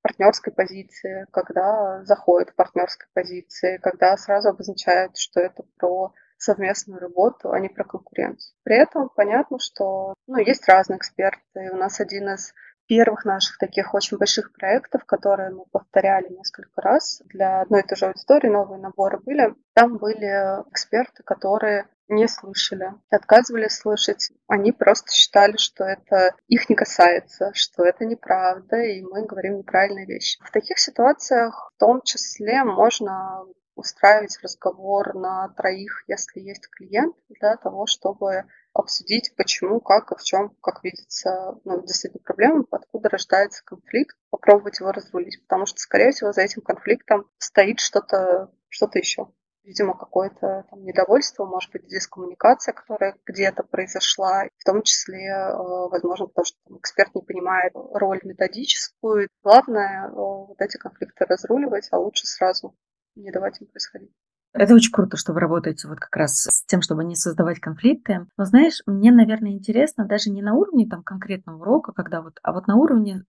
в 0.00 0.02
партнерской 0.02 0.52
позиции, 0.52 1.28
когда 1.30 2.04
заходят 2.04 2.50
в 2.50 2.56
партнерской 2.56 3.06
позиции, 3.14 3.78
когда 3.80 4.16
сразу 4.16 4.48
обозначают, 4.48 5.16
что 5.16 5.38
это 5.38 5.62
про 5.78 6.12
совместную 6.36 6.98
работу, 6.98 7.52
а 7.52 7.60
не 7.60 7.68
про 7.68 7.84
конкуренцию. 7.84 8.56
При 8.64 8.76
этом 8.76 9.08
понятно, 9.08 9.60
что 9.60 10.14
ну, 10.26 10.38
есть 10.38 10.68
разные 10.68 10.96
эксперты. 10.96 11.70
У 11.70 11.76
нас 11.76 12.00
один 12.00 12.28
из 12.30 12.52
первых 12.86 13.24
наших 13.24 13.58
таких 13.58 13.94
очень 13.94 14.18
больших 14.18 14.52
проектов, 14.52 15.04
которые 15.04 15.50
мы 15.50 15.64
повторяли 15.70 16.28
несколько 16.28 16.80
раз 16.80 17.22
для 17.26 17.60
одной 17.60 17.80
и 17.80 17.86
той 17.86 17.96
же 17.96 18.06
аудитории, 18.06 18.48
новые 18.48 18.80
наборы 18.80 19.18
были. 19.18 19.54
Там 19.74 19.98
были 19.98 20.62
эксперты, 20.70 21.22
которые 21.22 21.86
не 22.08 22.28
слышали, 22.28 22.92
отказывались 23.10 23.78
слышать. 23.78 24.30
Они 24.46 24.72
просто 24.72 25.12
считали, 25.12 25.56
что 25.56 25.84
это 25.84 26.34
их 26.46 26.68
не 26.68 26.76
касается, 26.76 27.52
что 27.54 27.84
это 27.84 28.04
неправда, 28.04 28.76
и 28.76 29.02
мы 29.02 29.24
говорим 29.24 29.58
неправильные 29.58 30.06
вещи. 30.06 30.38
В 30.42 30.50
таких 30.50 30.78
ситуациях 30.78 31.72
в 31.74 31.78
том 31.78 32.02
числе 32.02 32.64
можно 32.64 33.44
устраивать 33.74 34.38
разговор 34.42 35.14
на 35.14 35.48
троих, 35.50 36.04
если 36.06 36.40
есть 36.40 36.68
клиент, 36.68 37.16
для 37.28 37.56
того, 37.56 37.86
чтобы 37.86 38.44
обсудить, 38.72 39.34
почему, 39.36 39.80
как 39.80 40.12
и 40.12 40.16
в 40.16 40.22
чем, 40.22 40.50
как 40.62 40.82
видится 40.82 41.58
ну, 41.64 41.82
действительно 41.82 42.22
проблема, 42.24 42.64
откуда 42.70 43.08
рождается 43.08 43.62
конфликт, 43.64 44.16
попробовать 44.30 44.80
его 44.80 44.92
разрулить, 44.92 45.42
потому 45.42 45.66
что, 45.66 45.78
скорее 45.78 46.12
всего, 46.12 46.32
за 46.32 46.42
этим 46.42 46.62
конфликтом 46.62 47.28
стоит 47.38 47.80
что-то 47.80 48.50
что 48.72 48.88
еще. 48.94 49.28
Видимо, 49.64 49.96
какое-то 49.96 50.64
там 50.70 50.82
недовольство, 50.82 51.44
может 51.44 51.70
быть, 51.70 51.86
дискоммуникация, 51.86 52.72
которая 52.72 53.16
где-то 53.24 53.62
произошла, 53.62 54.44
в 54.56 54.64
том 54.64 54.82
числе, 54.82 55.28
э, 55.28 55.52
возможно, 55.88 56.26
потому 56.26 56.44
что 56.44 56.58
там, 56.66 56.78
эксперт 56.78 57.14
не 57.14 57.22
понимает 57.22 57.72
роль 57.74 58.18
методическую. 58.24 59.28
Главное 59.44 60.08
э, 60.08 60.10
вот 60.12 60.60
эти 60.60 60.78
конфликты 60.78 61.26
разруливать, 61.26 61.86
а 61.92 61.98
лучше 61.98 62.26
сразу 62.26 62.74
не 63.14 63.30
давать 63.30 63.60
им 63.60 63.66
происходить. 63.66 64.10
Это 64.54 64.74
очень 64.74 64.92
круто, 64.92 65.16
что 65.16 65.32
вы 65.32 65.40
работаете 65.40 65.88
вот 65.88 65.98
как 65.98 66.14
раз 66.14 66.42
с 66.42 66.64
тем, 66.66 66.82
чтобы 66.82 67.04
не 67.04 67.16
создавать 67.16 67.58
конфликты. 67.58 68.26
Но 68.36 68.44
знаешь, 68.44 68.82
мне, 68.84 69.10
наверное, 69.10 69.52
интересно 69.52 70.06
даже 70.06 70.30
не 70.30 70.42
на 70.42 70.54
уровне 70.54 70.86
там 70.86 71.02
конкретного 71.02 71.58
урока, 71.62 71.92
когда 71.92 72.20
вот, 72.20 72.38
а 72.42 72.52
вот 72.52 72.66
на 72.66 72.76
уровне 72.76 73.24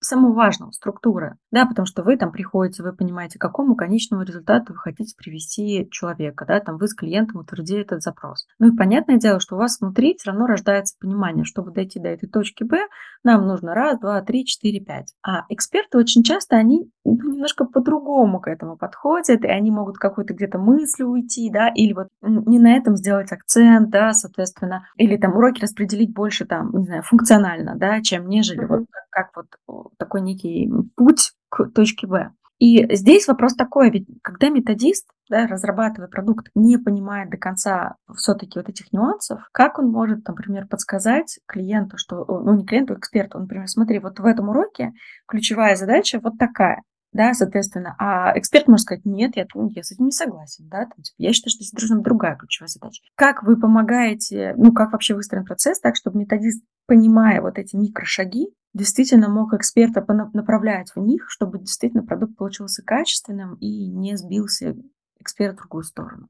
самого 0.00 0.32
важного, 0.32 0.70
структуры. 0.72 1.36
Да, 1.50 1.66
потому 1.66 1.86
что 1.86 2.02
вы 2.02 2.16
там 2.16 2.32
приходите, 2.32 2.82
вы 2.82 2.94
понимаете, 2.94 3.38
к 3.38 3.42
какому 3.42 3.76
конечному 3.76 4.22
результату 4.22 4.72
вы 4.72 4.78
хотите 4.78 5.14
привести 5.16 5.88
человека, 5.90 6.44
да, 6.46 6.60
там 6.60 6.78
вы 6.78 6.88
с 6.88 6.94
клиентом 6.94 7.40
утвердили 7.40 7.80
этот 7.80 8.02
запрос. 8.02 8.46
Ну 8.58 8.72
и 8.72 8.76
понятное 8.76 9.16
дело, 9.16 9.40
что 9.40 9.56
у 9.56 9.58
вас 9.58 9.80
внутри 9.80 10.16
все 10.18 10.30
равно 10.30 10.46
рождается 10.46 10.96
понимание, 11.00 11.44
чтобы 11.44 11.72
дойти 11.72 11.98
до 11.98 12.08
этой 12.08 12.28
точки 12.28 12.64
Б, 12.64 12.86
нам 13.24 13.46
нужно 13.46 13.74
раз, 13.74 13.98
два, 13.98 14.20
три, 14.22 14.44
четыре, 14.44 14.80
пять. 14.80 15.14
А 15.22 15.44
эксперты 15.48 15.98
очень 15.98 16.22
часто, 16.22 16.56
они 16.56 16.90
ну, 17.06 17.32
немножко 17.32 17.64
по-другому 17.64 18.40
к 18.40 18.48
этому 18.48 18.76
подходят, 18.76 19.44
и 19.44 19.48
они 19.48 19.70
могут 19.70 19.98
какой-то 19.98 20.34
где-то 20.34 20.58
мысли 20.58 21.02
уйти, 21.02 21.50
да, 21.50 21.68
или 21.68 21.92
вот 21.92 22.08
не 22.22 22.58
на 22.58 22.76
этом 22.76 22.96
сделать 22.96 23.32
акцент, 23.32 23.90
да, 23.90 24.12
соответственно, 24.12 24.86
или 24.96 25.16
там 25.16 25.36
уроки 25.36 25.62
распределить 25.62 26.12
больше 26.12 26.44
там, 26.46 26.70
не 26.76 26.84
знаю, 26.84 27.02
функционально, 27.02 27.74
да, 27.76 28.02
чем 28.02 28.28
нежели 28.28 28.64
mm-hmm. 28.64 28.78
вот 28.78 28.86
как, 29.10 29.32
как 29.32 29.46
вот 29.66 29.92
такой 29.98 30.22
некий 30.22 30.70
путь 30.96 31.32
к 31.48 31.66
точке 31.74 32.06
Б. 32.06 32.30
И 32.58 32.96
здесь 32.96 33.28
вопрос 33.28 33.54
такой, 33.54 33.90
ведь 33.90 34.06
когда 34.22 34.48
методист, 34.48 35.06
да, 35.28 35.46
разрабатывая 35.46 36.08
продукт, 36.08 36.48
не 36.54 36.78
понимает 36.78 37.28
до 37.30 37.36
конца 37.36 37.96
все-таки 38.16 38.58
вот 38.58 38.68
этих 38.68 38.92
нюансов, 38.92 39.42
как 39.52 39.78
он 39.78 39.90
может, 39.90 40.26
например, 40.26 40.66
подсказать 40.66 41.38
клиенту, 41.46 41.98
что, 41.98 42.24
ну 42.24 42.54
не 42.54 42.64
клиенту, 42.64 42.94
а 42.94 42.98
эксперту, 42.98 43.38
например, 43.38 43.68
смотри, 43.68 43.98
вот 43.98 44.18
в 44.18 44.24
этом 44.24 44.48
уроке 44.48 44.92
ключевая 45.28 45.76
задача 45.76 46.18
вот 46.22 46.38
такая, 46.38 46.82
да, 47.16 47.34
соответственно, 47.34 47.96
а 47.98 48.38
эксперт 48.38 48.68
может 48.68 48.82
сказать, 48.82 49.04
нет, 49.04 49.36
я, 49.36 49.46
я 49.54 49.82
с 49.82 49.92
этим 49.92 50.06
не 50.06 50.12
согласен, 50.12 50.68
да, 50.68 50.86
там, 50.86 51.02
типа, 51.02 51.16
я 51.18 51.32
считаю, 51.32 51.50
что 51.50 51.64
здесь 51.64 51.72
должна 51.72 51.96
быть 51.96 52.04
другая 52.04 52.36
ключевая 52.36 52.68
задача. 52.68 53.02
Как 53.16 53.42
вы 53.42 53.58
помогаете, 53.58 54.54
ну, 54.56 54.72
как 54.72 54.92
вообще 54.92 55.14
выстроен 55.14 55.44
процесс 55.44 55.80
так, 55.80 55.96
чтобы 55.96 56.18
методист, 56.18 56.62
понимая 56.86 57.40
вот 57.40 57.58
эти 57.58 57.74
микрошаги, 57.76 58.48
действительно 58.74 59.28
мог 59.28 59.54
эксперта 59.54 60.04
направлять 60.32 60.92
в 60.94 61.00
них, 61.00 61.26
чтобы 61.28 61.58
действительно 61.58 62.04
продукт 62.04 62.36
получился 62.36 62.82
качественным 62.82 63.54
и 63.54 63.88
не 63.88 64.16
сбился 64.16 64.76
эксперт 65.18 65.54
в 65.54 65.58
другую 65.58 65.82
сторону? 65.82 66.28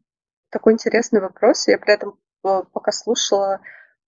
Такой 0.51 0.74
интересный 0.74 1.20
вопрос. 1.20 1.66
Я 1.68 1.78
при 1.78 1.93
этом, 1.93 2.18
э, 2.45 2.62
пока 2.72 2.93
слушала, 2.93 3.61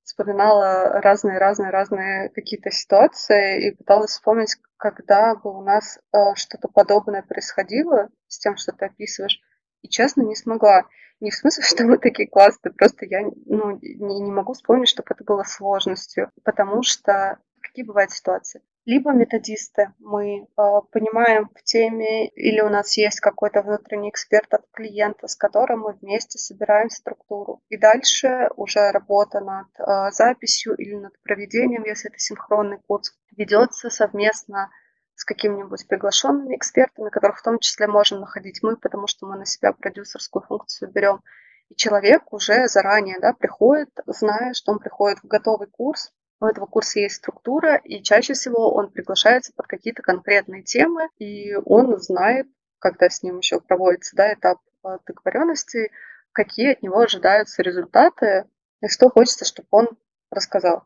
вспоминала 0.08 1.02
разные-разные-разные 1.02 2.30
какие-то 2.30 2.70
ситуации 2.70 3.68
и 3.68 3.76
пыталась 3.76 4.12
вспомнить, 4.12 4.56
когда 4.78 5.34
бы 5.34 5.54
у 5.54 5.62
нас 5.62 5.98
э, 5.98 6.18
что-то 6.34 6.68
подобное 6.68 7.22
происходило 7.22 8.08
с 8.26 8.38
тем, 8.38 8.56
что 8.56 8.72
ты 8.72 8.86
описываешь. 8.86 9.38
И 9.82 9.88
честно, 9.88 10.22
не 10.22 10.34
смогла. 10.34 10.84
Не 11.20 11.30
в 11.30 11.34
смысле, 11.34 11.62
что 11.68 11.84
мы 11.84 11.98
такие 11.98 12.26
классные, 12.26 12.72
просто 12.72 13.04
я 13.04 13.20
ну, 13.20 13.78
не, 13.82 14.20
не 14.20 14.32
могу 14.32 14.54
вспомнить, 14.54 14.88
чтобы 14.88 15.08
это 15.10 15.24
было 15.24 15.42
сложностью, 15.42 16.30
потому 16.42 16.82
что 16.82 17.38
какие 17.60 17.84
бывают 17.84 18.10
ситуации. 18.10 18.62
Либо 18.88 19.12
методисты, 19.12 19.92
мы 19.98 20.44
э, 20.44 20.46
понимаем 20.92 21.50
в 21.54 21.62
теме, 21.62 22.28
или 22.28 22.62
у 22.62 22.70
нас 22.70 22.96
есть 22.96 23.20
какой-то 23.20 23.60
внутренний 23.60 24.08
эксперт 24.08 24.54
от 24.54 24.62
клиента, 24.72 25.26
с 25.28 25.36
которым 25.36 25.80
мы 25.80 25.92
вместе 25.92 26.38
собираем 26.38 26.88
структуру. 26.88 27.60
И 27.68 27.76
дальше 27.76 28.48
уже 28.56 28.90
работа 28.90 29.40
над 29.40 29.66
э, 29.78 30.10
записью 30.12 30.74
или 30.74 30.94
над 30.94 31.12
проведением, 31.22 31.84
если 31.84 32.08
это 32.08 32.18
синхронный 32.18 32.78
курс, 32.86 33.12
ведется 33.36 33.90
совместно 33.90 34.70
с 35.16 35.26
какими-нибудь 35.26 35.86
приглашенными 35.86 36.56
экспертами, 36.56 37.10
которых 37.10 37.40
в 37.40 37.42
том 37.42 37.58
числе 37.58 37.88
можем 37.88 38.20
находить 38.20 38.60
мы, 38.62 38.78
потому 38.78 39.06
что 39.06 39.26
мы 39.26 39.36
на 39.36 39.44
себя 39.44 39.74
продюсерскую 39.74 40.46
функцию 40.46 40.90
берем. 40.90 41.20
И 41.68 41.74
человек 41.74 42.32
уже 42.32 42.66
заранее 42.68 43.18
да, 43.20 43.34
приходит, 43.34 43.90
зная, 44.06 44.54
что 44.54 44.72
он 44.72 44.78
приходит 44.78 45.18
в 45.18 45.26
готовый 45.26 45.66
курс, 45.66 46.10
у 46.40 46.46
этого 46.46 46.66
курса 46.66 47.00
есть 47.00 47.16
структура, 47.16 47.76
и 47.76 48.02
чаще 48.02 48.34
всего 48.34 48.72
он 48.72 48.90
приглашается 48.90 49.52
под 49.54 49.66
какие-то 49.66 50.02
конкретные 50.02 50.62
темы, 50.62 51.08
и 51.18 51.54
он 51.64 51.98
знает, 51.98 52.46
когда 52.78 53.08
с 53.08 53.22
ним 53.22 53.38
еще 53.38 53.60
проводится 53.60 54.14
да, 54.14 54.32
этап 54.32 54.58
э, 54.84 54.98
договоренности, 55.06 55.90
какие 56.32 56.72
от 56.72 56.82
него 56.82 57.00
ожидаются 57.00 57.62
результаты, 57.62 58.44
и 58.80 58.88
что 58.88 59.10
хочется, 59.10 59.44
чтобы 59.44 59.66
он 59.70 59.88
рассказал. 60.30 60.84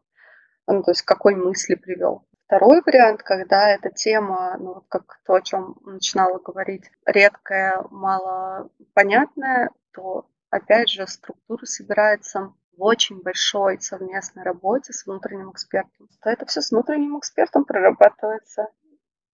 Ну, 0.66 0.82
то 0.82 0.92
есть 0.92 1.03
какой 1.03 1.34
мысли 1.34 1.74
привел. 1.74 2.26
Второй 2.46 2.82
вариант, 2.84 3.22
когда 3.22 3.70
эта 3.70 3.90
тема, 3.90 4.57
ну, 4.59 4.84
как 4.88 5.20
то, 5.26 5.34
о 5.34 5.42
чем 5.42 5.76
начинала 5.84 6.38
говорить, 6.38 6.90
редкая, 7.07 7.82
мало 7.90 8.70
понятная, 8.94 9.70
то, 9.92 10.26
опять 10.50 10.90
же, 10.90 11.07
структура 11.07 11.64
собирается 11.64 12.53
в 12.77 12.83
очень 12.83 13.20
большой 13.23 13.81
совместной 13.81 14.43
работе 14.43 14.93
с 14.93 15.07
внутренним 15.07 15.51
экспертом. 15.51 16.09
То 16.23 16.31
это 16.31 16.47
все 16.47 16.61
с 16.61 16.70
внутренним 16.70 17.18
экспертом 17.18 17.64
прорабатывается 17.64 18.68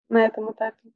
на 0.09 0.25
этом 0.25 0.51
этапе. 0.51 0.91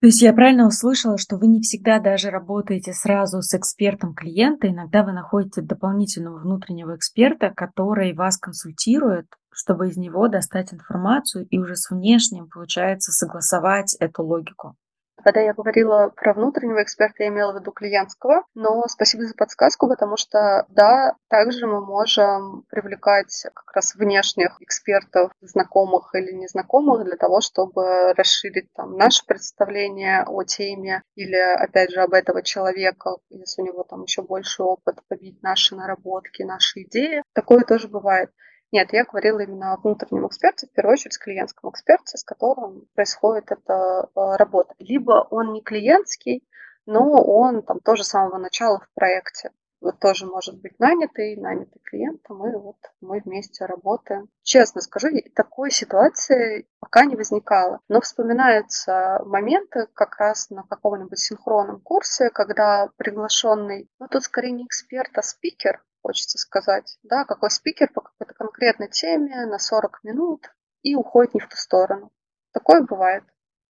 То 0.00 0.06
есть 0.06 0.22
я 0.22 0.32
правильно 0.32 0.66
услышала, 0.66 1.18
что 1.18 1.36
вы 1.36 1.46
не 1.46 1.60
всегда 1.60 1.98
даже 1.98 2.30
работаете 2.30 2.94
сразу 2.94 3.42
с 3.42 3.54
экспертом 3.54 4.14
клиента, 4.14 4.66
иногда 4.66 5.02
вы 5.02 5.12
находите 5.12 5.60
дополнительного 5.60 6.38
внутреннего 6.38 6.96
эксперта, 6.96 7.52
который 7.54 8.14
вас 8.14 8.38
консультирует, 8.38 9.26
чтобы 9.52 9.88
из 9.88 9.98
него 9.98 10.28
достать 10.28 10.72
информацию 10.72 11.46
и 11.50 11.58
уже 11.58 11.76
с 11.76 11.90
внешним, 11.90 12.48
получается, 12.48 13.12
согласовать 13.12 13.94
эту 14.00 14.22
логику. 14.22 14.74
Когда 15.22 15.40
я 15.40 15.52
говорила 15.52 16.12
про 16.16 16.32
внутреннего 16.32 16.82
эксперта, 16.82 17.24
я 17.24 17.28
имела 17.28 17.52
в 17.52 17.60
виду 17.60 17.72
клиентского, 17.72 18.44
но 18.54 18.84
спасибо 18.88 19.24
за 19.24 19.34
подсказку, 19.34 19.88
потому 19.88 20.16
что, 20.16 20.66
да, 20.70 21.14
также 21.28 21.66
мы 21.66 21.84
можем 21.84 22.64
привлекать 22.70 23.46
как 23.54 23.72
раз 23.74 23.94
внешних 23.94 24.56
экспертов, 24.60 25.32
знакомых 25.40 26.14
или 26.14 26.32
незнакомых, 26.32 27.04
для 27.04 27.16
того, 27.16 27.40
чтобы 27.40 28.12
расширить 28.14 28.72
там 28.74 28.96
наше 28.96 29.24
представление 29.26 30.24
о 30.26 30.42
теме 30.44 31.02
или, 31.14 31.36
опять 31.36 31.90
же, 31.90 32.00
об 32.00 32.14
этого 32.14 32.42
человека, 32.42 33.16
если 33.28 33.62
у 33.62 33.66
него 33.66 33.84
там 33.84 34.02
еще 34.02 34.22
больше 34.22 34.62
опыт, 34.62 34.98
побить 35.08 35.42
наши 35.42 35.74
наработки, 35.76 36.42
наши 36.42 36.82
идеи. 36.82 37.22
Такое 37.34 37.60
тоже 37.60 37.88
бывает. 37.88 38.30
Нет, 38.72 38.92
я 38.92 39.04
говорила 39.04 39.40
именно 39.40 39.72
о 39.72 39.76
внутреннем 39.78 40.28
эксперте, 40.28 40.66
в 40.68 40.72
первую 40.72 40.92
очередь 40.92 41.18
клиентском 41.18 41.70
эксперте, 41.70 42.16
с 42.16 42.22
которым 42.22 42.86
происходит 42.94 43.50
эта 43.50 44.08
э, 44.14 44.36
работа. 44.36 44.74
Либо 44.78 45.26
он 45.30 45.52
не 45.52 45.60
клиентский, 45.60 46.44
но 46.86 47.20
он 47.22 47.62
там 47.62 47.80
тоже 47.80 48.04
с 48.04 48.08
самого 48.08 48.38
начала 48.38 48.78
в 48.78 48.88
проекте. 48.94 49.50
Вот 49.80 49.98
тоже 49.98 50.26
может 50.26 50.60
быть 50.60 50.78
нанятый, 50.78 51.36
нанятый 51.36 51.80
клиентом, 51.82 52.46
и 52.46 52.54
вот 52.54 52.76
мы 53.00 53.20
вместе 53.24 53.64
работаем. 53.64 54.28
Честно 54.42 54.82
скажу, 54.82 55.08
такой 55.34 55.70
ситуации 55.70 56.68
пока 56.80 57.06
не 57.06 57.16
возникало. 57.16 57.80
Но 57.88 58.00
вспоминаются 58.00 59.20
моменты 59.24 59.88
как 59.94 60.16
раз 60.18 60.50
на 60.50 60.64
каком-нибудь 60.64 61.18
синхронном 61.18 61.80
курсе, 61.80 62.28
когда 62.28 62.90
приглашенный, 62.98 63.88
ну 63.98 64.06
тут 64.06 64.22
скорее 64.22 64.52
не 64.52 64.66
эксперт, 64.66 65.16
а 65.16 65.22
спикер, 65.22 65.82
хочется 66.02 66.38
сказать, 66.38 66.98
да, 67.02 67.24
какой 67.24 67.50
спикер 67.50 67.92
по 67.92 68.00
какой-то 68.00 68.34
конкретной 68.34 68.88
теме 68.88 69.46
на 69.46 69.58
40 69.58 70.04
минут 70.04 70.46
и 70.82 70.94
уходит 70.94 71.34
не 71.34 71.40
в 71.40 71.48
ту 71.48 71.56
сторону. 71.56 72.12
Такое 72.52 72.82
бывает. 72.82 73.24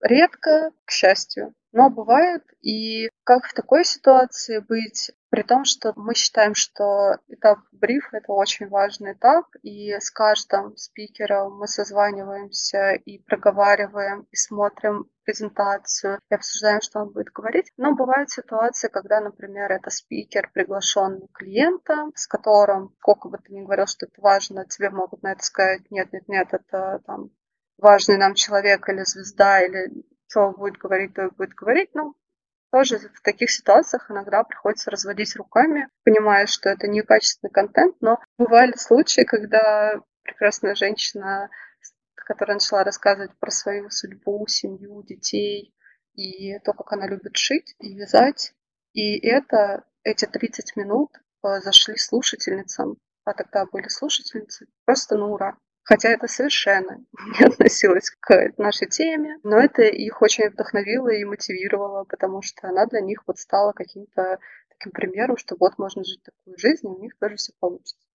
Редко, 0.02 0.72
к 0.86 0.92
счастью, 0.92 1.56
но 1.72 1.90
бывает. 1.90 2.44
И 2.62 3.10
как 3.24 3.46
в 3.46 3.54
такой 3.54 3.84
ситуации 3.84 4.60
быть, 4.60 5.12
при 5.30 5.42
том, 5.42 5.66
что 5.66 5.94
мы 5.96 6.14
считаем, 6.14 6.54
что 6.54 7.18
этап 7.28 7.60
бриф— 7.72 8.10
это 8.14 8.32
очень 8.32 8.68
важный 8.68 9.14
этап, 9.14 9.46
и 9.64 9.94
с 9.94 10.12
каждым 10.12 10.78
спикером 10.78 11.58
мы 11.58 11.68
созваниваемся 11.68 12.94
и 12.94 13.20
проговариваем, 13.20 14.28
и 14.32 14.36
смотрим 14.36 15.10
презентацию, 15.28 16.20
и 16.32 16.34
обсуждаем, 16.34 16.80
что 16.82 17.02
он 17.02 17.10
будет 17.10 17.32
говорить. 17.34 17.70
Но 17.76 17.94
бывают 17.94 18.30
ситуации, 18.30 18.88
когда, 18.88 19.20
например, 19.20 19.70
это 19.72 19.90
спикер, 19.90 20.50
приглашенный 20.54 21.28
клиента, 21.34 22.06
с 22.16 22.28
которым, 22.28 22.96
сколько 23.00 23.28
бы 23.28 23.38
ты 23.38 23.54
ни 23.54 23.62
говорил, 23.62 23.88
что 23.88 24.06
это 24.06 24.22
важно, 24.22 24.66
тебе 24.66 24.90
могут 24.90 25.22
на 25.24 25.34
это 25.34 25.44
сказать, 25.44 25.82
нет, 25.92 26.14
нет, 26.14 26.30
нет, 26.30 26.48
это 26.52 27.02
там 27.06 27.32
важный 27.78 28.18
нам 28.18 28.36
человек 28.36 28.88
или 28.88 29.04
звезда, 29.04 29.60
или 29.60 29.92
что 30.30 30.52
будет 30.52 30.78
говорить, 30.78 31.14
то 31.14 31.26
и 31.26 31.32
будет 31.32 31.54
говорить. 31.54 31.90
Ну, 31.94 32.16
тоже 32.72 32.98
в 32.98 33.22
таких 33.22 33.52
ситуациях 33.52 34.10
иногда 34.10 34.44
приходится 34.46 34.92
разводить 34.92 35.36
руками, 35.36 35.90
понимая, 36.06 36.46
что 36.48 36.70
это 36.70 36.88
некачественный 36.88 37.52
контент, 37.52 37.98
но 38.00 38.20
бывали 38.38 38.74
случаи, 38.78 39.26
когда 39.26 40.00
прекрасная 40.24 40.76
женщина, 40.76 41.50
которая 42.28 42.56
начала 42.56 42.84
рассказывать 42.84 43.32
про 43.40 43.52
свою 43.52 43.90
судьбу, 43.90 44.46
семью, 44.48 45.02
детей 45.02 45.74
и 46.14 46.60
то, 46.60 46.74
как 46.74 46.92
она 46.92 47.08
любит 47.08 47.38
шить 47.38 47.74
и 47.80 47.96
вязать, 47.96 48.54
и 48.92 49.18
это, 49.26 49.86
эти 50.04 50.26
30 50.26 50.76
минут 50.76 51.10
э, 51.16 51.62
зашли 51.62 51.96
слушательницам, 51.96 52.98
а 53.24 53.34
тогда 53.34 53.66
были 53.66 53.88
слушательницы, 53.88 54.68
просто 54.84 55.18
на 55.18 55.28
ура. 55.28 55.58
Хотя 55.84 56.10
это 56.10 56.28
совершенно 56.28 56.98
не 57.40 57.46
относилось 57.46 58.10
к 58.20 58.52
нашей 58.58 58.90
теме, 58.90 59.38
но 59.44 59.58
это 59.58 59.84
их 59.84 60.22
очень 60.22 60.50
вдохновило 60.50 61.08
и 61.08 61.24
мотивировало, 61.24 62.04
потому 62.04 62.42
что 62.42 62.68
она 62.68 62.88
для 62.88 63.00
них 63.00 63.24
вот 63.26 63.38
стала 63.40 63.72
каким-то 63.72 64.40
таким 64.68 64.92
примером, 64.92 65.38
что 65.38 65.56
вот 65.58 65.78
можно 65.78 66.04
жить 66.04 66.24
такую 66.24 66.58
жизнь, 66.58 66.86
и 66.86 66.90
у 66.90 67.00
них 67.00 67.18
тоже 67.18 67.38
все 67.38 67.54
получится. 67.58 68.07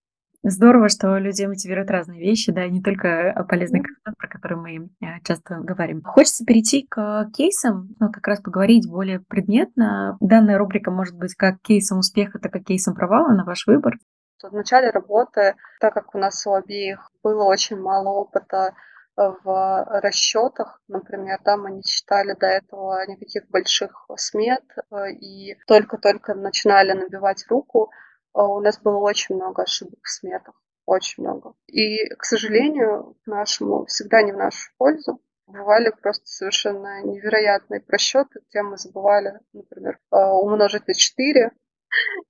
Здорово, 0.45 0.89
что 0.89 1.19
людей 1.19 1.47
мотивируют 1.47 1.91
разные 1.91 2.21
вещи, 2.21 2.51
да, 2.51 2.67
не 2.67 2.83
только 2.83 3.47
полезный 3.49 3.81
контент, 3.81 4.19
про 4.19 4.27
который 4.27 4.57
мы 4.57 4.91
э, 5.01 5.21
часто 5.25 5.61
говорим. 5.61 6.03
Хочется 6.03 6.45
перейти 6.45 6.85
к 6.89 7.31
кейсам, 7.33 7.95
ну, 8.01 8.11
как 8.11 8.27
раз 8.27 8.41
поговорить 8.41 8.91
более 8.91 9.21
предметно. 9.21 10.17
Данная 10.21 10.59
рубрика 10.59 10.91
может 10.91 11.17
быть 11.17 11.37
как 11.37 11.61
кейсом 11.63 11.99
успеха, 11.99 12.41
так 12.41 12.57
и 12.57 12.61
кейсом 12.61 12.95
провала 12.95 13.29
на 13.29 13.45
ваш 13.45 13.69
выбор 13.69 13.99
в 14.43 14.53
начале 14.53 14.91
работы, 14.91 15.55
так 15.79 15.95
как 15.95 16.17
у 16.17 16.19
нас 16.19 16.45
у 16.49 16.55
обеих 16.55 17.09
было 17.23 17.45
очень 17.45 17.81
мало 17.81 18.09
опыта 18.09 18.75
в 19.17 20.01
расчетах, 20.03 20.81
например, 20.89 21.39
да, 21.45 21.57
мы 21.57 21.71
не 21.71 21.83
читали 21.83 22.35
до 22.35 22.47
этого 22.47 23.07
никаких 23.07 23.49
больших 23.51 24.07
смет 24.17 24.65
э, 24.91 25.11
и 25.13 25.57
только-только 25.67 26.35
начинали 26.35 26.93
набивать 26.93 27.45
руку, 27.49 27.91
э, 27.93 28.12
у 28.35 28.61
нас 28.61 28.81
было 28.81 28.99
очень 28.99 29.37
много 29.37 29.63
ошибок 29.63 30.01
в 30.03 30.11
сметах, 30.11 30.55
очень 30.87 31.23
много. 31.23 31.55
И, 31.67 32.09
к 32.17 32.25
сожалению, 32.25 33.17
к 33.25 33.27
нашему, 33.27 33.87
всегда 33.87 34.23
не 34.23 34.33
в 34.33 34.37
нашу 34.37 34.71
пользу, 34.79 35.21
бывали 35.47 35.93
просто 36.03 36.27
совершенно 36.27 37.03
невероятные 37.03 37.81
просчеты, 37.81 38.41
где 38.49 38.63
мы 38.63 38.77
забывали, 38.77 39.41
например, 39.53 39.99
э, 40.11 40.17
умножить 40.17 40.87
на 40.87 40.95
4, 40.95 41.51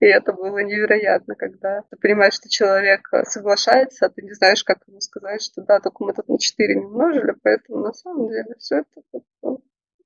и 0.00 0.07
это 0.07 0.32
было 0.32 0.59
невероятно, 0.59 1.36
когда 1.36 1.82
ты 1.82 1.96
понимаешь, 1.96 2.34
что 2.34 2.48
человек 2.48 3.09
э, 3.12 3.22
соглашается, 3.24 4.07
а 4.07 4.09
ты 4.09 4.22
не 4.22 4.32
знаешь, 4.32 4.64
как 4.64 4.78
ему 4.88 5.00
сказать, 5.00 5.42
что 5.42 5.62
да, 5.62 5.78
только 5.80 6.05
мы 6.05 6.12
тут 6.12 6.28
на 6.28 6.38
4 6.38 6.74
не 6.74 6.84
умножили, 6.84 7.34
поэтому 7.42 7.78
на 7.78 7.92
самом 7.92 8.28
деле 8.28 8.55
все 8.59 8.78
это 8.78 9.22
ну, 9.42 9.62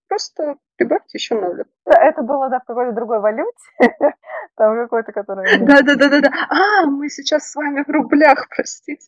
просто 0.09 0.57
прибавьте 0.77 1.11
еще 1.15 1.35
нолик. 1.35 1.69
Это 1.87 2.23
было, 2.23 2.51
да, 2.51 2.61
в 2.61 2.65
какой-то 2.65 2.93
другой 2.93 3.21
валюте, 3.21 3.53
там 4.57 4.75
какой-то, 4.77 5.13
который... 5.13 5.59
Да-да-да-да-да. 5.59 6.31
А, 6.49 6.87
мы 6.87 7.09
сейчас 7.09 7.51
с 7.51 7.55
вами 7.55 7.83
в 7.83 7.89
рублях, 7.89 8.49
простите. 8.57 9.07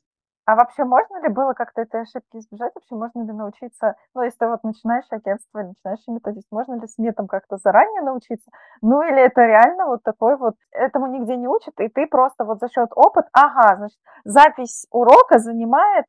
А 0.48 0.54
вообще 0.54 0.84
можно 0.84 1.20
ли 1.20 1.28
было 1.28 1.52
как-то 1.52 1.82
этой 1.82 2.00
ошибки 2.00 2.38
избежать? 2.38 2.72
Вообще 2.74 2.94
можно 2.94 3.22
ли 3.22 3.32
научиться, 3.32 3.96
ну, 4.14 4.22
если 4.22 4.38
ты 4.38 4.46
вот 4.46 4.64
начинаешь 4.64 5.04
агентство 5.10 5.58
начинаешь 5.58 6.00
методист, 6.08 6.46
можно 6.50 6.80
ли 6.80 6.86
сметам 6.86 7.26
как-то 7.26 7.58
заранее 7.58 8.00
научиться? 8.00 8.50
Ну, 8.80 9.02
или 9.02 9.20
это 9.20 9.42
реально 9.42 9.84
вот 9.84 10.02
такой 10.04 10.38
вот, 10.38 10.54
этому 10.70 11.08
нигде 11.08 11.36
не 11.36 11.46
учат, 11.46 11.74
и 11.80 11.88
ты 11.88 12.06
просто 12.06 12.46
вот 12.46 12.60
за 12.60 12.68
счет 12.70 12.88
опыта, 12.96 13.28
ага, 13.34 13.76
значит, 13.76 13.98
запись 14.24 14.86
урока 14.90 15.38
занимает 15.38 16.06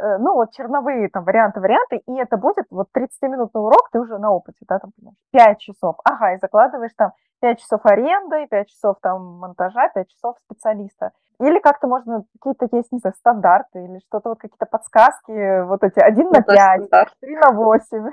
ну, 0.00 0.34
вот 0.34 0.52
черновые 0.52 1.08
там 1.08 1.24
варианты, 1.24 1.60
варианты, 1.60 2.02
и 2.06 2.12
это 2.18 2.36
будет 2.36 2.66
вот 2.70 2.88
30-минутный 2.96 3.60
урок, 3.60 3.90
ты 3.92 4.00
уже 4.00 4.18
на 4.18 4.30
опыте, 4.30 4.58
да, 4.68 4.78
там, 4.78 4.92
5 5.32 5.58
часов, 5.58 5.96
ага, 6.04 6.34
и 6.34 6.38
закладываешь 6.38 6.92
там 6.96 7.12
5 7.40 7.60
часов 7.60 7.80
аренды, 7.84 8.46
5 8.48 8.68
часов 8.68 8.96
там 9.00 9.38
монтажа, 9.38 9.88
5 9.88 10.08
часов 10.08 10.36
специалиста. 10.44 11.12
Или 11.40 11.60
как-то 11.60 11.86
можно, 11.86 12.24
какие-то 12.40 12.76
есть, 12.76 12.90
не 12.92 12.98
знаю, 12.98 13.14
стандарты 13.14 13.84
или 13.84 14.00
что-то, 14.08 14.30
вот 14.30 14.40
какие-то 14.40 14.66
подсказки, 14.66 15.62
вот 15.62 15.84
эти 15.84 16.00
1 16.00 16.30
на 16.30 16.42
5, 16.42 16.90
3 17.20 17.36
на 17.36 17.52
8. 17.52 18.10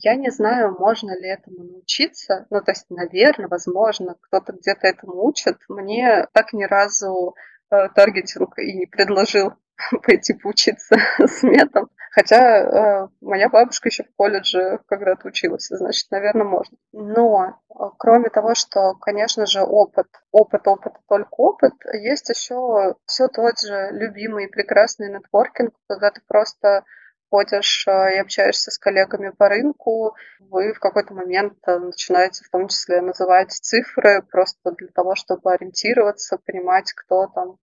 Я 0.00 0.14
не 0.14 0.30
знаю, 0.30 0.76
можно 0.78 1.10
ли 1.18 1.28
этому 1.28 1.64
научиться. 1.64 2.46
Ну, 2.50 2.60
то 2.60 2.70
есть, 2.70 2.86
наверное, 2.88 3.48
возможно, 3.48 4.14
кто-то 4.20 4.52
где-то 4.52 4.86
этому 4.86 5.24
учит. 5.24 5.58
Мне 5.68 6.26
так 6.32 6.52
ни 6.52 6.64
разу 6.64 7.34
э, 7.70 7.88
таргетинг 7.88 8.58
и 8.58 8.78
не 8.78 8.86
предложил 8.86 9.54
пойти 10.02 10.34
поучиться 10.34 10.96
сметам. 11.26 11.88
Хотя 12.10 13.04
э, 13.04 13.08
моя 13.20 13.48
бабушка 13.48 13.88
еще 13.88 14.02
в 14.04 14.16
колледже 14.16 14.80
когда-то 14.88 15.28
училась, 15.28 15.68
значит, 15.68 16.10
наверное, 16.10 16.46
можно. 16.46 16.76
Но 16.92 17.60
э, 17.68 17.82
кроме 17.98 18.30
того, 18.30 18.54
что, 18.54 18.94
конечно 18.94 19.46
же, 19.46 19.62
опыт, 19.62 20.06
опыт, 20.32 20.66
опыт, 20.66 20.94
только 21.08 21.34
опыт, 21.36 21.74
есть 21.92 22.28
еще 22.30 22.96
все 23.06 23.28
тот 23.28 23.60
же 23.60 23.90
любимый 23.92 24.46
и 24.46 24.50
прекрасный 24.50 25.12
нетворкинг, 25.12 25.74
когда 25.86 26.10
ты 26.10 26.20
просто 26.26 26.84
ходишь 27.30 27.86
э, 27.86 28.16
и 28.16 28.18
общаешься 28.18 28.70
с 28.70 28.78
коллегами 28.78 29.30
по 29.30 29.48
рынку, 29.48 30.16
вы 30.40 30.72
в 30.72 30.80
какой-то 30.80 31.14
момент 31.14 31.58
э, 31.66 31.78
начинаете 31.78 32.42
в 32.44 32.50
том 32.50 32.68
числе 32.68 33.00
называть 33.00 33.52
цифры 33.52 34.22
просто 34.22 34.72
для 34.72 34.88
того, 34.88 35.14
чтобы 35.14 35.52
ориентироваться, 35.52 36.38
понимать, 36.38 36.92
кто 36.94 37.26
там 37.26 37.58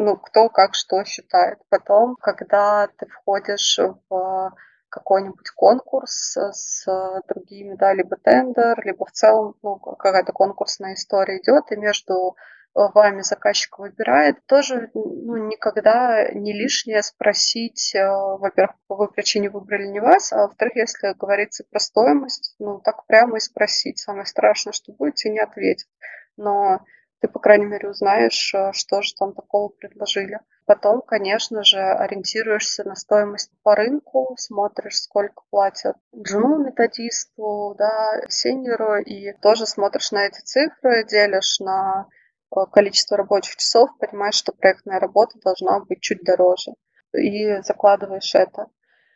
ну, 0.00 0.16
кто 0.16 0.48
как 0.48 0.74
что 0.74 1.04
считает. 1.04 1.58
Потом, 1.68 2.16
когда 2.16 2.88
ты 2.98 3.06
входишь 3.06 3.78
в 4.08 4.52
какой-нибудь 4.88 5.50
конкурс 5.50 6.36
с 6.36 6.86
другими, 7.28 7.76
да, 7.76 7.92
либо 7.92 8.16
тендер, 8.16 8.80
либо 8.82 9.04
в 9.04 9.12
целом 9.12 9.54
ну, 9.62 9.76
какая-то 9.76 10.32
конкурсная 10.32 10.94
история 10.94 11.38
идет, 11.38 11.70
и 11.70 11.76
между 11.76 12.34
вами 12.74 13.20
заказчик 13.20 13.78
выбирает, 13.78 14.44
тоже 14.46 14.90
ну, 14.94 15.36
никогда 15.48 16.30
не 16.32 16.54
лишнее 16.54 17.02
спросить, 17.02 17.94
э, 17.94 18.06
во-первых, 18.08 18.76
по 18.86 18.96
какой 18.96 19.12
причине 19.12 19.50
выбрали 19.50 19.86
не 19.88 20.00
вас, 20.00 20.32
а 20.32 20.46
во-вторых, 20.46 20.76
если 20.76 21.12
говорится 21.18 21.64
про 21.68 21.78
стоимость, 21.78 22.54
ну, 22.58 22.80
так 22.80 23.06
прямо 23.06 23.36
и 23.36 23.40
спросить. 23.40 23.98
Самое 23.98 24.24
страшное, 24.24 24.72
что 24.72 24.92
будет, 24.92 25.16
тебе 25.16 25.32
не 25.34 25.40
ответят. 25.40 25.88
Но 26.36 26.80
ты, 27.20 27.28
по 27.28 27.38
крайней 27.38 27.66
мере, 27.66 27.90
узнаешь, 27.90 28.54
э, 28.54 28.72
что 28.72 29.02
же 29.02 29.14
там 29.14 29.34
такого 29.34 29.68
предложили. 29.68 30.40
Потом, 30.66 31.02
конечно 31.02 31.64
же, 31.64 31.80
ориентируешься 31.80 32.84
на 32.84 32.94
стоимость 32.94 33.50
по 33.62 33.74
рынку, 33.74 34.36
смотришь, 34.38 35.00
сколько 35.00 35.42
платят 35.50 35.96
джуну 36.14 36.64
методисту, 36.64 37.74
да, 37.76 38.22
сеньору, 38.28 38.98
и 38.98 39.32
тоже 39.40 39.66
смотришь 39.66 40.12
на 40.12 40.26
эти 40.26 40.40
цифры, 40.40 41.04
делишь 41.04 41.60
на 41.60 42.06
Э, 42.54 42.66
количество 42.70 43.16
рабочих 43.16 43.56
часов, 43.56 43.90
понимаешь, 43.98 44.34
что 44.34 44.52
проектная 44.52 45.00
работа 45.00 45.38
должна 45.42 45.80
быть 45.80 46.00
чуть 46.00 46.22
дороже. 46.22 46.72
И 47.16 47.60
закладываешь 47.62 48.34
это. 48.34 48.66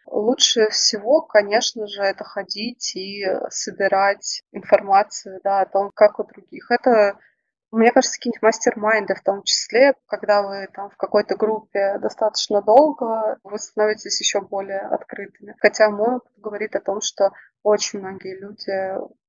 Лучше 0.06 0.68
всего, 0.70 1.22
конечно 1.22 1.86
же, 1.86 2.02
это 2.02 2.24
ходить 2.24 2.94
и 2.94 3.24
собирать 3.50 4.42
информацию 4.52 5.40
да, 5.42 5.62
о 5.62 5.66
том, 5.66 5.90
как 5.94 6.18
у 6.18 6.24
других. 6.24 6.70
Это, 6.70 7.18
мне 7.74 7.90
кажется, 7.92 8.16
какие-нибудь 8.16 8.42
мастер-майнды 8.42 9.14
в 9.14 9.22
том 9.22 9.42
числе, 9.42 9.94
когда 10.06 10.42
вы 10.42 10.68
там 10.72 10.90
в 10.90 10.96
какой-то 10.96 11.36
группе 11.36 11.98
достаточно 11.98 12.62
долго, 12.62 13.38
вы 13.42 13.58
становитесь 13.58 14.20
еще 14.20 14.40
более 14.40 14.80
открытыми. 14.80 15.54
Хотя 15.58 15.90
мой 15.90 16.16
опыт 16.16 16.32
говорит 16.36 16.76
о 16.76 16.80
том, 16.80 17.00
что 17.00 17.32
очень 17.62 18.00
многие 18.00 18.38
люди 18.38 18.70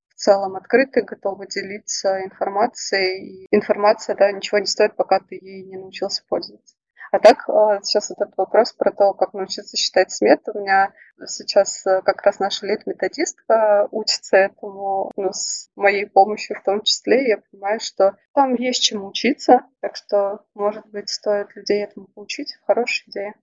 в 0.10 0.16
целом 0.16 0.56
открыты, 0.56 1.02
готовы 1.02 1.48
делиться 1.48 2.24
информацией. 2.24 3.46
И 3.46 3.56
информация, 3.56 4.16
да, 4.16 4.32
ничего 4.32 4.60
не 4.60 4.66
стоит, 4.66 4.96
пока 4.96 5.20
ты 5.20 5.36
ей 5.36 5.64
не 5.64 5.78
научился 5.78 6.24
пользоваться. 6.28 6.76
А 7.12 7.20
так, 7.20 7.48
а, 7.50 7.82
сейчас 7.82 8.12
этот 8.12 8.36
вопрос 8.38 8.74
про 8.74 8.92
то, 8.92 9.14
как 9.14 9.34
научиться 9.34 9.78
считать 9.78 10.12
смет. 10.12 10.42
У 10.54 10.60
меня 10.60 10.94
сейчас 11.26 11.86
э, 11.86 12.02
как 12.02 12.22
раз 12.24 12.40
наша 12.40 12.66
лид-методистка 12.66 13.88
учится 13.92 14.38
этому, 14.38 15.12
ну, 15.16 15.32
с 15.32 15.70
моей 15.76 16.08
помощью 16.08 16.58
в 16.60 16.64
том 16.64 16.82
числе. 16.82 17.28
Я 17.30 17.38
понимаю, 17.38 17.80
что 17.80 18.18
там 18.34 18.56
есть 18.56 18.82
чему 18.82 19.08
учиться, 19.08 19.62
так 19.82 19.96
что, 19.96 20.42
может 20.54 20.86
быть, 20.88 21.10
стоит 21.10 21.56
людей 21.56 21.84
этому 21.84 22.08
поучить. 22.08 22.58
Хорошая 22.66 23.06
идея. 23.08 23.36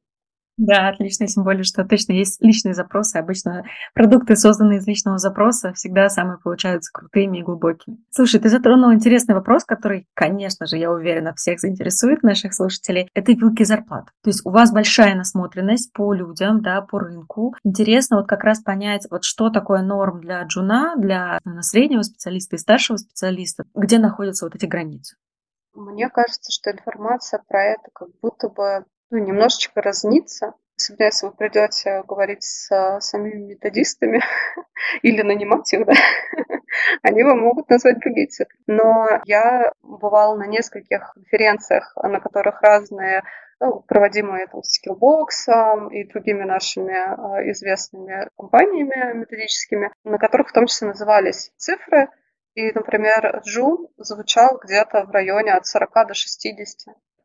Да, 0.58 0.88
отлично, 0.88 1.26
тем 1.26 1.44
более, 1.44 1.64
что 1.64 1.84
точно 1.84 2.12
есть 2.12 2.42
личные 2.42 2.74
запросы. 2.74 3.16
Обычно 3.16 3.64
продукты, 3.94 4.36
созданные 4.36 4.78
из 4.78 4.86
личного 4.86 5.18
запроса, 5.18 5.72
всегда 5.72 6.08
самые 6.10 6.38
получаются 6.38 6.92
крутыми 6.92 7.38
и 7.38 7.42
глубокими. 7.42 7.98
Слушай, 8.10 8.38
ты 8.40 8.50
затронул 8.50 8.92
интересный 8.92 9.34
вопрос, 9.34 9.64
который, 9.64 10.06
конечно 10.14 10.66
же, 10.66 10.76
я 10.76 10.90
уверена, 10.90 11.34
всех 11.34 11.58
заинтересует 11.58 12.22
наших 12.22 12.52
слушателей. 12.54 13.08
Это 13.14 13.32
вилки 13.32 13.64
зарплат. 13.64 14.06
То 14.22 14.28
есть 14.28 14.44
у 14.44 14.50
вас 14.50 14.72
большая 14.72 15.14
насмотренность 15.14 15.92
по 15.92 16.12
людям, 16.12 16.60
да, 16.60 16.82
по 16.82 16.98
рынку. 16.98 17.54
Интересно 17.64 18.18
вот 18.18 18.28
как 18.28 18.44
раз 18.44 18.60
понять, 18.60 19.06
вот 19.10 19.24
что 19.24 19.48
такое 19.48 19.80
норм 19.82 20.20
для 20.20 20.42
джуна, 20.42 20.96
для 20.96 21.40
наверное, 21.44 21.62
среднего 21.62 22.02
специалиста 22.02 22.56
и 22.56 22.58
старшего 22.58 22.98
специалиста, 22.98 23.64
где 23.74 23.98
находятся 23.98 24.44
вот 24.44 24.54
эти 24.54 24.66
границы. 24.66 25.16
Мне 25.74 26.10
кажется, 26.10 26.52
что 26.52 26.70
информация 26.70 27.42
про 27.48 27.64
это 27.64 27.88
как 27.94 28.08
будто 28.20 28.48
бы 28.50 28.84
ну, 29.12 29.18
немножечко 29.18 29.82
разнится. 29.82 30.54
Особенно 30.76 31.06
если 31.06 31.26
вы 31.26 31.32
придете 31.32 32.02
говорить 32.08 32.42
с 32.42 32.98
самими 33.00 33.52
методистами 33.52 34.20
или 35.02 35.20
нанимать 35.20 35.70
их, 35.72 35.86
да, 35.86 35.92
они 37.02 37.22
вам 37.22 37.40
могут 37.40 37.68
назвать 37.68 38.00
другие 38.00 38.28
цифры. 38.28 38.56
Но 38.66 39.06
я 39.26 39.70
бывала 39.82 40.34
на 40.36 40.46
нескольких 40.46 41.12
конференциях, 41.12 41.94
на 42.02 42.20
которых 42.20 42.62
разные 42.62 43.22
ну, 43.60 43.80
проводимые 43.80 44.46
там, 44.46 44.62
Skillbox 44.62 45.92
и 45.92 46.04
другими 46.04 46.44
нашими 46.44 46.92
э, 46.92 47.50
известными 47.52 48.28
компаниями 48.36 49.18
методическими, 49.18 49.92
на 50.04 50.18
которых 50.18 50.48
в 50.48 50.52
том 50.52 50.66
числе 50.66 50.88
назывались 50.88 51.52
цифры. 51.58 52.08
И, 52.54 52.72
например, 52.72 53.42
Джун 53.44 53.88
звучал 53.98 54.58
где-то 54.58 55.04
в 55.04 55.10
районе 55.10 55.52
от 55.52 55.66
40 55.66 56.08
до 56.08 56.14
60 56.14 56.54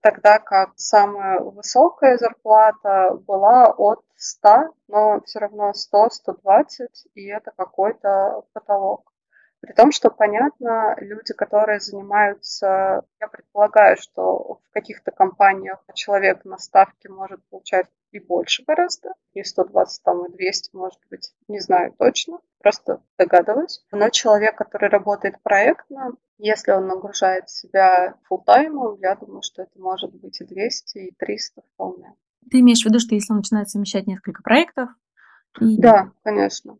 тогда 0.02 0.40
как 0.40 0.72
самая 0.76 1.40
высокая 1.40 2.18
зарплата 2.18 3.12
была 3.28 3.74
от 3.78 4.04
100, 4.16 4.74
но 4.88 5.22
все 5.26 5.40
равно 5.40 5.72
100-120, 5.72 6.88
и 7.16 7.28
это 7.28 7.52
какой-то 7.56 8.44
потолок. 8.54 9.12
При 9.60 9.74
том, 9.74 9.92
что, 9.92 10.12
понятно, 10.12 10.96
люди, 11.00 11.34
которые 11.34 11.80
занимаются, 11.80 13.04
я 13.20 13.28
предполагаю, 13.28 13.98
что 13.98 14.60
в 14.64 14.72
каких-то 14.72 15.12
компаниях 15.12 15.84
человек 15.96 16.46
на 16.46 16.58
ставке 16.58 17.10
может 17.10 17.44
получать 17.50 17.88
и 18.12 18.20
больше 18.20 18.64
гораздо, 18.64 19.14
и 19.34 19.44
120, 19.44 20.04
там, 20.04 20.26
и 20.26 20.32
200, 20.32 20.76
может 20.76 21.00
быть, 21.10 21.34
не 21.48 21.60
знаю 21.60 21.94
точно, 21.98 22.40
просто 22.60 23.02
догадываюсь. 23.18 23.84
Но 23.92 24.10
человек, 24.10 24.56
который 24.56 24.90
работает 24.90 25.42
проектно, 25.42 26.12
если 26.38 26.72
он 26.72 26.88
нагружает 26.88 27.50
себя 27.50 28.16
фултаймом, 28.26 28.98
я 29.02 29.16
думаю, 29.16 29.42
что 29.42 29.64
это 29.64 29.80
может 29.80 30.14
быть 30.14 30.40
и 30.40 30.46
200, 30.46 30.98
и 31.00 31.16
300 31.18 31.62
вполне. 31.74 32.14
Ты 32.50 32.60
имеешь 32.60 32.84
в 32.84 32.86
виду, 32.86 33.00
что 33.00 33.16
если 33.16 33.34
он 33.34 33.38
начинает 33.38 33.70
совмещать 33.70 34.06
несколько 34.06 34.44
проектов? 34.44 34.90
И... 35.60 35.78
Да, 35.82 36.12
конечно. 36.24 36.78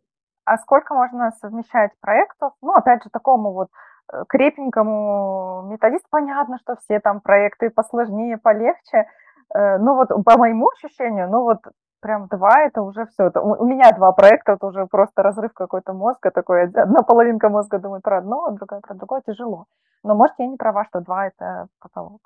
А 0.48 0.56
сколько 0.56 0.94
можно 0.94 1.30
совмещать 1.42 1.90
проектов? 2.00 2.54
Ну, 2.62 2.72
опять 2.72 3.04
же, 3.04 3.10
такому 3.10 3.52
вот 3.52 3.68
э, 4.10 4.24
крепенькому 4.28 5.68
методисту 5.70 6.08
понятно, 6.10 6.58
что 6.58 6.76
все 6.76 7.00
там 7.00 7.20
проекты 7.20 7.68
посложнее, 7.68 8.38
полегче. 8.38 9.06
Э, 9.54 9.76
ну 9.76 9.94
вот 9.94 10.08
по 10.24 10.38
моему 10.38 10.70
ощущению, 10.70 11.28
ну 11.28 11.42
вот 11.42 11.58
прям 12.00 12.28
два 12.28 12.62
это 12.62 12.80
уже 12.80 13.04
все. 13.06 13.30
У 13.34 13.64
меня 13.66 13.92
два 13.92 14.12
проекта, 14.12 14.52
это 14.52 14.66
уже 14.66 14.86
просто 14.86 15.22
разрыв 15.22 15.52
какой-то 15.52 15.92
мозга 15.92 16.30
такой. 16.30 16.64
Одна 16.64 17.02
половинка 17.02 17.50
мозга 17.50 17.78
думает 17.78 18.02
про 18.02 18.18
одно, 18.18 18.46
а 18.46 18.52
другая 18.52 18.80
про 18.80 18.94
другое. 18.94 19.20
Тяжело. 19.26 19.66
Но 20.02 20.14
может 20.14 20.34
я 20.38 20.46
не 20.46 20.56
права, 20.56 20.86
что 20.86 21.00
два 21.00 21.26
это 21.26 21.66
потолок. 21.78 22.22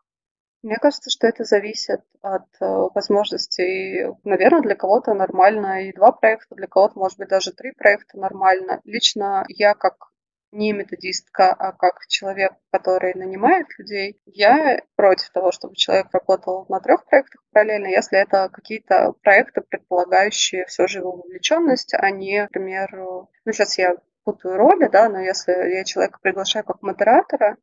Мне 0.63 0.77
кажется, 0.77 1.11
что 1.11 1.27
это 1.27 1.43
зависит 1.45 2.03
от 2.21 2.47
э, 2.61 2.67
возможностей. 2.95 4.07
Наверное, 4.23 4.63
для 4.63 4.77
кого-то 4.77 5.13
нормально 5.13 5.89
и 5.89 5.93
два 5.93 6.13
проекта, 6.13 6.55
для 6.55 6.69
кого-то, 6.69 6.99
может 6.99 7.19
быть, 7.19 7.29
даже 7.29 7.53
три 7.53 7.73
проекта 7.73 8.17
нормально. 8.17 8.81
Лично 8.85 9.45
я, 9.49 9.75
как 9.75 10.13
не 10.53 10.73
методистка, 10.73 11.53
а 11.53 11.73
как 11.73 12.07
человек, 12.07 12.53
который 12.71 13.15
нанимает 13.15 13.67
людей, 13.79 14.21
я 14.27 14.83
против 14.97 15.31
того, 15.31 15.51
чтобы 15.51 15.75
человек 15.75 16.09
работал 16.13 16.67
на 16.69 16.79
трех 16.79 17.07
проектах 17.07 17.43
параллельно, 17.53 17.87
если 17.87 18.19
это 18.19 18.49
какие-то 18.53 19.15
проекты, 19.23 19.63
предполагающие 19.63 20.67
все 20.67 20.87
же 20.87 20.99
его 20.99 21.13
вовлеченность, 21.13 21.95
а 21.95 22.11
не, 22.11 22.43
например, 22.43 22.91
ну 22.93 23.53
сейчас 23.53 23.79
я 23.79 23.95
путаю 24.25 24.57
роли, 24.57 24.89
да, 24.89 25.09
но 25.09 25.21
если 25.21 25.53
я 25.53 25.85
человека 25.85 26.19
приглашаю 26.23 26.65
как 26.65 26.83
модератора, 26.83 27.57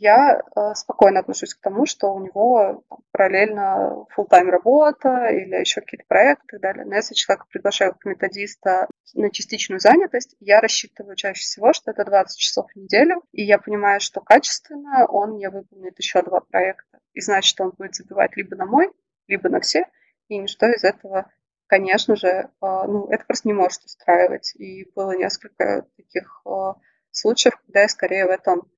я 0.00 0.40
э, 0.40 0.74
спокойно 0.74 1.20
отношусь 1.20 1.54
к 1.54 1.60
тому, 1.60 1.84
что 1.84 2.12
у 2.14 2.24
него 2.24 2.84
параллельно 3.12 4.06
full-time 4.16 4.48
работа 4.48 5.28
или 5.28 5.56
еще 5.56 5.82
какие-то 5.82 6.06
проекты 6.08 6.46
и 6.46 6.50
так 6.52 6.60
далее. 6.62 6.84
Но 6.86 6.94
если 6.94 7.14
человека 7.14 7.44
приглашаю 7.50 7.92
как 7.92 8.06
методиста 8.06 8.88
на 9.12 9.30
частичную 9.30 9.78
занятость, 9.78 10.36
я 10.40 10.60
рассчитываю 10.60 11.16
чаще 11.16 11.42
всего, 11.42 11.74
что 11.74 11.90
это 11.90 12.04
20 12.06 12.38
часов 12.38 12.70
в 12.72 12.76
неделю, 12.76 13.22
и 13.32 13.42
я 13.44 13.58
понимаю, 13.58 14.00
что 14.00 14.22
качественно 14.22 15.04
он 15.06 15.32
мне 15.32 15.50
выполнит 15.50 15.98
еще 15.98 16.22
два 16.22 16.40
проекта. 16.40 16.98
И 17.12 17.20
значит, 17.20 17.60
он 17.60 17.74
будет 17.76 17.94
забивать 17.94 18.34
либо 18.36 18.56
на 18.56 18.64
мой, 18.64 18.90
либо 19.28 19.50
на 19.50 19.60
все, 19.60 19.84
и 20.28 20.38
ничто 20.38 20.66
из 20.66 20.82
этого 20.82 21.30
конечно 21.66 22.16
же, 22.16 22.26
э, 22.26 22.48
ну, 22.60 23.06
это 23.10 23.24
просто 23.26 23.46
не 23.46 23.54
может 23.54 23.84
устраивать. 23.84 24.54
И 24.56 24.90
было 24.96 25.16
несколько 25.16 25.86
таких 25.96 26.42
э, 26.44 26.72
случаев, 27.12 27.54
когда 27.64 27.82
я 27.82 27.88
скорее 27.88 28.26
в 28.26 28.30
этом 28.30 28.68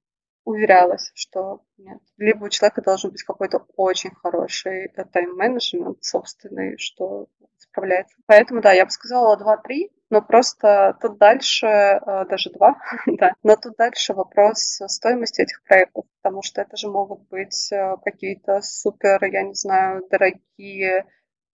уверялась, 0.44 1.10
что 1.14 1.62
нет. 1.78 1.98
Либо 2.16 2.44
у 2.44 2.48
человека 2.48 2.82
должен 2.82 3.10
быть 3.10 3.22
какой-то 3.22 3.66
очень 3.76 4.14
хороший 4.14 4.86
э, 4.86 5.04
тайм-менеджмент 5.04 6.02
собственный, 6.02 6.78
что 6.78 7.28
справляется. 7.58 8.16
Поэтому, 8.26 8.60
да, 8.60 8.72
я 8.72 8.84
бы 8.84 8.90
сказала 8.90 9.36
2-3, 9.36 9.90
но 10.10 10.20
просто 10.20 10.96
тут 11.00 11.18
дальше, 11.18 11.66
э, 11.66 12.24
даже 12.28 12.50
2, 12.50 12.76
да, 13.18 13.32
но 13.42 13.56
тут 13.56 13.76
дальше 13.76 14.14
вопрос 14.14 14.80
стоимости 14.86 15.42
этих 15.42 15.62
проектов, 15.64 16.04
потому 16.20 16.42
что 16.42 16.60
это 16.60 16.76
же 16.76 16.88
могут 16.88 17.28
быть 17.28 17.72
э, 17.72 17.96
какие-то 18.04 18.60
супер, 18.62 19.24
я 19.24 19.42
не 19.42 19.54
знаю, 19.54 20.06
дорогие 20.10 21.06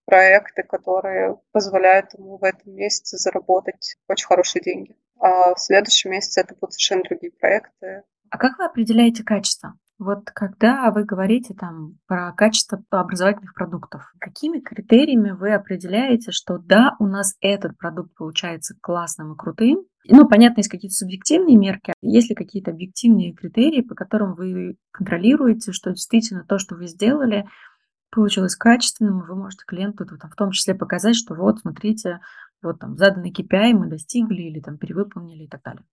проекты, 0.07 0.63
которые 0.63 1.39
позволяют 1.53 2.15
ему 2.15 2.39
в 2.39 2.45
этом 2.45 2.75
месяце 2.75 3.19
заработать 3.19 3.97
очень 4.09 4.27
хорошие 4.27 4.63
деньги. 4.63 4.97
А 5.21 5.55
в 5.55 5.61
следующем 5.61 6.13
месяце 6.13 6.41
это 6.41 6.55
будут 6.55 6.73
совершенно 6.73 7.03
другие 7.03 7.33
проекты, 7.33 8.05
а 8.31 8.39
как 8.39 8.59
вы 8.59 8.65
определяете 8.65 9.25
качество? 9.25 9.75
Вот 9.99 10.31
когда 10.33 10.93
вы 10.93 11.05
говорите 11.05 11.55
там 11.55 11.99
про 12.07 12.33
качество 12.33 12.81
образовательных 12.91 13.53
продуктов, 13.53 14.13
какими 14.21 14.61
критериями 14.61 15.33
вы 15.33 15.53
определяете, 15.53 16.31
что 16.31 16.59
да, 16.59 16.95
у 17.01 17.07
нас 17.07 17.35
этот 17.41 17.77
продукт 17.77 18.15
получается 18.15 18.77
классным 18.81 19.33
и 19.33 19.37
крутым? 19.37 19.85
Ну, 20.09 20.29
понятно, 20.29 20.61
есть 20.61 20.71
какие-то 20.71 20.95
субъективные 20.95 21.57
мерки, 21.57 21.93
есть 22.01 22.31
ли 22.31 22.37
какие-то 22.37 22.71
объективные 22.71 23.35
критерии, 23.35 23.83
по 23.83 23.97
которым 23.97 24.35
вы 24.35 24.77
контролируете, 24.93 25.73
что 25.73 25.91
действительно 25.91 26.45
то, 26.45 26.59
что 26.59 26.77
вы 26.77 26.87
сделали, 26.87 27.47
получилось 28.11 28.55
качественным, 28.55 29.27
вы 29.27 29.35
можете 29.35 29.65
клиенту 29.67 30.07
в 30.07 30.37
том 30.37 30.53
числе 30.53 30.77
показать, 30.77 31.17
что 31.17 31.35
вот, 31.35 31.59
смотрите, 31.59 32.21
вот 32.63 32.79
там 32.79 32.97
заданный 32.97 33.33
KPI 33.33 33.73
мы 33.73 33.89
достигли 33.89 34.43
или 34.43 34.61
там 34.61 34.79
перевыполнили 34.79 35.45
и 35.45 35.49
так 35.49 35.63
далее. 35.63 35.85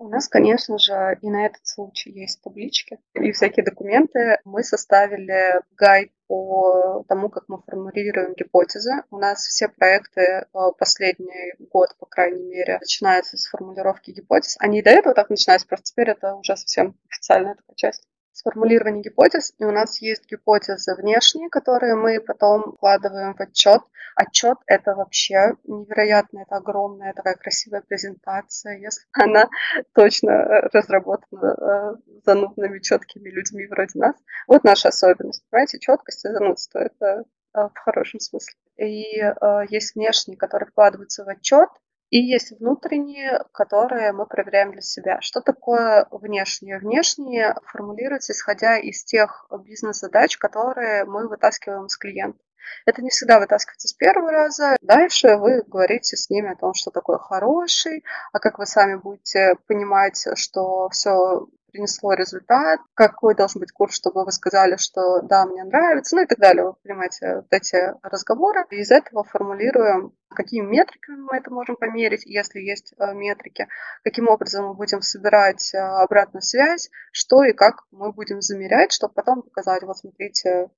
У 0.00 0.08
нас, 0.08 0.28
конечно 0.28 0.78
же, 0.78 1.18
и 1.20 1.28
на 1.28 1.44
этот 1.44 1.66
случай 1.66 2.10
есть 2.10 2.40
таблички 2.40 2.98
и 3.12 3.32
всякие 3.32 3.62
документы. 3.62 4.38
Мы 4.46 4.62
составили 4.62 5.60
гайд 5.76 6.10
по 6.26 7.04
тому, 7.06 7.28
как 7.28 7.44
мы 7.48 7.60
формулируем 7.60 8.32
гипотезы. 8.32 9.02
У 9.10 9.18
нас 9.18 9.44
все 9.46 9.68
проекты 9.68 10.22
э, 10.22 10.46
последний 10.78 11.52
год, 11.70 11.94
по 11.98 12.06
крайней 12.06 12.44
мере, 12.44 12.78
начинаются 12.78 13.36
с 13.36 13.46
формулировки 13.46 14.10
гипотез. 14.10 14.56
Они 14.58 14.78
и 14.78 14.82
до 14.82 14.88
этого 14.88 15.14
так 15.14 15.28
начинались, 15.28 15.64
просто 15.64 15.90
теперь 15.90 16.08
это 16.08 16.34
уже 16.34 16.56
совсем 16.56 16.96
официальная 17.10 17.56
такая 17.56 17.76
часть 17.76 18.08
сформулирование 18.32 19.02
гипотез, 19.02 19.52
и 19.58 19.64
у 19.64 19.70
нас 19.70 20.00
есть 20.00 20.30
гипотезы 20.30 20.94
внешние, 20.94 21.48
которые 21.48 21.94
мы 21.94 22.20
потом 22.20 22.72
вкладываем 22.72 23.34
в 23.34 23.40
отчет. 23.40 23.82
Отчет— 24.16 24.58
это 24.66 24.94
вообще 24.94 25.54
невероятно, 25.64 26.40
это 26.40 26.56
огромная 26.56 27.12
такая 27.12 27.34
красивая 27.34 27.82
презентация, 27.82 28.78
если 28.78 29.02
она 29.12 29.48
точно 29.94 30.32
разработана 30.72 31.54
э, 31.54 32.20
занудными, 32.24 32.80
четкими 32.80 33.30
людьми 33.30 33.66
вроде 33.66 33.98
нас. 33.98 34.16
Вот 34.46 34.64
наша 34.64 34.88
особенность, 34.88 35.44
понимаете, 35.50 35.78
четкость 35.78 36.24
и 36.24 36.28
занудство— 36.28 36.78
это 36.80 37.24
э, 37.54 37.68
в 37.68 37.78
хорошем 37.78 38.20
смысле. 38.20 38.54
И 38.76 39.20
э, 39.20 39.62
есть 39.68 39.94
внешние, 39.94 40.36
которые 40.36 40.68
вкладываются 40.68 41.24
в 41.24 41.28
отчет, 41.28 41.68
и 42.10 42.18
есть 42.18 42.58
внутренние, 42.58 43.44
которые 43.52 44.12
мы 44.12 44.26
проверяем 44.26 44.72
для 44.72 44.82
себя. 44.82 45.20
Что 45.20 45.40
такое 45.40 46.06
внешние? 46.10 46.78
Внешние 46.78 47.54
формулируются 47.66 48.32
исходя 48.32 48.78
из 48.78 49.04
тех 49.04 49.46
бизнес-задач, 49.64 50.36
которые 50.36 51.04
мы 51.04 51.28
вытаскиваем 51.28 51.88
с 51.88 51.96
клиента. 51.96 52.38
Это 52.86 53.02
не 53.02 53.10
всегда 53.10 53.40
вытаскивается 53.40 53.88
с 53.88 53.92
первого 53.92 54.30
раза. 54.30 54.76
Дальше 54.80 55.36
вы 55.36 55.62
говорите 55.62 56.16
с 56.16 56.30
ними 56.30 56.52
о 56.52 56.56
том, 56.56 56.74
что 56.74 56.90
такое 56.90 57.18
хороший, 57.18 58.04
а 58.32 58.38
как 58.38 58.58
вы 58.58 58.66
сами 58.66 58.96
будете 58.96 59.54
понимать, 59.66 60.26
что 60.34 60.88
все 60.90 61.46
принесло 61.70 62.12
результат, 62.14 62.80
какой 62.94 63.34
должен 63.34 63.60
быть 63.60 63.72
курс, 63.72 63.94
чтобы 63.94 64.24
вы 64.24 64.32
сказали, 64.32 64.76
что 64.76 65.20
да, 65.22 65.46
мне 65.46 65.64
нравится, 65.64 66.16
ну 66.16 66.22
и 66.22 66.26
так 66.26 66.38
далее. 66.38 66.64
Вы 66.64 66.74
понимаете, 66.82 67.36
вот 67.36 67.46
эти 67.50 67.76
разговоры. 68.02 68.64
И 68.70 68.76
из 68.76 68.90
этого 68.90 69.24
формулируем, 69.24 70.12
какими 70.28 70.66
метриками 70.66 71.20
мы 71.20 71.36
это 71.38 71.50
можем 71.50 71.76
померить, 71.76 72.26
если 72.26 72.60
есть 72.60 72.94
э, 72.98 73.14
метрики, 73.14 73.68
каким 74.04 74.28
образом 74.28 74.66
мы 74.66 74.74
будем 74.74 75.00
собирать 75.00 75.74
э, 75.74 75.78
обратную 75.78 76.42
связь, 76.42 76.90
что 77.12 77.44
и 77.44 77.52
как 77.52 77.84
мы 77.90 78.12
будем 78.12 78.40
замерять, 78.40 78.92
чтобы 78.92 79.14
потом 79.14 79.42
показать, 79.42 79.82
вот 79.82 79.96
смотрите, 79.96 80.70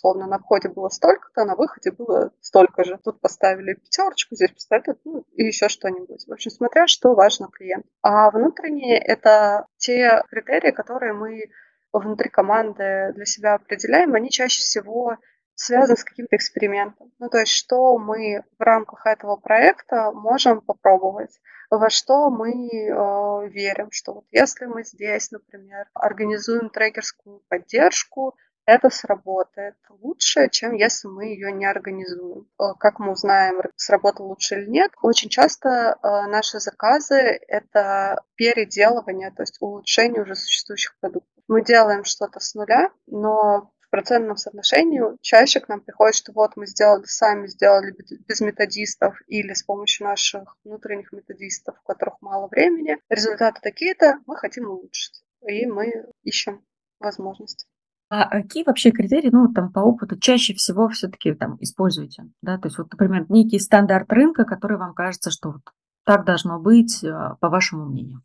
условно, 0.00 0.26
на 0.26 0.38
входе 0.38 0.68
было 0.68 0.88
столько-то, 0.88 1.44
на 1.44 1.54
выходе 1.54 1.92
было 1.92 2.32
столько 2.40 2.84
же. 2.84 2.98
Тут 3.04 3.20
поставили 3.20 3.74
пятерочку, 3.74 4.34
здесь 4.34 4.50
поставили, 4.50 4.96
ну, 5.04 5.24
и 5.32 5.44
еще 5.44 5.68
что-нибудь. 5.68 6.26
В 6.26 6.32
общем, 6.32 6.50
смотря, 6.50 6.86
что 6.86 7.14
важно 7.14 7.48
клиенту. 7.48 7.88
А 8.02 8.30
внутренние— 8.30 8.98
это 8.98 9.66
те 9.76 10.22
критерии, 10.30 10.70
которые 10.70 11.12
мы 11.12 11.50
внутри 11.92 12.30
команды 12.30 13.12
для 13.14 13.24
себя 13.26 13.54
определяем, 13.54 14.14
они 14.14 14.30
чаще 14.30 14.62
всего 14.62 15.16
связаны 15.54 15.96
с 15.96 16.04
каким-то 16.04 16.36
экспериментом. 16.36 17.12
Ну, 17.18 17.28
то 17.28 17.38
есть, 17.38 17.52
что 17.52 17.98
мы 17.98 18.42
в 18.58 18.62
рамках 18.62 19.04
этого 19.06 19.36
проекта 19.36 20.10
можем 20.12 20.62
попробовать, 20.62 21.38
во 21.68 21.90
что 21.90 22.30
мы 22.30 22.50
э, 22.50 23.48
верим, 23.48 23.88
что 23.90 24.14
вот 24.14 24.24
если 24.30 24.64
мы 24.64 24.82
здесь, 24.84 25.30
например, 25.30 25.86
организуем 25.92 26.70
трекерскую 26.70 27.42
поддержку, 27.48 28.34
это 28.66 28.90
сработает 28.90 29.76
лучше, 29.88 30.48
чем 30.50 30.74
если 30.74 31.08
мы 31.08 31.26
ее 31.26 31.52
не 31.52 31.66
организуем. 31.66 32.48
Э, 32.58 32.74
как 32.78 32.98
мы 32.98 33.12
узнаем, 33.12 33.60
сработало 33.76 34.28
лучше 34.28 34.56
или 34.60 34.70
нет? 34.70 34.92
Очень 35.02 35.28
часто 35.28 35.68
э, 35.68 36.26
наши 36.28 36.60
заказы— 36.60 37.14
это 37.48 38.22
переделывание, 38.36 39.30
то 39.30 39.42
есть 39.42 39.56
улучшение 39.60 40.22
уже 40.22 40.34
существующих 40.34 40.96
продуктов. 41.00 41.30
Мы 41.48 41.64
делаем 41.64 42.04
что-то 42.04 42.38
с 42.38 42.54
нуля, 42.54 42.90
но 43.06 43.72
в 43.80 43.90
процентном 43.90 44.36
соотношении 44.36 45.02
чаще 45.20 45.58
к 45.58 45.68
нам 45.68 45.80
приходит, 45.80 46.14
что 46.14 46.32
вот 46.32 46.52
мы 46.54 46.66
сделали 46.66 47.04
сами, 47.06 47.48
сделали 47.48 47.92
без 48.28 48.40
методистов 48.40 49.20
или 49.26 49.52
с 49.52 49.64
помощью 49.64 50.06
наших 50.06 50.56
внутренних 50.62 51.10
методистов, 51.10 51.74
у 51.82 51.86
которых 51.88 52.14
мало 52.20 52.46
времени. 52.46 52.98
Результаты 53.08 53.60
такие-то, 53.60 54.20
мы 54.26 54.36
хотим 54.36 54.70
улучшить. 54.70 55.24
И 55.44 55.66
мы 55.66 56.06
ищем 56.22 56.64
возможности. 57.00 57.66
А 58.10 58.28
какие 58.28 58.64
вообще 58.64 58.90
критерии, 58.90 59.30
ну, 59.32 59.52
там, 59.52 59.72
по 59.72 59.78
опыту 59.78 60.18
чаще 60.18 60.52
всего 60.54 60.88
все-таки 60.88 61.32
там 61.32 61.56
используете? 61.60 62.24
Да, 62.42 62.58
то 62.58 62.66
есть 62.66 62.76
вот, 62.76 62.90
например, 62.90 63.26
некий 63.28 63.60
стандарт 63.60 64.12
рынка, 64.12 64.44
который 64.44 64.78
вам 64.78 64.94
кажется, 64.94 65.30
что 65.30 65.52
вот 65.52 65.62
так 66.04 66.24
должно 66.24 66.58
быть, 66.58 67.04
а, 67.04 67.36
по 67.36 67.48
вашему 67.48 67.86
мнению? 67.86 68.22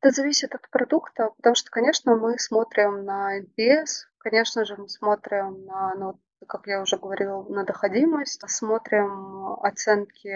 Это 0.00 0.14
зависит 0.14 0.54
от 0.54 0.70
продукта, 0.70 1.30
потому 1.36 1.56
что, 1.56 1.70
конечно, 1.72 2.14
мы 2.14 2.38
смотрим 2.38 3.04
на 3.04 3.40
NPS, 3.40 4.06
конечно 4.18 4.64
же, 4.64 4.76
мы 4.76 4.88
смотрим 4.88 5.64
на, 5.64 5.94
ну, 5.96 6.20
как 6.46 6.68
я 6.68 6.80
уже 6.80 6.96
говорила, 6.96 7.42
на 7.48 7.64
доходимость, 7.64 8.48
смотрим 8.48 9.54
оценки 9.60 10.28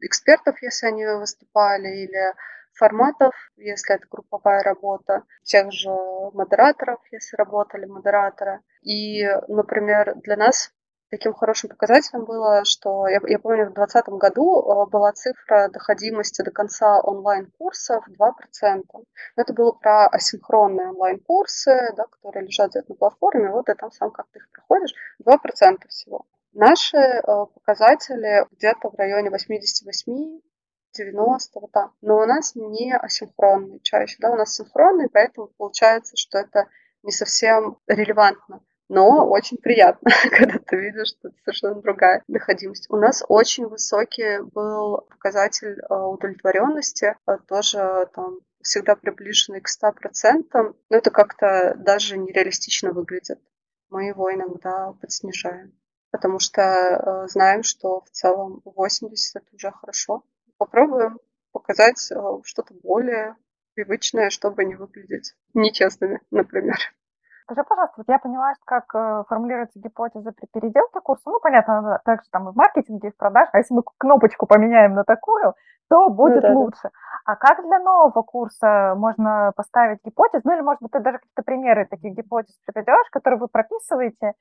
экспертов, 0.00 0.62
если 0.62 0.86
они 0.86 1.04
выступали, 1.04 2.04
или 2.04 2.34
форматов, 2.74 3.34
если 3.56 3.96
это 3.96 4.06
групповая 4.10 4.62
работа, 4.62 5.24
тех 5.44 5.72
же 5.72 5.90
модераторов, 6.32 7.00
если 7.10 7.36
работали 7.36 7.86
модераторы. 7.86 8.60
И, 8.82 9.24
например, 9.48 10.14
для 10.16 10.36
нас 10.36 10.72
таким 11.12 11.34
хорошим 11.34 11.68
показателем 11.68 12.24
было, 12.24 12.64
что 12.64 13.06
я, 13.06 13.20
я 13.26 13.38
помню, 13.38 13.66
в 13.66 13.74
2020 13.74 14.08
году 14.14 14.62
э, 14.62 14.90
была 14.90 15.12
цифра 15.12 15.68
доходимости 15.68 16.42
до 16.42 16.50
конца 16.50 17.00
онлайн-курсов 17.00 18.02
2%. 18.08 18.82
Но 18.92 19.02
это 19.36 19.52
было 19.52 19.72
про 19.72 20.06
асинхронные 20.06 20.88
онлайн-курсы, 20.88 21.92
да, 21.96 22.06
которые 22.06 22.46
лежат 22.46 22.70
где-то 22.70 22.92
на 22.92 22.94
платформе, 22.96 23.50
вот 23.50 23.68
и 23.68 23.74
там 23.74 23.92
сам 23.92 24.10
как 24.10 24.26
ты 24.32 24.38
их 24.38 24.50
проходишь, 24.50 24.94
2% 25.22 25.86
всего. 25.88 26.24
Наши 26.54 26.96
э, 26.96 27.22
показатели 27.54 28.46
где-то 28.52 28.88
в 28.88 28.94
районе 28.94 29.28
88 29.28 30.40
90, 30.92 31.60
вот 31.60 31.72
так. 31.72 31.90
Но 32.00 32.18
у 32.18 32.26
нас 32.26 32.54
не 32.54 32.94
асинхронный 32.94 33.80
чаще, 33.80 34.16
да, 34.20 34.30
у 34.30 34.36
нас 34.36 34.54
синхронный, 34.54 35.08
поэтому 35.08 35.48
получается, 35.48 36.16
что 36.16 36.38
это 36.38 36.68
не 37.02 37.12
совсем 37.12 37.78
релевантно. 37.86 38.60
Но 38.88 39.26
очень 39.26 39.56
приятно, 39.56 40.10
когда 40.30 40.58
ты 40.58 40.76
видишь, 40.76 41.08
что 41.08 41.28
это 41.28 41.36
совершенно 41.44 41.80
другая 41.80 42.22
доходимость. 42.28 42.90
У 42.90 42.96
нас 42.96 43.24
очень 43.26 43.66
высокий 43.66 44.42
был 44.42 45.06
показатель 45.08 45.80
э, 45.80 45.94
удовлетворенности, 45.94 47.16
э, 47.26 47.38
тоже 47.48 48.08
там 48.14 48.40
всегда 48.62 48.94
приближенный 48.94 49.60
к 49.60 49.68
100%, 49.68 50.44
но 50.52 50.74
это 50.96 51.10
как-то 51.10 51.74
даже 51.76 52.18
нереалистично 52.18 52.92
выглядит. 52.92 53.40
Мы 53.88 54.08
его 54.08 54.32
иногда 54.32 54.92
подснижаем, 55.00 55.72
потому 56.10 56.38
что 56.38 56.60
э, 56.62 57.28
знаем, 57.28 57.62
что 57.62 58.02
в 58.02 58.10
целом 58.10 58.60
80 58.64 59.36
это 59.36 59.56
уже 59.56 59.70
хорошо 59.70 60.22
попробуем 60.64 61.18
показать 61.52 62.10
э, 62.12 62.14
что-то 62.44 62.74
более 62.82 63.34
привычное, 63.74 64.30
чтобы 64.30 64.64
не 64.64 64.76
выглядеть 64.76 65.34
нечестными, 65.54 66.20
например. 66.30 66.76
Скажи, 67.44 67.64
пожалуйста, 67.68 67.94
вот 67.96 68.08
я 68.08 68.18
поняла, 68.18 68.52
как 68.64 68.84
э, 68.94 69.24
формулируется 69.28 69.80
гипотеза 69.80 70.30
при 70.30 70.46
переделке 70.46 71.00
курса. 71.00 71.24
Ну, 71.26 71.40
понятно, 71.40 72.00
также 72.04 72.28
там 72.30 72.48
и 72.48 72.52
в 72.52 72.56
маркетинге, 72.56 73.08
и 73.08 73.10
в 73.10 73.16
продажах. 73.16 73.50
А 73.54 73.58
если 73.58 73.74
мы 73.74 73.82
кнопочку 73.98 74.46
поменяем 74.46 74.94
на 74.94 75.02
такую, 75.04 75.54
то 75.90 76.08
будет 76.08 76.42
ну, 76.44 76.48
да, 76.48 76.52
лучше. 76.54 76.90
А 77.24 77.34
как 77.34 77.60
для 77.62 77.80
нового 77.80 78.22
курса 78.22 78.94
можно 78.96 79.52
поставить 79.56 79.98
гипотезу? 80.04 80.42
Ну, 80.44 80.54
или, 80.54 80.60
может 80.60 80.80
быть, 80.80 80.92
ты 80.92 81.00
даже 81.00 81.18
какие-то 81.18 81.42
примеры 81.42 81.86
таких 81.90 82.14
гипотез 82.14 82.54
приведешь, 82.64 83.10
которые 83.10 83.40
вы 83.40 83.48
прописываете, 83.48 84.34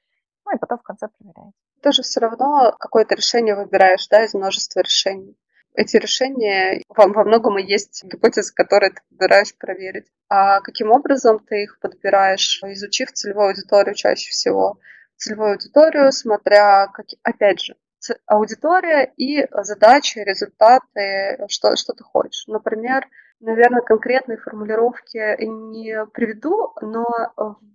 ну, 0.46 0.56
и 0.56 0.60
потом 0.60 0.78
в 0.78 0.84
конце 0.84 1.08
проверяете. 1.18 1.58
Ты 1.82 1.92
же 1.92 2.04
все 2.04 2.20
равно 2.20 2.74
какое-то 2.80 3.16
решение 3.16 3.56
выбираешь, 3.56 4.08
да, 4.08 4.24
из 4.24 4.36
множества 4.36 4.82
решений 4.82 5.36
эти 5.74 5.98
решения 5.98 6.84
во, 6.90 7.08
во 7.08 7.24
многом 7.24 7.58
и 7.60 7.64
есть 7.64 8.04
гипотезы, 8.04 8.54
которые 8.54 8.92
ты 8.92 9.02
подбираешь 9.10 9.56
проверить. 9.58 10.08
А 10.30 10.62
каким 10.62 10.92
образом 10.92 11.40
ты 11.40 11.64
их 11.64 11.80
подбираешь, 11.80 12.62
изучив 12.64 13.12
целевую 13.12 13.50
аудиторию 13.50 13.96
чаще 13.96 14.30
всего? 14.30 14.80
Целевую 15.18 15.52
аудиторию, 15.52 16.12
смотря, 16.12 16.88
как, 16.88 17.06
опять 17.24 17.62
же, 17.62 17.76
аудитория 18.26 19.12
и 19.16 19.48
задачи, 19.52 20.20
результаты, 20.20 21.38
что, 21.48 21.76
что 21.76 21.94
ты 21.94 22.04
хочешь. 22.04 22.46
Например, 22.48 23.08
наверное, 23.40 23.82
конкретной 23.82 24.38
формулировки 24.38 25.44
не 25.44 26.06
приведу, 26.08 26.74
но 26.82 27.06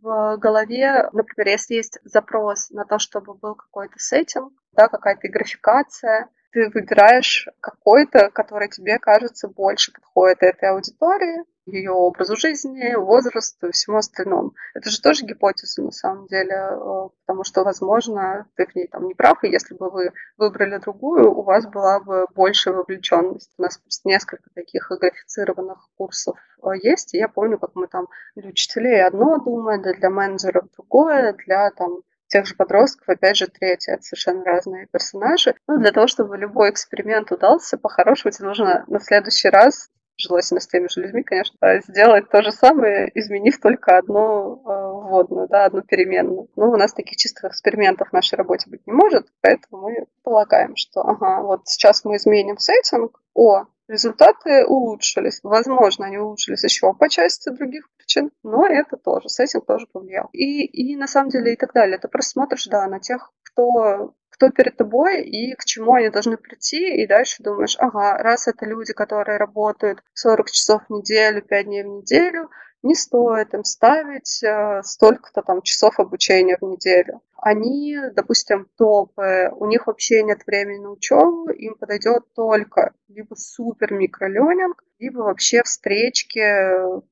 в 0.02 0.36
голове, 0.38 1.08
например, 1.12 1.48
если 1.48 1.74
есть 1.74 1.98
запрос 2.04 2.70
на 2.70 2.84
то, 2.84 2.98
чтобы 2.98 3.34
был 3.34 3.54
какой-то 3.54 3.98
сеттинг, 3.98 4.52
да, 4.72 4.88
какая-то 4.88 5.28
графикация, 5.28 6.28
ты 6.56 6.70
выбираешь 6.70 7.46
какой-то, 7.60 8.30
который 8.30 8.70
тебе 8.70 8.98
кажется 8.98 9.46
больше 9.46 9.92
подходит 9.92 10.42
этой 10.42 10.70
аудитории, 10.70 11.44
ее 11.66 11.90
образу 11.90 12.34
жизни, 12.34 12.94
возрасту 12.94 13.66
и 13.66 13.72
всему 13.72 13.98
остальному. 13.98 14.54
Это 14.72 14.88
же 14.88 15.02
тоже 15.02 15.26
гипотеза 15.26 15.82
на 15.82 15.90
самом 15.90 16.26
деле, 16.28 16.54
э, 16.54 17.08
потому 17.26 17.44
что, 17.44 17.62
возможно, 17.62 18.46
ты 18.56 18.64
в 18.64 18.74
ней 18.74 18.86
там 18.86 19.06
не 19.06 19.12
прав, 19.12 19.44
и 19.44 19.50
если 19.50 19.74
бы 19.74 19.90
вы 19.90 20.12
выбрали 20.38 20.78
другую, 20.78 21.30
у 21.30 21.42
вас 21.42 21.66
была 21.66 22.00
бы 22.00 22.24
большая 22.34 22.72
вовлеченность. 22.72 23.52
У 23.58 23.62
нас 23.62 23.78
несколько 24.04 24.48
таких 24.54 24.88
графицированных 24.88 25.90
курсов 25.98 26.38
э, 26.62 26.68
есть, 26.82 27.12
и 27.12 27.18
я 27.18 27.28
помню, 27.28 27.58
как 27.58 27.72
мы 27.74 27.86
там 27.86 28.06
для 28.34 28.48
учителей 28.48 29.04
одно 29.04 29.40
думали, 29.40 29.92
для 29.92 30.08
менеджеров 30.08 30.70
другое, 30.74 31.34
для 31.34 31.70
там 31.72 31.98
тех 32.28 32.46
же 32.46 32.54
подростков, 32.54 33.08
опять 33.08 33.36
же, 33.36 33.46
третье. 33.46 33.94
Это 33.94 34.02
совершенно 34.02 34.44
разные 34.44 34.86
персонажи. 34.86 35.54
Ну, 35.66 35.78
для 35.78 35.92
того, 35.92 36.06
чтобы 36.06 36.36
любой 36.36 36.70
эксперимент 36.70 37.30
удался, 37.32 37.78
по-хорошему 37.78 38.32
тебе 38.32 38.48
нужно 38.48 38.84
на 38.88 39.00
следующий 39.00 39.48
раз 39.48 39.90
желательно 40.18 40.60
с 40.60 40.66
теми 40.66 40.88
же 40.88 41.02
людьми, 41.02 41.22
конечно, 41.22 41.56
сделать 41.86 42.28
то 42.30 42.42
же 42.42 42.50
самое, 42.50 43.10
изменив 43.14 43.60
только 43.60 43.98
одну 43.98 44.56
э, 44.56 44.60
вводную, 44.64 45.48
да, 45.48 45.66
одну 45.66 45.82
переменную. 45.82 46.48
Ну, 46.56 46.70
у 46.70 46.76
нас 46.76 46.92
таких 46.92 47.16
чистых 47.16 47.52
экспериментов 47.52 48.08
в 48.08 48.12
нашей 48.12 48.36
работе 48.36 48.70
быть 48.70 48.86
не 48.86 48.92
может, 48.92 49.26
поэтому 49.40 49.82
мы 49.82 50.06
полагаем, 50.22 50.74
что, 50.76 51.02
ага, 51.02 51.42
вот 51.42 51.62
сейчас 51.66 52.04
мы 52.04 52.16
изменим 52.16 52.58
сеттинг, 52.58 53.20
о, 53.34 53.66
результаты 53.88 54.66
улучшились. 54.66 55.40
Возможно, 55.42 56.06
они 56.06 56.18
улучшились 56.18 56.64
еще 56.64 56.92
по 56.94 57.08
части 57.08 57.50
других 57.50 57.88
причин, 57.96 58.30
но 58.42 58.66
это 58.66 58.96
тоже, 58.96 59.28
сеттинг 59.28 59.66
тоже 59.66 59.86
повлиял. 59.92 60.28
И, 60.32 60.64
и 60.64 60.96
на 60.96 61.06
самом 61.06 61.30
деле 61.30 61.54
и 61.54 61.56
так 61.56 61.72
далее. 61.72 61.98
Ты 61.98 62.08
просто 62.08 62.30
смотришь, 62.30 62.66
да, 62.66 62.86
на 62.86 63.00
тех, 63.00 63.32
кто 63.42 64.14
кто 64.36 64.50
перед 64.50 64.76
тобой 64.76 65.22
и 65.22 65.54
к 65.54 65.64
чему 65.64 65.94
они 65.94 66.10
должны 66.10 66.36
прийти, 66.36 67.02
и 67.02 67.06
дальше 67.06 67.42
думаешь, 67.42 67.76
ага, 67.78 68.18
раз 68.18 68.48
это 68.48 68.66
люди, 68.66 68.92
которые 68.92 69.38
работают 69.38 70.02
40 70.12 70.50
часов 70.50 70.82
в 70.86 70.92
неделю, 70.92 71.40
5 71.40 71.64
дней 71.64 71.82
в 71.82 71.86
неделю, 71.86 72.50
не 72.82 72.94
стоит 72.94 73.54
им 73.54 73.64
ставить 73.64 74.42
э, 74.42 74.82
столько-то 74.84 75.42
там 75.42 75.62
часов 75.62 75.98
обучения 75.98 76.58
в 76.60 76.64
неделю. 76.64 77.22
Они, 77.38 77.96
допустим, 78.14 78.68
топы, 78.76 79.50
у 79.56 79.66
них 79.66 79.86
вообще 79.86 80.22
нет 80.22 80.40
времени 80.46 80.78
на 80.78 80.90
учебу, 80.90 81.50
им 81.50 81.74
подойдет 81.74 82.22
только 82.34 82.92
либо 83.08 83.34
супер 83.34 83.92
микроленинг, 83.92 84.82
либо 84.98 85.18
вообще 85.18 85.62
встречки 85.62 86.40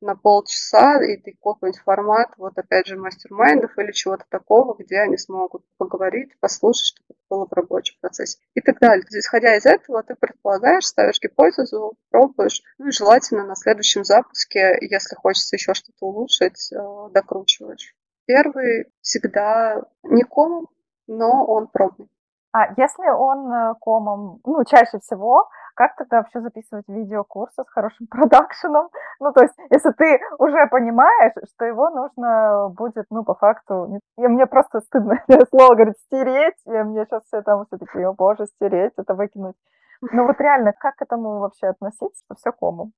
на 0.02 0.16
полчаса 0.16 1.02
и 1.04 1.16
какой-нибудь 1.16 1.80
формат, 1.82 2.30
вот 2.38 2.56
опять 2.56 2.86
же, 2.86 2.96
мастер-майндов 2.96 3.76
или 3.78 3.92
чего-то 3.92 4.24
такого, 4.28 4.74
где 4.78 5.00
они 5.00 5.18
смогут 5.18 5.62
поговорить, 5.76 6.30
послушать, 6.40 6.86
чтобы 6.86 7.06
это 7.10 7.20
было 7.28 7.46
в 7.46 7.52
рабочем 7.52 7.96
процессе 8.00 8.38
и 8.54 8.60
так 8.60 8.78
далее. 8.80 9.04
Исходя 9.10 9.56
из 9.56 9.66
этого, 9.66 10.02
ты 10.02 10.14
предполагаешь, 10.14 10.86
ставишь 10.86 11.20
гипотезу, 11.20 11.98
пробуешь, 12.10 12.62
ну 12.78 12.88
и 12.88 12.92
желательно 12.92 13.44
на 13.44 13.56
следующем 13.56 14.04
запуске, 14.04 14.76
если 14.80 15.14
хочется 15.16 15.56
еще 15.56 15.74
что-то 15.74 16.06
улучшить, 16.06 16.72
э, 16.72 16.76
докручиваешь. 17.12 17.94
Первый 18.26 18.86
всегда 19.00 19.82
не 20.02 20.22
комом, 20.22 20.68
но 21.06 21.44
он 21.44 21.68
пробный. 21.68 22.08
А 22.52 22.68
если 22.76 23.10
он 23.10 23.52
э, 23.52 23.74
комом, 23.80 24.40
ну, 24.44 24.64
чаще 24.64 24.98
всего, 25.00 25.48
как 25.74 25.96
тогда 25.96 26.18
вообще 26.18 26.40
записывать 26.40 26.84
видеокурсы 26.88 27.64
с 27.64 27.68
хорошим 27.68 28.06
продакшеном? 28.10 28.88
Ну, 29.20 29.32
то 29.32 29.42
есть, 29.42 29.54
если 29.70 29.90
ты 29.90 30.20
уже 30.38 30.66
понимаешь, 30.70 31.32
что 31.54 31.64
его 31.64 31.90
нужно 31.90 32.68
будет, 32.70 33.06
ну, 33.10 33.24
по 33.24 33.34
факту, 33.34 34.00
и 34.16 34.26
мне 34.26 34.46
просто 34.46 34.80
стыдно 34.80 35.22
слово 35.50 35.74
говорит 35.74 35.98
стереть, 36.06 36.60
и 36.66 36.70
мне 36.70 37.04
сейчас 37.04 37.24
все 37.24 37.42
там 37.42 37.66
все 37.66 37.76
такие, 37.76 38.08
о 38.08 38.12
боже, 38.12 38.46
стереть, 38.46 38.92
это 38.96 39.14
выкинуть. 39.14 39.56
Ну 40.00 40.26
вот 40.26 40.40
реально, 40.40 40.72
как 40.78 40.96
к 40.96 41.02
этому 41.02 41.40
вообще 41.40 41.68
относиться? 41.68 42.24
Все 42.36 42.52
комом. 42.52 42.92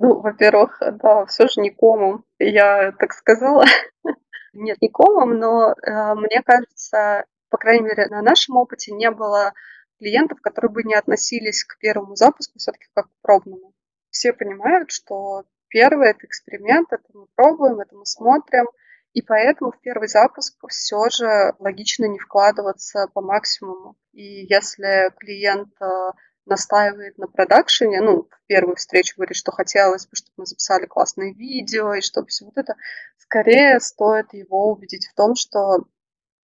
Ну, 0.00 0.20
во-первых, 0.20 0.80
да, 0.80 1.26
все 1.26 1.48
же 1.48 1.60
не 1.60 1.70
комом, 1.70 2.24
я 2.38 2.92
так 2.92 3.12
сказала. 3.12 3.64
Нет, 4.52 4.80
не 4.80 4.88
комом, 4.88 5.38
но 5.38 5.72
э, 5.72 6.14
мне 6.14 6.40
кажется, 6.44 7.24
по 7.50 7.58
крайней 7.58 7.84
мере, 7.84 8.06
на 8.06 8.22
нашем 8.22 8.56
опыте 8.56 8.92
не 8.92 9.10
было 9.10 9.52
клиентов, 9.98 10.40
которые 10.40 10.70
бы 10.70 10.84
не 10.84 10.94
относились 10.94 11.64
к 11.64 11.78
первому 11.78 12.14
запуску 12.14 12.60
все-таки 12.60 12.86
как 12.94 13.06
к 13.06 13.22
пробному. 13.22 13.74
Все 14.10 14.32
понимают, 14.32 14.92
что 14.92 15.42
первый 15.66 16.10
это 16.10 16.26
эксперимент, 16.26 16.92
это 16.92 17.04
мы 17.12 17.26
пробуем, 17.34 17.80
это 17.80 17.96
мы 17.96 18.06
смотрим, 18.06 18.66
и 19.14 19.22
поэтому 19.22 19.72
в 19.72 19.80
первый 19.80 20.06
запуск 20.06 20.54
все 20.68 21.08
же 21.10 21.54
логично 21.58 22.04
не 22.04 22.20
вкладываться 22.20 23.08
по 23.14 23.20
максимуму. 23.20 23.96
И 24.12 24.46
если 24.46 25.10
клиент 25.18 25.74
э, 25.82 26.12
настаивает 26.48 27.18
на 27.18 27.26
продакшене, 27.26 28.00
ну, 28.00 28.28
в 28.30 28.46
первую 28.46 28.76
встречу 28.76 29.14
говорит, 29.16 29.36
что 29.36 29.52
хотелось 29.52 30.06
бы, 30.06 30.16
чтобы 30.16 30.34
мы 30.38 30.46
записали 30.46 30.86
классные 30.86 31.34
видео, 31.34 31.94
и 31.94 32.00
чтобы 32.00 32.28
все 32.28 32.46
вот 32.46 32.56
это, 32.56 32.74
скорее 33.18 33.80
стоит 33.80 34.32
его 34.32 34.72
убедить 34.72 35.06
в 35.06 35.14
том, 35.14 35.34
что 35.34 35.84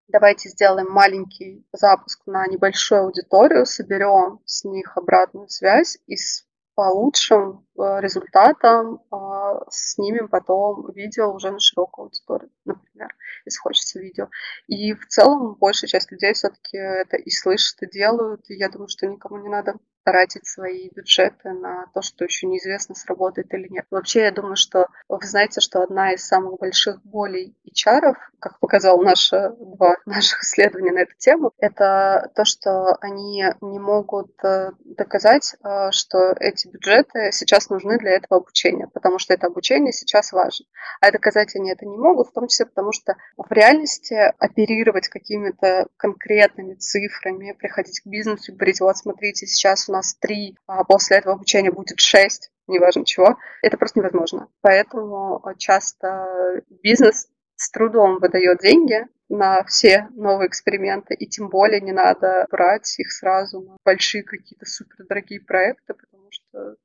давайте 0.07 0.49
сделаем 0.49 0.89
маленький 0.89 1.65
запуск 1.71 2.21
на 2.25 2.45
небольшую 2.47 3.03
аудиторию, 3.03 3.65
соберем 3.65 4.39
с 4.45 4.63
них 4.63 4.97
обратную 4.97 5.47
связь 5.49 5.97
и 6.07 6.17
с 6.17 6.45
по 6.73 6.89
лучшим 6.89 7.67
э, 7.77 7.99
результатам 7.99 9.01
а, 9.11 9.59
снимем 9.69 10.29
потом 10.29 10.91
видео 10.93 11.33
уже 11.33 11.51
на 11.51 11.59
широкую 11.59 12.05
аудиторию, 12.05 12.49
например, 12.65 13.13
если 13.45 13.59
хочется 13.59 13.99
видео. 13.99 14.29
И 14.67 14.93
в 14.93 15.05
целом 15.07 15.55
большая 15.55 15.89
часть 15.89 16.11
людей 16.11 16.33
все-таки 16.33 16.77
это 16.77 17.17
и 17.17 17.29
слышат, 17.29 17.81
и 17.83 17.89
делают. 17.89 18.49
И 18.49 18.55
я 18.55 18.69
думаю, 18.69 18.87
что 18.87 19.05
никому 19.07 19.37
не 19.37 19.49
надо 19.49 19.75
тратить 20.03 20.47
свои 20.47 20.89
бюджеты 20.89 21.51
на 21.53 21.85
то, 21.93 22.01
что 22.01 22.25
еще 22.25 22.47
неизвестно, 22.47 22.95
сработает 22.95 23.53
или 23.53 23.67
нет. 23.69 23.85
Вообще, 23.91 24.21
я 24.21 24.31
думаю, 24.31 24.55
что 24.55 24.87
вы 25.09 25.25
знаете, 25.25 25.61
что 25.61 25.81
одна 25.81 26.13
из 26.13 26.25
самых 26.25 26.59
больших 26.59 27.01
болей 27.03 27.55
HR, 27.67 28.13
как 28.39 28.59
показал 28.59 29.01
наше, 29.01 29.53
два 29.59 29.97
наших 30.05 30.43
исследования 30.43 30.91
на 30.91 30.99
эту 30.99 31.15
тему, 31.17 31.51
это 31.57 32.31
то, 32.35 32.45
что 32.45 32.95
они 33.01 33.43
не 33.61 33.79
могут 33.79 34.31
э, 34.43 34.71
доказать, 34.83 35.55
э, 35.63 35.91
что 35.91 36.35
эти 36.39 36.67
бюджеты 36.67 37.31
сейчас 37.31 37.69
нужны 37.69 37.97
для 37.97 38.11
этого 38.11 38.41
обучения, 38.41 38.87
потому 38.87 39.19
что 39.19 39.33
это 39.33 39.47
обучение 39.47 39.93
сейчас 39.93 40.31
важно. 40.31 40.65
А 40.99 41.11
доказать 41.11 41.55
они 41.55 41.71
это 41.71 41.85
не 41.85 41.97
могут, 41.97 42.29
в 42.29 42.33
том 42.33 42.47
числе 42.47 42.65
потому, 42.65 42.91
что 42.91 43.15
в 43.37 43.51
реальности 43.51 44.15
оперировать 44.39 45.07
какими-то 45.07 45.87
конкретными 45.97 46.73
цифрами, 46.75 47.53
приходить 47.53 48.01
к 48.01 48.07
бизнесу 48.07 48.51
и 48.51 48.55
говорить, 48.55 48.81
вот 48.81 48.97
смотрите, 48.97 49.45
сейчас 49.45 49.87
у 49.91 49.93
нас 49.93 50.15
три, 50.15 50.57
а 50.67 50.83
после 50.85 51.17
этого 51.17 51.35
обучения 51.35 51.71
будет 51.71 51.99
шесть, 51.99 52.51
неважно 52.67 53.05
чего, 53.05 53.37
это 53.61 53.77
просто 53.77 53.99
невозможно. 53.99 54.47
Поэтому 54.61 55.43
часто 55.57 56.63
бизнес 56.81 57.27
с 57.57 57.69
трудом 57.69 58.19
выдает 58.19 58.59
деньги 58.59 59.05
на 59.29 59.63
все 59.65 60.07
новые 60.11 60.47
эксперименты, 60.47 61.13
и 61.13 61.27
тем 61.27 61.49
более 61.49 61.81
не 61.81 61.91
надо 61.91 62.47
брать 62.49 62.99
их 62.99 63.11
сразу 63.11 63.61
на 63.61 63.77
большие 63.85 64.23
какие-то 64.23 64.65
супердорогие 64.65 65.41
проекты, 65.41 65.93
потому 65.93 66.27
что 66.31 66.75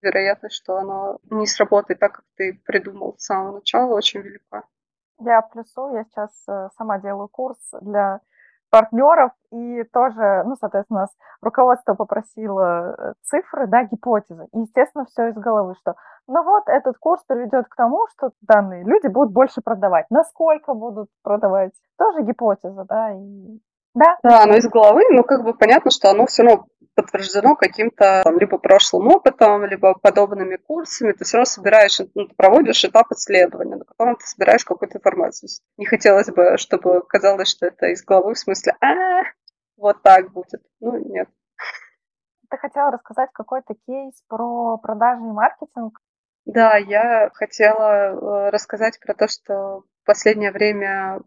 вероятность, 0.00 0.56
что 0.56 0.76
оно 0.76 1.18
не 1.30 1.46
сработает 1.46 2.00
так, 2.00 2.12
как 2.12 2.24
ты 2.36 2.60
придумал 2.64 3.16
с 3.18 3.24
самого 3.24 3.56
начала, 3.56 3.94
очень 3.94 4.20
велика. 4.20 4.64
Я 5.20 5.42
плюсу, 5.42 5.94
я 5.94 6.04
сейчас 6.04 6.30
э, 6.48 6.68
сама 6.76 6.98
делаю 6.98 7.28
курс 7.28 7.58
для 7.80 8.20
партнеров, 8.72 9.32
и 9.52 9.84
тоже, 9.92 10.44
ну, 10.46 10.56
соответственно, 10.58 11.00
нас 11.00 11.10
руководство 11.42 11.92
попросило 11.92 12.96
э, 12.96 13.12
цифры, 13.22 13.66
да, 13.66 13.84
гипотезы. 13.84 14.48
И, 14.54 14.60
естественно, 14.60 15.04
все 15.04 15.28
из 15.28 15.34
головы, 15.34 15.74
что, 15.78 15.94
ну 16.26 16.42
вот, 16.42 16.64
этот 16.68 16.96
курс 16.96 17.22
приведет 17.28 17.66
к 17.68 17.76
тому, 17.76 18.06
что 18.12 18.30
данные 18.40 18.82
люди 18.84 19.08
будут 19.08 19.34
больше 19.34 19.60
продавать. 19.60 20.06
Насколько 20.08 20.72
будут 20.72 21.10
продавать? 21.22 21.72
Тоже 21.98 22.22
гипотеза, 22.22 22.86
да, 22.88 23.12
и 23.12 23.60
да. 23.94 24.16
Да, 24.22 24.44
оно 24.44 24.54
из 24.54 24.66
головы, 24.66 25.02
но 25.10 25.22
как 25.22 25.44
бы 25.44 25.52
понятно, 25.52 25.90
что 25.90 26.08
оно 26.08 26.24
все 26.24 26.42
равно 26.42 26.64
подтверждено 27.02 27.56
каким-то 27.56 28.22
там, 28.24 28.38
либо 28.38 28.58
прошлым 28.58 29.08
опытом, 29.08 29.64
либо 29.64 29.94
подобными 29.94 30.56
курсами, 30.56 31.12
ты 31.12 31.24
все 31.24 31.38
равно 31.38 31.46
собираешь, 31.46 31.98
ну, 32.14 32.26
ты 32.26 32.34
проводишь 32.34 32.84
этап 32.84 33.10
исследования, 33.12 33.76
на 33.76 33.84
котором 33.84 34.16
ты 34.16 34.26
собираешь 34.26 34.64
какую-то 34.64 34.98
информацию. 34.98 35.48
Не 35.76 35.86
хотелось 35.86 36.30
бы, 36.30 36.56
чтобы 36.58 37.02
казалось, 37.02 37.48
что 37.48 37.66
это 37.66 37.86
из 37.86 38.04
головы, 38.04 38.34
в 38.34 38.38
смысле, 38.38 38.74
а, 38.80 39.22
вот 39.76 40.02
так 40.02 40.32
будет. 40.32 40.62
Ну, 40.80 40.96
нет. 40.98 41.28
Ты 42.50 42.56
хотела 42.58 42.90
рассказать 42.90 43.30
какой-то 43.32 43.74
кейс 43.86 44.22
про 44.28 44.76
продажи 44.78 45.22
и 45.22 45.32
маркетинг? 45.32 45.98
Да, 46.44 46.76
я 46.76 47.30
хотела 47.34 48.46
э, 48.46 48.50
рассказать 48.50 48.98
про 49.00 49.14
то, 49.14 49.28
что 49.28 49.84
в 50.02 50.04
последнее 50.04 50.50
время 50.50 51.20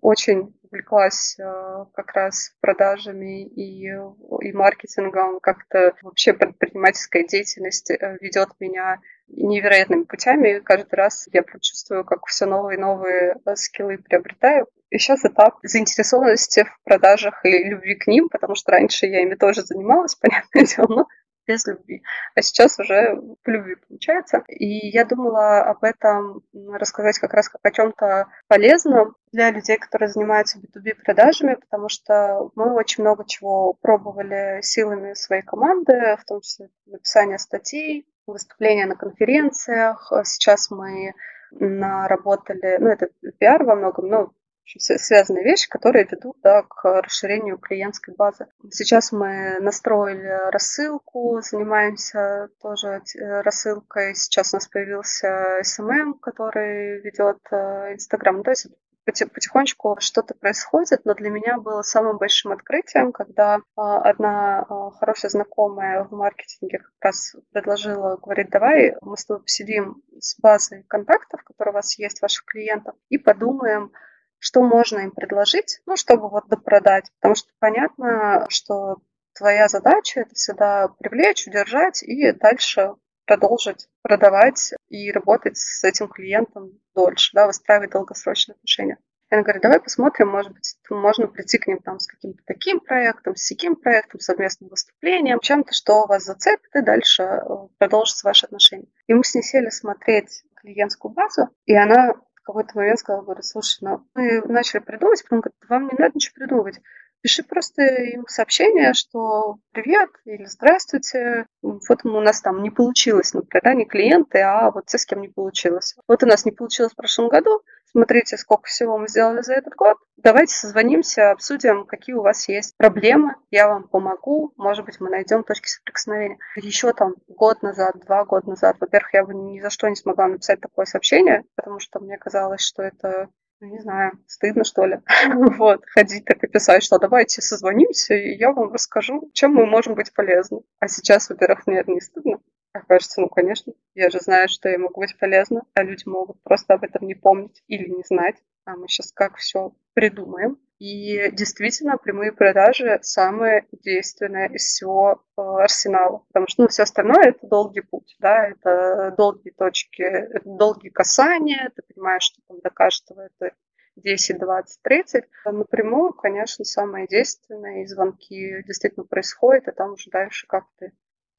очень 0.00 0.54
увлеклась 0.70 1.36
э, 1.38 1.84
как 1.94 2.12
раз 2.12 2.52
продажами 2.60 3.44
и, 3.44 3.88
и 3.88 4.52
маркетингом, 4.52 5.40
как-то 5.40 5.94
вообще 6.02 6.32
предпринимательская 6.32 7.24
деятельность 7.24 7.90
э, 7.90 8.18
ведет 8.20 8.50
меня 8.60 9.00
невероятными 9.28 10.04
путями. 10.04 10.56
И 10.56 10.60
каждый 10.60 10.94
раз 10.94 11.28
я 11.32 11.42
чувствую, 11.60 12.04
как 12.04 12.26
все 12.26 12.46
новые 12.46 12.76
и 12.76 12.80
новые 12.80 13.36
э, 13.44 13.56
скиллы 13.56 13.98
приобретаю. 13.98 14.68
И 14.90 14.98
сейчас 14.98 15.24
этап 15.24 15.58
заинтересованности 15.62 16.64
в 16.64 16.84
продажах 16.84 17.44
и 17.44 17.64
любви 17.64 17.96
к 17.96 18.06
ним, 18.06 18.28
потому 18.28 18.54
что 18.54 18.72
раньше 18.72 19.06
я 19.06 19.22
ими 19.22 19.34
тоже 19.34 19.62
занималась, 19.62 20.14
понятное 20.20 20.64
дело, 20.64 20.86
но 20.88 21.06
без 21.50 21.66
любви. 21.66 22.02
А 22.36 22.42
сейчас 22.42 22.78
уже 22.78 23.20
по 23.42 23.50
любви 23.50 23.74
получается. 23.88 24.44
И 24.48 24.88
я 24.88 25.04
думала 25.04 25.62
об 25.62 25.82
этом 25.82 26.42
рассказать 26.52 27.18
как 27.18 27.34
раз 27.34 27.48
как 27.48 27.60
о 27.64 27.70
чем-то 27.72 28.28
полезном 28.46 29.16
для 29.32 29.50
людей, 29.50 29.78
которые 29.78 30.08
занимаются 30.08 30.58
B2B 30.58 30.94
продажами, 31.04 31.54
потому 31.54 31.88
что 31.88 32.50
мы 32.54 32.74
очень 32.74 33.02
много 33.02 33.24
чего 33.26 33.74
пробовали 33.74 34.60
силами 34.62 35.14
своей 35.14 35.42
команды, 35.42 36.16
в 36.20 36.24
том 36.24 36.40
числе 36.40 36.68
написание 36.86 37.38
статей, 37.38 38.06
выступления 38.26 38.86
на 38.86 38.96
конференциях. 38.96 40.12
Сейчас 40.24 40.70
мы 40.70 41.14
наработали, 41.50 42.76
ну, 42.78 42.88
это 42.88 43.08
пиар 43.38 43.64
во 43.64 43.74
многом, 43.74 44.08
но 44.08 44.32
связанные 44.78 45.44
вещи, 45.44 45.68
которые 45.68 46.06
ведут 46.10 46.36
да, 46.42 46.62
к 46.62 47.02
расширению 47.02 47.58
клиентской 47.58 48.14
базы. 48.14 48.46
Сейчас 48.70 49.12
мы 49.12 49.58
настроили 49.60 50.50
рассылку, 50.50 51.40
занимаемся 51.42 52.48
тоже 52.60 53.02
рассылкой. 53.42 54.14
Сейчас 54.14 54.52
у 54.52 54.56
нас 54.56 54.68
появился 54.68 55.60
SMM, 55.60 56.14
который 56.20 57.00
ведет 57.00 57.38
э, 57.50 57.94
Инстаграм. 57.94 58.42
То 58.42 58.50
есть 58.50 58.68
потихонечку 59.04 59.96
что-то 60.00 60.34
происходит, 60.34 61.04
но 61.04 61.14
для 61.14 61.30
меня 61.30 61.58
было 61.58 61.82
самым 61.82 62.18
большим 62.18 62.52
открытием, 62.52 63.12
когда 63.12 63.60
а, 63.76 64.02
одна 64.02 64.60
а, 64.60 64.90
хорошая 64.92 65.30
знакомая 65.30 66.04
в 66.04 66.12
маркетинге 66.12 66.78
как 66.78 66.92
раз 67.00 67.34
предложила, 67.52 68.16
говорит, 68.16 68.50
давай 68.50 68.94
мы 69.00 69.16
с 69.16 69.24
тобой 69.24 69.42
посидим 69.42 70.02
с 70.18 70.38
базой 70.40 70.84
контактов, 70.84 71.42
которые 71.44 71.72
у 71.72 71.74
вас 71.76 71.98
есть, 71.98 72.22
ваших 72.22 72.44
клиентов, 72.44 72.94
и 73.08 73.18
подумаем, 73.18 73.92
что 74.40 74.62
можно 74.62 74.98
им 74.98 75.12
предложить, 75.12 75.80
ну, 75.86 75.96
чтобы 75.96 76.28
вот 76.28 76.48
допродать. 76.48 77.10
Потому 77.20 77.36
что 77.36 77.48
понятно, 77.60 78.46
что 78.48 78.96
твоя 79.34 79.68
задача 79.68 80.20
это 80.20 80.34
всегда 80.34 80.88
привлечь, 80.98 81.46
удержать 81.46 82.02
и 82.02 82.32
дальше 82.32 82.94
продолжить 83.26 83.86
продавать 84.02 84.72
и 84.88 85.12
работать 85.12 85.56
с 85.56 85.84
этим 85.84 86.08
клиентом 86.08 86.80
дольше, 86.94 87.30
да, 87.34 87.46
выстраивать 87.46 87.90
долгосрочные 87.90 88.54
отношения. 88.54 88.98
Я 89.30 89.42
говорю, 89.42 89.60
давай 89.60 89.80
посмотрим, 89.80 90.28
может 90.28 90.52
быть, 90.52 90.76
можно 90.90 91.28
прийти 91.28 91.58
к 91.58 91.68
ним 91.68 91.78
там 91.78 92.00
с 92.00 92.08
каким-то 92.08 92.42
таким 92.44 92.80
проектом, 92.80 93.36
с 93.36 93.48
таким 93.48 93.76
проектом, 93.76 94.18
совместным 94.18 94.70
выступлением, 94.70 95.38
чем-то, 95.38 95.72
что 95.72 96.06
вас 96.06 96.24
зацепит, 96.24 96.74
и 96.74 96.82
дальше 96.82 97.22
э, 97.22 97.40
продолжится 97.78 98.26
ваши 98.26 98.46
отношения. 98.46 98.88
И 99.06 99.14
мы 99.14 99.22
с 99.22 99.32
ней 99.32 99.42
сели 99.42 99.68
смотреть 99.68 100.42
клиентскую 100.56 101.14
базу, 101.14 101.48
и 101.64 101.76
она 101.76 102.14
какой-то 102.42 102.76
момент 102.76 102.98
сказала, 102.98 103.22
говорит, 103.22 103.44
слушай, 103.44 103.78
ну 103.82 104.06
мы 104.14 104.40
начали 104.46 104.80
придумывать, 104.80 105.22
потом 105.22 105.40
говорит, 105.40 105.58
вам 105.68 105.84
не 105.84 105.96
надо 105.98 106.12
ничего 106.14 106.34
придумывать. 106.34 106.80
Пиши 107.22 107.42
просто 107.42 107.82
им 107.82 108.26
сообщение, 108.28 108.94
что 108.94 109.58
привет 109.72 110.08
или 110.24 110.46
здравствуйте. 110.46 111.46
Вот 111.60 112.04
у 112.04 112.20
нас 112.20 112.40
там 112.40 112.62
не 112.62 112.70
получилось, 112.70 113.34
например, 113.34 113.62
да, 113.62 113.74
не 113.74 113.84
клиенты, 113.84 114.40
а 114.40 114.70
вот 114.70 114.86
те, 114.86 114.96
с 114.96 115.04
кем 115.04 115.20
не 115.20 115.28
получилось. 115.28 115.96
Вот 116.08 116.22
у 116.22 116.26
нас 116.26 116.46
не 116.46 116.52
получилось 116.52 116.92
в 116.92 116.96
прошлом 116.96 117.28
году. 117.28 117.60
Смотрите, 117.92 118.36
сколько 118.36 118.68
всего 118.68 118.98
мы 118.98 119.08
сделали 119.08 119.42
за 119.42 119.54
этот 119.54 119.74
год. 119.74 119.96
Давайте 120.16 120.54
созвонимся, 120.54 121.32
обсудим, 121.32 121.86
какие 121.86 122.14
у 122.14 122.22
вас 122.22 122.48
есть 122.48 122.76
проблемы. 122.76 123.34
Я 123.50 123.68
вам 123.68 123.88
помогу. 123.88 124.52
Может 124.56 124.84
быть, 124.84 125.00
мы 125.00 125.10
найдем 125.10 125.42
точки 125.42 125.68
соприкосновения. 125.68 126.38
Еще 126.56 126.92
там 126.92 127.14
год 127.26 127.62
назад, 127.62 127.98
два 128.06 128.24
года 128.24 128.50
назад, 128.50 128.76
во-первых, 128.78 129.14
я 129.14 129.24
бы 129.24 129.34
ни 129.34 129.60
за 129.60 129.70
что 129.70 129.88
не 129.88 129.96
смогла 129.96 130.28
написать 130.28 130.60
такое 130.60 130.84
сообщение, 130.84 131.44
потому 131.56 131.80
что 131.80 131.98
мне 132.00 132.16
казалось, 132.16 132.60
что 132.60 132.82
это 132.82 133.28
ну, 133.60 133.68
не 133.68 133.78
знаю, 133.80 134.12
стыдно, 134.26 134.64
что 134.64 134.86
ли, 134.86 135.00
вот, 135.58 135.82
ходить 135.86 136.24
так 136.24 136.42
и 136.42 136.46
писать, 136.46 136.82
что 136.82 136.98
давайте 136.98 137.42
созвонимся, 137.42 138.14
и 138.14 138.36
я 138.36 138.52
вам 138.52 138.72
расскажу, 138.72 139.30
чем 139.34 139.52
мы 139.52 139.66
можем 139.66 139.94
быть 139.94 140.14
полезны. 140.14 140.60
А 140.78 140.88
сейчас, 140.88 141.28
во-первых, 141.28 141.66
мне 141.66 141.80
это 141.80 141.90
не 141.90 142.00
стыдно, 142.00 142.38
а 142.72 142.80
кажется, 142.80 143.20
ну, 143.20 143.28
конечно, 143.28 143.72
я 143.94 144.10
же 144.10 144.20
знаю, 144.20 144.48
что 144.48 144.68
я 144.68 144.78
могу 144.78 145.00
быть 145.00 145.18
полезна, 145.18 145.62
а 145.74 145.82
люди 145.82 146.06
могут 146.06 146.40
просто 146.42 146.74
об 146.74 146.84
этом 146.84 147.06
не 147.06 147.14
помнить 147.14 147.62
или 147.66 147.88
не 147.88 148.04
знать. 148.04 148.36
А 148.64 148.76
мы 148.76 148.86
сейчас 148.86 149.12
как 149.12 149.36
все 149.36 149.72
придумаем. 149.94 150.58
И 150.78 151.30
действительно, 151.32 151.98
прямые 151.98 152.32
продажи 152.32 152.98
самые 153.02 153.66
действенные 153.72 154.54
из 154.54 154.62
всего 154.62 155.22
э, 155.36 155.40
арсенала. 155.42 156.24
Потому 156.28 156.46
что 156.48 156.62
ну, 156.62 156.68
все 156.68 156.84
остальное 156.84 157.30
это 157.30 157.46
долгий 157.46 157.82
путь, 157.82 158.16
да, 158.18 158.46
это 158.46 159.14
долгие 159.16 159.50
точки, 159.50 160.02
это 160.02 160.48
долгие 160.48 160.88
касания, 160.88 161.70
ты 161.76 161.82
понимаешь, 161.82 162.22
что 162.22 162.40
там 162.48 162.60
до 162.60 162.70
каждого 162.70 163.22
это 163.22 163.54
10, 163.96 164.38
20, 164.38 164.82
30. 164.82 165.24
Напрямую, 165.44 166.14
конечно, 166.14 166.64
самое 166.64 167.06
действенное, 167.06 167.82
и 167.82 167.86
звонки 167.86 168.62
действительно 168.66 169.04
происходят, 169.04 169.68
и 169.68 169.72
там 169.72 169.92
уже 169.92 170.08
дальше 170.10 170.46
как 170.46 170.64
ты 170.78 170.92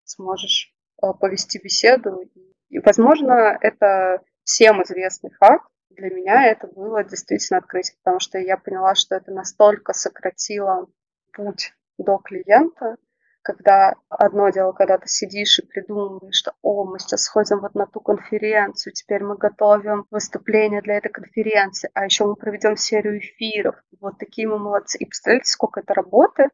сможешь 0.03 0.71
повести 1.19 1.59
беседу. 1.63 2.21
И, 2.69 2.79
возможно, 2.79 3.57
это 3.61 4.21
всем 4.43 4.81
известный 4.83 5.31
факт, 5.31 5.67
для 5.89 6.09
меня 6.09 6.47
это 6.47 6.67
было 6.67 7.03
действительно 7.03 7.59
открытие, 7.59 7.97
потому 8.03 8.19
что 8.19 8.37
я 8.39 8.57
поняла, 8.57 8.95
что 8.95 9.15
это 9.15 9.31
настолько 9.31 9.93
сократило 9.93 10.87
путь 11.33 11.73
до 11.97 12.17
клиента, 12.17 12.95
когда 13.43 13.95
одно 14.09 14.49
дело, 14.49 14.71
когда 14.71 14.97
ты 14.97 15.07
сидишь 15.07 15.59
и 15.59 15.65
придумываешь, 15.65 16.35
что 16.35 16.53
о, 16.61 16.85
мы 16.85 16.99
сейчас 16.99 17.23
сходим 17.23 17.59
вот 17.59 17.75
на 17.75 17.87
ту 17.87 17.99
конференцию, 17.99 18.93
теперь 18.93 19.23
мы 19.23 19.35
готовим 19.35 20.05
выступление 20.11 20.81
для 20.81 20.97
этой 20.97 21.09
конференции, 21.09 21.89
а 21.93 22.05
еще 22.05 22.25
мы 22.25 22.35
проведем 22.35 22.77
серию 22.77 23.19
эфиров, 23.19 23.75
вот 23.99 24.17
такие 24.19 24.47
мы 24.47 24.59
молодцы. 24.59 24.97
И 24.99 25.05
представляете, 25.05 25.49
сколько 25.49 25.79
это 25.79 25.93
работы? 25.93 26.49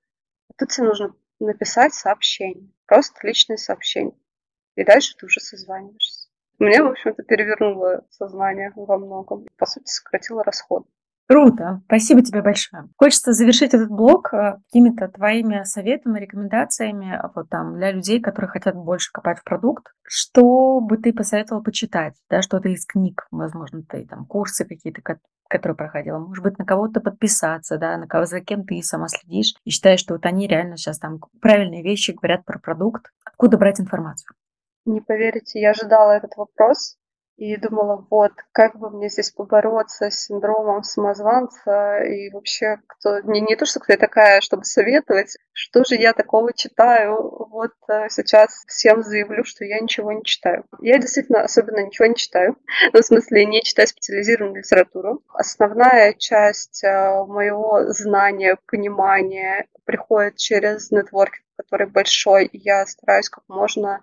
Тут 0.57 0.69
тебе 0.69 0.87
нужно 0.87 1.13
написать 1.39 1.93
сообщение, 1.93 2.71
просто 2.85 3.25
личное 3.27 3.57
сообщение. 3.57 4.15
И 4.77 4.85
дальше 4.85 5.15
ты 5.17 5.25
уже 5.25 5.39
созваниваешься. 5.39 6.29
Мне, 6.59 6.81
в 6.81 6.87
общем-то, 6.87 7.23
перевернуло 7.23 8.03
сознание 8.09 8.71
во 8.75 8.97
многом. 8.97 9.45
По 9.57 9.65
сути, 9.65 9.87
сократило 9.87 10.43
расход. 10.43 10.85
Круто, 11.27 11.81
спасибо 11.87 12.21
тебе 12.21 12.41
большое. 12.41 12.87
Хочется 12.95 13.33
завершить 13.33 13.73
этот 13.73 13.89
блог 13.89 14.33
э, 14.33 14.59
какими-то 14.67 15.09
твоими 15.09 15.63
советами, 15.65 16.21
рекомендациями 16.21 17.19
вот 17.35 17.49
там 17.49 17.75
для 17.75 17.91
людей, 17.91 18.21
которые 18.21 18.49
хотят 18.49 18.75
больше 18.75 19.11
копать 19.11 19.39
в 19.39 19.43
продукт. 19.43 19.87
Что 20.03 20.79
бы 20.79 20.97
ты 20.97 21.11
посоветовал 21.11 21.61
почитать, 21.61 22.13
да, 22.29 22.41
что-то 22.41 22.69
из 22.69 22.85
книг, 22.85 23.27
возможно, 23.29 23.83
ты 23.83 24.05
там 24.05 24.25
курсы 24.25 24.63
какие-то, 24.63 25.01
которые 25.49 25.75
проходила, 25.75 26.17
может 26.17 26.43
быть, 26.43 26.57
на 26.59 26.65
кого-то 26.65 27.01
подписаться, 27.01 27.77
да, 27.77 27.97
на 27.97 28.07
кого 28.07 28.25
за 28.25 28.39
кем 28.39 28.65
ты 28.65 28.81
сама 28.81 29.09
следишь 29.09 29.53
и 29.65 29.69
считаешь, 29.69 29.99
что 29.99 30.13
вот 30.13 30.25
они 30.25 30.47
реально 30.47 30.77
сейчас 30.77 30.97
там 30.97 31.19
правильные 31.41 31.83
вещи 31.83 32.11
говорят 32.11 32.45
про 32.45 32.57
продукт. 32.57 33.11
Откуда 33.25 33.57
брать 33.57 33.81
информацию? 33.81 34.33
Не 34.87 35.01
поверите, 35.01 35.59
я 35.59 35.71
ожидала 35.71 36.13
этот 36.13 36.37
вопрос 36.37 36.97
и 37.35 37.57
думала, 37.57 38.07
вот, 38.09 38.31
как 38.53 38.77
бы 38.77 38.89
мне 38.89 39.09
здесь 39.09 39.31
побороться 39.31 40.09
с 40.09 40.25
синдромом 40.25 40.81
самозванца 40.81 41.99
и 42.03 42.29
вообще, 42.31 42.77
кто 42.87 43.19
не, 43.19 43.41
не 43.41 43.57
то, 43.57 43.65
что 43.65 43.81
кто 43.81 43.91
я 43.91 43.99
такая, 43.99 44.39
чтобы 44.39 44.63
советовать, 44.63 45.37
что 45.51 45.83
же 45.83 45.95
я 45.95 46.13
такого 46.13 46.53
читаю. 46.53 47.17
Вот 47.51 47.73
э, 47.89 48.07
сейчас 48.09 48.63
всем 48.65 49.03
заявлю, 49.03 49.43
что 49.43 49.65
я 49.65 49.81
ничего 49.81 50.13
не 50.13 50.23
читаю. 50.23 50.63
Я 50.79 50.99
действительно 50.99 51.41
особенно 51.41 51.85
ничего 51.85 52.05
не 52.05 52.15
читаю, 52.15 52.55
ну, 52.93 53.01
в 53.01 53.05
смысле 53.05 53.45
не 53.45 53.61
читаю 53.63 53.89
специализированную 53.89 54.63
литературу. 54.63 55.21
Основная 55.33 56.13
часть 56.13 56.81
э, 56.85 57.25
моего 57.27 57.91
знания, 57.91 58.57
понимания 58.65 59.67
приходит 59.83 60.37
через 60.37 60.91
нетворкинг, 60.91 61.43
который 61.57 61.87
большой, 61.87 62.45
и 62.45 62.57
я 62.57 62.85
стараюсь 62.85 63.27
как 63.27 63.43
можно 63.49 64.01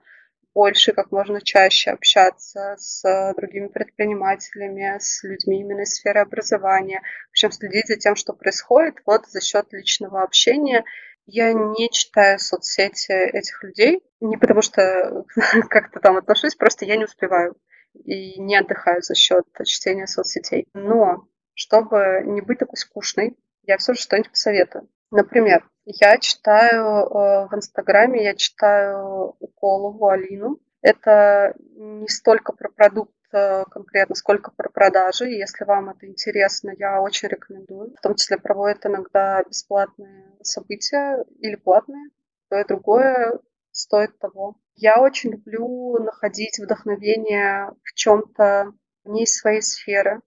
больше, 0.54 0.92
как 0.92 1.10
можно 1.10 1.40
чаще 1.40 1.90
общаться 1.90 2.76
с 2.78 3.34
другими 3.36 3.66
предпринимателями, 3.66 4.96
с 4.98 5.24
людьми 5.24 5.60
именно 5.60 5.82
из 5.82 5.94
сферы 5.94 6.20
образования, 6.20 7.02
причем 7.32 7.50
следить 7.50 7.88
за 7.88 7.96
тем, 7.96 8.14
что 8.14 8.32
происходит, 8.32 8.96
вот 9.04 9.26
за 9.26 9.40
счет 9.40 9.66
личного 9.72 10.22
общения. 10.22 10.84
Я 11.26 11.52
не 11.52 11.90
читаю 11.90 12.38
соцсети 12.38 13.12
этих 13.12 13.62
людей, 13.64 14.02
не 14.20 14.36
потому 14.36 14.62
что 14.62 15.24
как-то 15.68 16.00
там 16.00 16.16
отношусь, 16.16 16.54
просто 16.54 16.84
я 16.84 16.96
не 16.96 17.04
успеваю 17.04 17.56
и 18.04 18.40
не 18.40 18.56
отдыхаю 18.56 19.02
за 19.02 19.14
счет 19.14 19.44
чтения 19.64 20.06
соцсетей. 20.06 20.68
Но 20.74 21.26
чтобы 21.54 22.22
не 22.24 22.40
быть 22.40 22.58
такой 22.58 22.76
скучной, 22.76 23.36
я 23.62 23.78
все 23.78 23.94
же 23.94 24.00
что-нибудь 24.00 24.30
посоветую. 24.30 24.88
Например, 25.14 25.64
я 25.84 26.18
читаю 26.18 27.06
э, 27.06 27.48
в 27.48 27.54
Инстаграме, 27.54 28.24
я 28.24 28.34
читаю 28.34 29.36
Уколову 29.38 30.08
Алину. 30.08 30.58
Это 30.82 31.54
не 31.76 32.08
столько 32.08 32.52
про 32.52 32.68
продукт 32.68 33.14
э, 33.32 33.62
конкретно, 33.70 34.16
сколько 34.16 34.50
про 34.50 34.68
продажи. 34.70 35.26
Если 35.26 35.64
вам 35.64 35.90
это 35.90 36.08
интересно, 36.08 36.72
я 36.76 37.00
очень 37.00 37.28
рекомендую. 37.28 37.94
В 37.96 38.00
том 38.00 38.16
числе 38.16 38.38
проводят 38.38 38.84
иногда 38.86 39.44
бесплатные 39.44 40.32
события 40.42 41.24
или 41.38 41.54
платные. 41.54 42.10
То 42.50 42.58
и 42.58 42.66
другое 42.66 43.38
стоит 43.70 44.18
того. 44.18 44.56
Я 44.74 45.00
очень 45.00 45.30
люблю 45.30 45.96
находить 46.02 46.58
вдохновение 46.58 47.70
в 47.84 47.94
чем-то 47.94 48.72
вне 49.04 49.26
своей 49.28 49.62
сферы. 49.62 50.22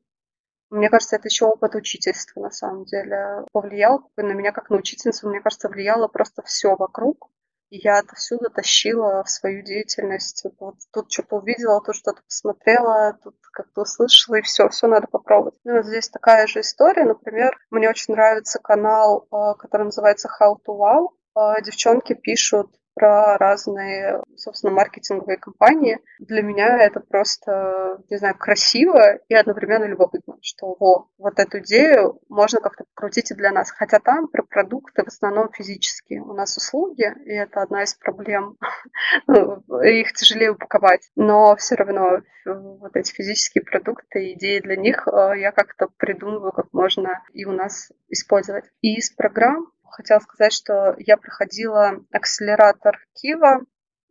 Мне 0.70 0.89
кажется, 0.89 1.15
это 1.15 1.28
еще 1.28 1.45
опыт 1.45 1.76
учительства, 1.76 2.41
на 2.41 2.51
самом 2.51 2.86
деле, 2.86 3.45
повлиял 3.53 4.11
на 4.18 4.34
меня 4.34 4.51
как 4.51 4.70
на 4.70 4.78
учительницу. 4.78 5.30
Мне 5.30 5.41
кажется, 5.41 5.70
влияло 5.70 6.07
просто 6.07 6.41
все 6.43 6.76
вокруг. 6.76 7.30
И 7.70 7.80
я 7.80 7.99
отовсюду 7.99 8.49
тащила 8.49 9.24
в 9.24 9.30
свою 9.30 9.61
деятельность. 9.61 10.45
Вот 10.59 10.76
тут 10.93 11.11
что-то 11.11 11.38
увидела, 11.38 11.82
тут 11.82 11.95
что-то 11.95 12.22
посмотрела, 12.24 13.18
тут 13.22 13.36
как-то 13.51 13.82
услышала, 13.82 14.36
и 14.36 14.41
все, 14.41 14.70
все 14.70 14.88
надо 14.88 15.07
попробовать. 15.07 15.55
Ну, 15.65 15.76
вот 15.76 15.86
здесь 15.86 16.07
такая 16.09 16.47
же 16.47 16.61
история. 16.61 17.03
Например, 17.03 17.57
мне 17.70 17.89
очень 17.89 18.13
нравится 18.13 18.59
канал, 18.59 19.28
а, 19.32 19.53
который 19.55 19.84
называется 19.84 20.30
How 20.30 20.55
to 20.65 20.78
Wow. 20.78 21.09
А, 21.36 21.61
девчонки 21.61 22.13
пишут 22.13 22.72
про 22.97 23.37
разные, 23.37 24.21
собственно, 24.35 24.73
маркетинговые 24.73 25.37
компании. 25.37 25.99
Для 26.19 26.41
меня 26.41 26.79
это 26.79 26.99
просто, 26.99 27.99
не 28.09 28.17
знаю, 28.17 28.35
красиво 28.37 29.17
и 29.29 29.35
одновременно 29.35 29.85
любопытно, 29.85 30.37
что 30.41 30.75
во, 30.79 31.09
вот 31.17 31.39
эту 31.39 31.59
идею 31.59 32.19
можно 32.27 32.59
как-то 32.59 32.85
покрутить 32.95 33.31
и 33.31 33.35
для 33.35 33.51
нас. 33.51 33.71
Хотя 33.71 33.99
там 33.99 34.27
про 34.27 34.43
продукты 34.43 35.03
в 35.03 35.07
основном 35.07 35.51
физические. 35.51 36.21
У 36.21 36.33
нас 36.33 36.57
услуги, 36.57 37.13
и 37.25 37.33
это 37.33 37.61
одна 37.61 37.83
из 37.83 37.93
проблем. 37.93 38.57
Ну, 39.27 39.61
их 39.81 40.13
тяжелее 40.13 40.51
упаковать. 40.51 41.09
Но 41.15 41.55
все 41.55 41.75
равно 41.75 42.21
вот 42.45 42.95
эти 42.95 43.11
физические 43.13 43.63
продукты, 43.63 44.33
идеи 44.33 44.59
для 44.59 44.75
них 44.75 45.07
э, 45.07 45.39
я 45.39 45.51
как-то 45.51 45.87
придумываю, 45.97 46.51
как 46.51 46.67
можно 46.71 47.21
и 47.33 47.45
у 47.45 47.51
нас 47.51 47.91
использовать. 48.09 48.65
И 48.81 48.95
из 48.97 49.09
программ 49.11 49.71
хотела 49.91 50.19
сказать, 50.19 50.53
что 50.53 50.95
я 50.97 51.17
проходила 51.17 51.93
акселератор 52.11 52.99
Кива 53.13 53.61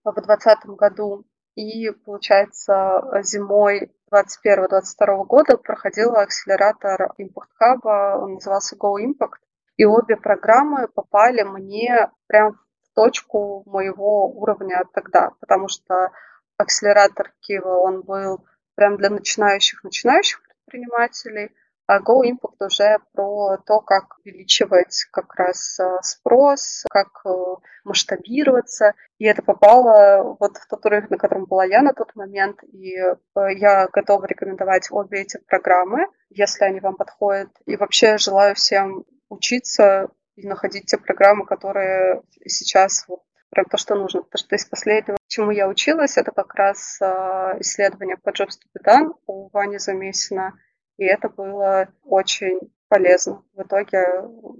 в 0.05 0.13
2020 0.13 0.67
году, 0.77 1.25
и, 1.55 1.91
получается, 1.91 3.03
зимой 3.23 3.93
2021-2022 4.13 5.25
года 5.25 5.57
проходила 5.57 6.21
акселератор 6.21 7.13
Impact 7.19 7.51
Hub, 7.61 8.21
он 8.23 8.35
назывался 8.35 8.77
Go 8.77 8.97
Impact, 9.01 9.41
и 9.77 9.85
обе 9.85 10.17
программы 10.17 10.89
попали 10.89 11.43
мне 11.43 12.11
прям 12.27 12.53
в 12.53 12.95
точку 12.95 13.63
моего 13.67 14.29
уровня 14.29 14.83
тогда, 14.93 15.33
потому 15.41 15.69
что 15.69 16.11
акселератор 16.57 17.33
Кива, 17.41 17.77
он 17.77 18.03
был 18.03 18.47
прям 18.75 18.97
для 18.97 19.11
начинающих-начинающих 19.11 20.43
предпринимателей– 20.43 21.55
а 21.87 22.01
Go 22.01 22.23
Impact 22.25 22.67
уже 22.67 22.99
про 23.13 23.59
то, 23.59 23.81
как 23.81 24.19
увеличивать 24.19 25.05
как 25.13 25.35
раз 25.37 25.79
э, 25.79 25.99
спрос, 26.03 26.85
как 26.91 27.09
э, 27.25 27.31
масштабироваться. 27.85 28.95
И 29.19 29.25
это 29.25 29.43
попало 29.43 30.37
вот 30.41 30.57
в 30.57 30.67
тот 30.67 30.85
уровень, 30.85 31.07
на 31.11 31.17
котором 31.17 31.45
была 31.45 31.65
я 31.65 31.83
на 31.83 31.93
тот 31.93 32.15
момент. 32.17 32.63
И 32.65 32.97
э, 32.97 33.15
я 33.57 33.87
готова 33.93 34.27
рекомендовать 34.27 34.89
обе 34.91 35.23
эти 35.23 35.39
программы, 35.47 36.09
если 36.29 36.65
они 36.65 36.81
вам 36.81 36.97
подходят. 36.97 37.51
И 37.67 37.77
вообще 37.77 38.19
желаю 38.19 38.57
всем 38.57 39.05
учиться 39.29 40.09
и 40.35 40.47
находить 40.47 40.87
те 40.87 40.99
программы, 40.99 41.47
которые 41.47 42.23
сейчас 42.45 43.05
вот 43.07 43.21
прям 43.51 43.67
то, 43.67 43.77
что 43.77 43.95
нужно. 43.95 44.23
Потому 44.23 44.45
что 44.45 44.57
из 44.57 44.65
последнего, 44.65 45.19
чему 45.29 45.53
я 45.53 45.69
училась, 45.69 46.17
это 46.17 46.33
как 46.33 46.53
раз 46.57 47.01
исследование 47.61 48.17
по 48.17 48.31
Jobs 48.31 48.59
to 48.59 48.67
be 48.77 48.85
done 48.85 49.15
у 49.27 49.51
Вани 49.51 49.79
Замесина 49.79 50.53
и 50.97 51.05
это 51.05 51.29
было 51.29 51.89
очень 52.05 52.61
полезно. 52.89 53.43
В 53.55 53.63
итоге 53.63 54.05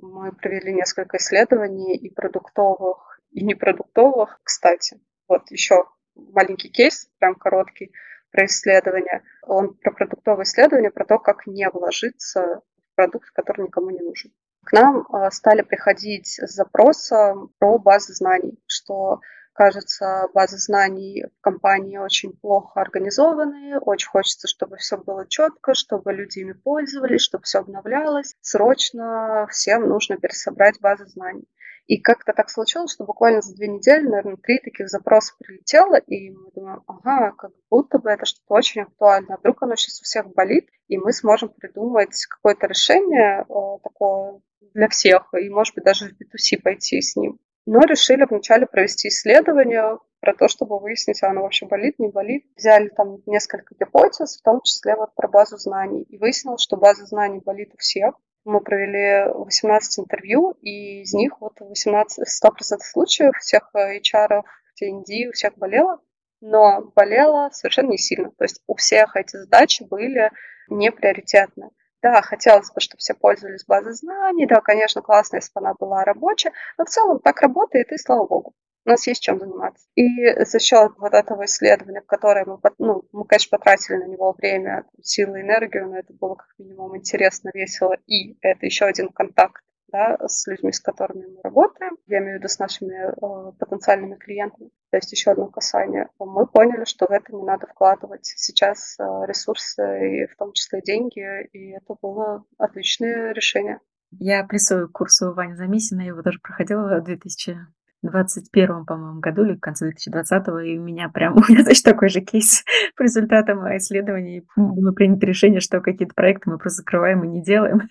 мы 0.03 0.33
провели 0.33 0.73
несколько 0.73 1.17
исследований 1.17 1.97
и 1.97 2.11
продуктовых, 2.11 3.21
и 3.31 3.45
непродуктовых. 3.45 4.41
Кстати, 4.43 5.01
вот 5.29 5.51
еще 5.51 5.85
маленький 6.15 6.69
кейс, 6.69 7.09
прям 7.19 7.35
короткий, 7.35 7.93
про 8.31 8.47
исследование. 8.47 9.23
Он 9.43 9.75
про 9.75 9.93
продуктовое 9.93 10.45
исследование, 10.45 10.91
про 10.91 11.05
то, 11.05 11.19
как 11.19 11.47
не 11.47 11.69
вложиться 11.71 12.61
в 12.77 12.95
продукт, 12.97 13.31
который 13.31 13.67
никому 13.67 13.91
не 13.91 14.01
нужен. 14.01 14.33
К 14.65 14.73
нам 14.73 15.07
а, 15.11 15.31
стали 15.31 15.63
приходить 15.63 16.27
с 16.27 16.53
запросом 16.53 17.55
про 17.59 17.79
базы 17.79 18.15
знаний, 18.15 18.59
что 18.67 19.21
кажется, 19.57 20.29
базы 20.35 20.59
знаний 20.59 21.25
в 21.39 21.41
компании 21.41 21.97
очень 21.97 22.33
плохо 22.33 22.81
организованные, 22.81 23.79
очень 23.79 24.09
хочется, 24.09 24.47
чтобы 24.47 24.77
все 24.77 24.99
было 24.99 25.27
четко, 25.27 25.75
чтобы 25.75 26.13
люди 26.13 26.41
ими 26.41 26.53
пользовались, 26.53 27.23
чтобы 27.23 27.45
все 27.45 27.61
обновлялось. 27.61 28.35
Срочно 28.43 29.47
всем 29.51 29.89
нужно 29.89 30.19
пересобрать 30.19 30.81
базы 30.81 31.07
знаний. 31.07 31.49
И 31.87 32.01
как-то 32.01 32.33
так 32.33 32.51
случилось, 32.51 32.93
что 32.93 33.05
буквально 33.05 33.41
за 33.41 33.55
две 33.55 33.69
недели, 33.69 34.07
наверное, 34.07 34.37
три 34.37 34.59
таких 34.59 34.89
запроса 34.89 35.35
прилетело, 35.39 35.97
и 35.97 36.31
мы 36.31 36.51
думаем, 36.53 36.83
ага, 36.87 37.33
как 37.33 37.53
будто 37.71 37.99
бы 37.99 38.11
это 38.11 38.27
что-то 38.27 38.55
очень 38.55 38.83
актуально. 38.83 39.35
А 39.35 39.39
вдруг 39.39 39.63
оно 39.63 39.77
сейчас 39.77 40.01
у 40.01 40.05
всех 40.05 40.27
болит, 40.35 40.69
и 40.89 40.99
мы 40.99 41.13
сможем 41.13 41.49
придумать 41.49 42.27
какое-то 42.27 42.67
решение 42.67 43.43
э, 43.43 43.79
такое 43.85 44.41
для 44.75 44.89
всех, 44.89 45.33
и, 45.41 45.49
может 45.49 45.77
быть, 45.77 45.85
даже 45.85 46.09
в 46.09 46.13
B2C 46.13 46.61
пойти 46.61 47.01
с 47.01 47.15
ним 47.15 47.39
но 47.67 47.81
решили 47.81 48.25
вначале 48.29 48.67
провести 48.67 49.09
исследование 49.09 49.99
про 50.21 50.35
то, 50.35 50.49
чтобы 50.49 50.79
выяснить, 50.79 51.23
а 51.23 51.31
оно 51.31 51.43
вообще 51.43 51.67
болит, 51.67 51.99
не 51.99 52.09
болит. 52.09 52.47
Взяли 52.57 52.89
там 52.89 53.19
несколько 53.27 53.75
гипотез, 53.79 54.39
в 54.39 54.43
том 54.43 54.61
числе 54.63 54.95
вот 54.97 55.15
про 55.15 55.29
базу 55.29 55.59
знаний. 55.59 56.03
И 56.03 56.17
выяснилось, 56.17 56.63
что 56.63 56.77
база 56.77 57.05
знаний 57.07 57.41
болит 57.45 57.73
у 57.75 57.77
всех. 57.77 58.15
Мы 58.45 58.61
провели 58.61 59.33
18 59.33 59.99
интервью, 59.99 60.53
и 60.63 61.03
из 61.03 61.13
них 61.13 61.41
вот 61.41 61.61
18, 61.61 62.21
100% 62.21 62.79
случаев 62.81 63.37
всех 63.39 63.71
HR, 63.75 64.43
TND, 64.81 65.29
у 65.29 65.33
всех 65.33 65.59
болело, 65.59 66.01
но 66.41 66.93
болело 66.95 67.51
совершенно 67.53 67.91
не 67.91 67.99
сильно. 67.99 68.31
То 68.31 68.45
есть 68.45 68.63
у 68.69 68.77
всех 68.77 69.17
эти 69.17 69.37
задачи 69.37 69.83
были 69.83 70.31
не 70.69 70.93
приоритетны. 70.93 71.71
Да, 72.03 72.23
хотелось 72.23 72.71
бы, 72.73 72.81
чтобы 72.81 72.99
все 72.99 73.15
пользовались 73.15 73.65
базой 73.65 73.93
знаний. 73.93 74.47
Да, 74.47 74.61
конечно, 74.61 75.03
классно, 75.03 75.37
если 75.37 75.51
бы 75.55 75.61
она 75.61 75.75
была 75.75 76.05
рабочая. 76.05 76.53
Но 76.79 76.85
в 76.85 76.89
целом 76.89 77.21
так 77.21 77.41
работает, 77.41 77.91
и 77.93 77.99
слава 77.99 78.27
богу. 78.27 78.55
У 78.85 78.91
нас 78.91 79.07
есть 79.09 79.21
чем 79.21 79.41
заниматься. 79.41 79.89
И 79.97 80.33
за 80.45 80.61
счет 80.61 80.93
вот 80.99 81.13
этого 81.13 81.45
исследования, 81.47 82.03
в 82.03 82.07
которое 82.07 82.45
мы, 82.45 82.59
ну, 82.79 83.03
мы, 83.11 83.25
конечно, 83.25 83.59
потратили 83.59 83.97
на 83.97 84.05
него 84.05 84.33
время, 84.33 84.85
силы, 85.03 85.41
энергию, 85.41 85.89
но 85.89 85.99
это 85.99 86.13
было 86.13 86.37
как 86.37 86.49
минимум 86.59 86.97
интересно, 86.97 87.51
весело. 87.53 87.97
И 88.07 88.39
это 88.43 88.65
еще 88.65 88.85
один 88.85 89.09
контакт 89.09 89.63
да, 89.89 90.17
с 90.27 90.47
людьми, 90.47 90.73
с 90.73 90.81
которыми 90.81 91.27
мы 91.27 91.41
работаем, 91.43 91.97
я 92.07 92.19
имею 92.19 92.37
в 92.37 92.39
виду 92.39 92.49
с 92.49 92.59
нашими 92.59 92.95
э, 92.95 93.53
потенциальными 93.59 94.15
клиентами. 94.17 94.71
То 94.97 94.99
есть 94.99 95.13
еще 95.13 95.33
одно 95.33 95.49
касание. 95.49 96.09
Мы 96.19 96.47
поняли, 96.47 96.87
что 96.87 97.05
в 97.05 97.11
это 97.11 97.31
не 97.37 97.43
надо 97.43 97.67
вкладывать 97.67 98.25
сейчас 98.25 98.97
э, 98.99 99.03
ресурсы, 99.27 99.83
и 99.83 100.27
в 100.27 100.35
том 100.39 100.55
числе 100.55 100.81
деньги, 100.81 101.47
и 101.53 101.73
это 101.73 101.97
было 102.01 102.45
отличное 102.57 103.35
решение. 103.35 103.81
Я 104.13 104.43
прессую 104.45 104.91
курсу 104.91 105.35
Вани 105.35 105.53
Замисина, 105.53 106.01
я 106.01 106.07
его 106.07 106.23
тоже 106.23 106.39
проходила 106.43 106.99
в 106.99 107.05
2021, 107.05 108.87
по-моему, 108.87 109.21
году 109.21 109.45
или 109.45 109.57
в 109.57 109.61
конце 109.61 109.85
2020, 109.85 110.49
и 110.65 110.79
у 110.79 110.83
меня 110.83 111.11
прям, 111.11 111.35
у 111.37 111.41
меня 111.47 111.63
точно 111.63 111.93
такой 111.93 112.09
же 112.09 112.23
кейс 112.23 112.65
по 112.97 113.03
результатам 113.03 113.59
исследований. 113.77 114.47
Было 114.57 114.93
принято 114.93 115.27
решение, 115.27 115.61
что 115.61 115.83
какие-то 115.83 116.15
проекты 116.15 116.49
мы 116.49 116.57
просто 116.57 116.79
закрываем 116.79 117.23
и 117.23 117.29
не 117.29 117.43
делаем. 117.43 117.83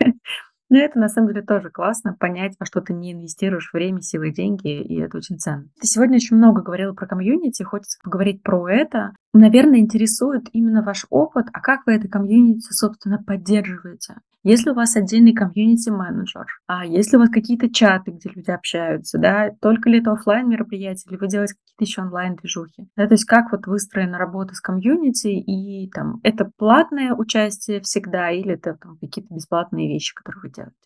Ну, 0.70 0.78
это 0.78 0.99
на 0.99 1.09
самом 1.09 1.28
деле 1.28 1.43
тоже 1.43 1.70
классно, 1.70 2.16
понять, 2.20 2.55
во 2.59 2.66
что 2.66 2.82
ты 2.82 2.93
не 2.93 3.13
инвестируешь 3.13 3.72
время, 3.72 4.01
силы, 4.01 4.32
деньги, 4.32 4.82
и 4.82 4.99
это 4.99 5.18
очень 5.18 5.38
ценно. 5.38 5.70
Ты 5.80 5.88
сегодня 5.88 6.16
очень 6.16 6.38
много 6.38 6.61
говорила 6.63 6.93
про 6.93 7.05
комьюнити, 7.05 7.61
хочется 7.63 7.99
поговорить 8.03 8.41
про 8.41 8.68
это. 8.70 9.11
Наверное, 9.38 9.79
интересует 9.79 10.47
именно 10.53 10.81
ваш 10.81 11.05
опыт, 11.09 11.47
а 11.51 11.59
как 11.59 11.86
вы 11.86 11.95
это 11.95 12.07
комьюнити, 12.07 12.71
собственно, 12.71 13.21
поддерживаете? 13.21 14.15
Если 14.43 14.69
у 14.69 14.73
вас 14.73 14.95
отдельный 14.95 15.33
комьюнити-менеджер, 15.33 16.45
а 16.67 16.86
если 16.86 17.17
у 17.17 17.19
вас 17.19 17.29
какие-то 17.29 17.69
чаты, 17.69 18.11
где 18.11 18.29
люди 18.29 18.49
общаются, 18.49 19.17
да, 19.17 19.49
только 19.59 19.89
ли 19.89 19.99
это 19.99 20.13
офлайн 20.13 20.47
мероприятия, 20.47 21.10
или 21.10 21.18
вы 21.18 21.27
делаете 21.27 21.55
какие-то 21.55 21.84
еще 21.84 22.03
онлайн-движухи, 22.03 22.88
да, 22.95 23.07
то 23.07 23.14
есть 23.14 23.26
как 23.26 23.51
вот 23.51 23.68
выстроена 23.68 24.18
работа 24.18 24.53
с 24.53 24.61
комьюнити, 24.61 25.27
и 25.27 25.89
там, 25.89 26.22
это 26.23 26.49
платное 26.57 27.14
участие 27.14 27.81
всегда, 27.81 28.31
или 28.31 28.53
это 28.53 28.76
там 28.76 28.97
какие-то 29.01 29.34
бесплатные 29.34 29.89
вещи, 29.89 30.15
которые 30.15 30.43
вы 30.43 30.49
делаете? 30.51 30.77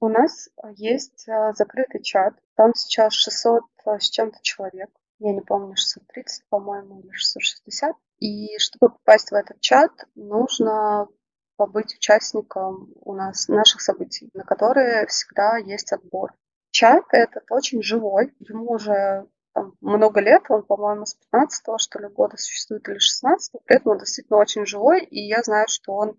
У 0.00 0.08
нас 0.10 0.50
есть 0.76 1.26
а, 1.26 1.54
закрытый 1.54 2.02
чат, 2.02 2.34
там 2.54 2.74
сейчас 2.74 3.14
600 3.14 3.62
а, 3.86 3.98
с 3.98 4.10
чем-то 4.10 4.36
человек, 4.42 4.90
я 5.18 5.32
не 5.32 5.40
помню, 5.40 5.76
630, 5.76 6.44
по-моему, 6.48 7.00
или 7.00 7.10
660. 7.10 7.96
И 8.18 8.58
чтобы 8.58 8.94
попасть 8.94 9.30
в 9.30 9.34
этот 9.34 9.60
чат, 9.60 9.90
нужно 10.14 11.08
побыть 11.56 11.94
участником 11.94 12.92
у 13.00 13.14
нас 13.14 13.48
наших 13.48 13.80
событий, 13.80 14.30
на 14.34 14.44
которые 14.44 15.06
всегда 15.06 15.56
есть 15.58 15.92
отбор. 15.92 16.32
Чат 16.70 17.04
этот 17.12 17.44
очень 17.50 17.82
живой, 17.82 18.34
ему 18.40 18.72
уже 18.72 19.28
там, 19.52 19.74
много 19.80 20.20
лет, 20.20 20.42
он, 20.48 20.64
по-моему, 20.64 21.06
с 21.06 21.14
15 21.14 21.64
что 21.78 22.00
ли, 22.00 22.08
года 22.08 22.36
существует, 22.36 22.88
или 22.88 22.98
16 22.98 23.52
при 23.64 23.76
этом 23.76 23.92
он 23.92 23.98
действительно 23.98 24.38
очень 24.38 24.66
живой, 24.66 25.04
и 25.04 25.20
я 25.20 25.42
знаю, 25.42 25.66
что 25.68 25.92
он 25.92 26.18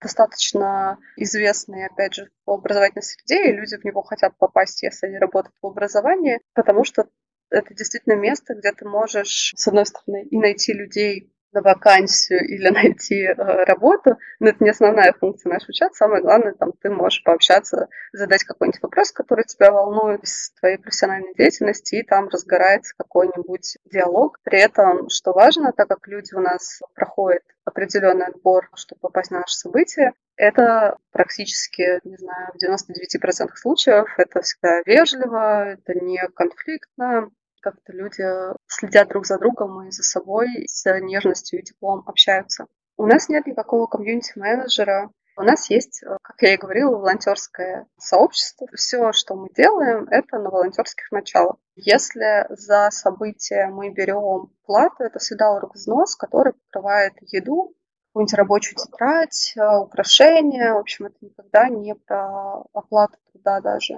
достаточно 0.00 0.98
известный, 1.16 1.86
опять 1.86 2.14
же, 2.14 2.30
в 2.44 2.50
образовательной 2.50 3.02
среде, 3.02 3.48
и 3.48 3.56
люди 3.56 3.76
в 3.76 3.84
него 3.84 4.02
хотят 4.02 4.36
попасть, 4.36 4.82
если 4.82 5.06
они 5.06 5.18
работают 5.18 5.56
в 5.62 5.66
образовании, 5.66 6.40
потому 6.52 6.84
что 6.84 7.08
это 7.50 7.74
действительно 7.74 8.14
место, 8.14 8.54
где 8.54 8.72
ты 8.72 8.88
можешь, 8.88 9.52
с 9.56 9.68
одной 9.68 9.86
стороны, 9.86 10.26
и 10.30 10.36
найти 10.36 10.72
людей 10.72 11.32
на 11.56 11.62
вакансию 11.62 12.46
или 12.46 12.68
найти 12.70 13.24
э, 13.24 13.34
работу, 13.34 14.18
но 14.38 14.48
это 14.48 14.62
не 14.62 14.70
основная 14.70 15.12
функция 15.12 15.50
нашего 15.52 15.72
чата. 15.72 15.94
Самое 15.94 16.22
главное, 16.22 16.52
там 16.52 16.72
ты 16.80 16.90
можешь 16.90 17.22
пообщаться, 17.24 17.88
задать 18.12 18.44
какой-нибудь 18.44 18.82
вопрос, 18.82 19.12
который 19.12 19.44
тебя 19.44 19.72
волнует 19.72 20.22
из 20.22 20.50
твоей 20.60 20.78
профессиональной 20.78 21.34
деятельности, 21.34 21.96
и 21.96 22.02
там 22.02 22.28
разгорается 22.28 22.94
какой-нибудь 22.96 23.78
диалог. 23.84 24.38
При 24.44 24.60
этом, 24.60 25.08
что 25.08 25.32
важно, 25.32 25.72
так 25.72 25.88
как 25.88 26.06
люди 26.06 26.34
у 26.34 26.40
нас 26.40 26.80
проходят 26.94 27.42
определенный 27.64 28.26
отбор, 28.26 28.68
чтобы 28.74 29.00
попасть 29.00 29.30
на 29.30 29.40
наше 29.40 29.56
событие, 29.56 30.12
это 30.36 30.98
практически, 31.12 32.00
не 32.04 32.16
знаю, 32.16 32.52
в 32.54 32.62
99% 32.62 33.48
случаев 33.54 34.06
это 34.18 34.42
всегда 34.42 34.82
вежливо, 34.84 35.70
это 35.70 35.94
не 35.94 36.20
конфликтно, 36.34 37.30
как-то 37.66 37.92
люди 37.92 38.22
следят 38.68 39.08
друг 39.08 39.26
за 39.26 39.38
другом 39.38 39.88
и 39.88 39.90
за 39.90 40.04
собой 40.04 40.46
с 40.68 40.84
нежностью 41.00 41.58
и 41.58 41.62
теплом 41.64 42.04
общаются. 42.06 42.66
У 42.96 43.06
нас 43.06 43.28
нет 43.28 43.44
никакого 43.46 43.86
комьюнити-менеджера, 43.86 45.10
у 45.36 45.42
нас 45.42 45.68
есть, 45.68 46.02
как 46.22 46.36
я 46.40 46.54
и 46.54 46.56
говорила, 46.56 46.96
волонтерское 46.96 47.86
сообщество. 47.98 48.68
Все, 48.74 49.12
что 49.12 49.34
мы 49.34 49.48
делаем, 49.54 50.06
это 50.10 50.38
на 50.38 50.48
волонтерских 50.48 51.10
началах. 51.10 51.56
Если 51.74 52.46
за 52.50 52.88
событие 52.92 53.66
мы 53.66 53.90
берем 53.90 54.52
плату, 54.64 55.02
это 55.02 55.18
всегда 55.18 55.60
взнос, 55.74 56.14
который 56.14 56.52
покрывает 56.52 57.14
еду, 57.20 57.74
какую-нибудь 58.12 58.34
рабочую 58.34 58.76
тетрадь, 58.76 59.54
украшения. 59.82 60.72
В 60.72 60.78
общем, 60.78 61.06
это 61.06 61.16
никогда 61.20 61.68
не 61.68 61.96
про 61.96 62.62
оплату 62.72 63.18
труда 63.32 63.60
даже. 63.60 63.96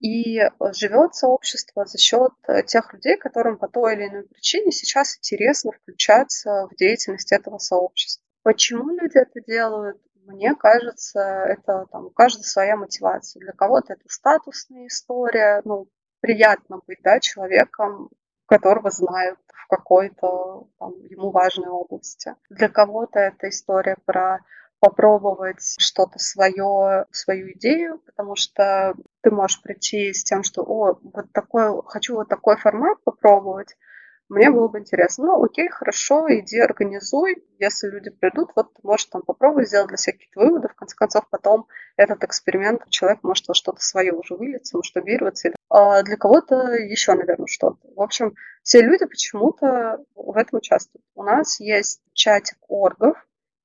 И 0.00 0.38
э, 0.38 0.48
живет 0.72 1.14
сообщество 1.14 1.84
за 1.84 1.98
счет 1.98 2.32
э, 2.48 2.62
тех 2.62 2.92
людей, 2.94 3.16
которым 3.16 3.58
по 3.58 3.68
той 3.68 3.94
или 3.94 4.08
иной 4.08 4.22
причине 4.24 4.72
сейчас 4.72 5.18
интересно 5.18 5.72
включаться 5.72 6.68
в 6.70 6.76
деятельность 6.76 7.32
этого 7.32 7.58
сообщества. 7.58 8.24
Почему 8.42 8.88
люди 8.90 9.18
это 9.18 9.40
делают? 9.46 10.00
Мне 10.24 10.54
кажется, 10.54 11.20
это 11.20 11.86
там, 11.90 12.06
у 12.06 12.10
каждого 12.10 12.44
своя 12.44 12.76
мотивация. 12.76 13.40
Для 13.40 13.52
кого-то 13.52 13.92
это 13.92 14.02
статусная 14.06 14.86
история, 14.86 15.60
ну, 15.64 15.88
приятно 16.20 16.80
быть 16.86 17.00
да, 17.02 17.20
человеком, 17.20 18.10
которого 18.46 18.90
знают 18.90 19.38
в 19.52 19.66
какой-то 19.68 20.68
там, 20.78 20.92
ему 21.04 21.30
важной 21.30 21.68
области. 21.68 22.34
Для 22.48 22.68
кого-то 22.68 23.18
это 23.18 23.50
история 23.50 23.96
про 24.06 24.40
попробовать 24.80 25.76
что-то 25.78 26.18
свое, 26.18 27.06
свою 27.10 27.52
идею, 27.52 27.98
потому 28.06 28.34
что 28.34 28.94
ты 29.22 29.30
можешь 29.30 29.62
прийти 29.62 30.12
с 30.12 30.24
тем, 30.24 30.42
что, 30.42 30.62
о, 30.62 30.98
вот 31.02 31.32
такой, 31.32 31.82
хочу 31.86 32.16
вот 32.16 32.28
такой 32.28 32.56
формат 32.56 32.98
попробовать, 33.04 33.76
мне 34.30 34.48
было 34.48 34.68
бы 34.68 34.78
интересно. 34.78 35.26
Ну, 35.26 35.44
окей, 35.44 35.68
хорошо, 35.68 36.26
иди 36.28 36.60
организуй. 36.60 37.44
Если 37.58 37.88
люди 37.88 38.10
придут, 38.10 38.52
вот 38.54 38.72
ты 38.72 38.80
можешь 38.84 39.06
там 39.06 39.22
попробовать 39.22 39.66
сделать 39.66 39.88
для 39.88 39.96
всяких 39.96 40.28
выводов. 40.36 40.70
В 40.70 40.76
конце 40.76 40.94
концов, 40.94 41.28
потом 41.28 41.66
этот 41.96 42.22
эксперимент, 42.22 42.88
человек 42.90 43.24
может 43.24 43.48
во 43.48 43.54
что-то 43.54 43.82
свое 43.82 44.12
уже 44.12 44.36
вылиться, 44.36 44.76
масштабироваться. 44.76 45.50
А 45.68 46.04
для 46.04 46.16
кого-то 46.16 46.74
еще, 46.74 47.14
наверное, 47.14 47.48
что-то. 47.48 47.78
В 47.96 48.00
общем, 48.00 48.36
все 48.62 48.82
люди 48.82 49.04
почему-то 49.04 49.98
в 50.14 50.36
этом 50.36 50.58
участвуют. 50.58 51.04
У 51.16 51.24
нас 51.24 51.58
есть 51.58 52.00
чатик 52.12 52.58
оргов, 52.68 53.16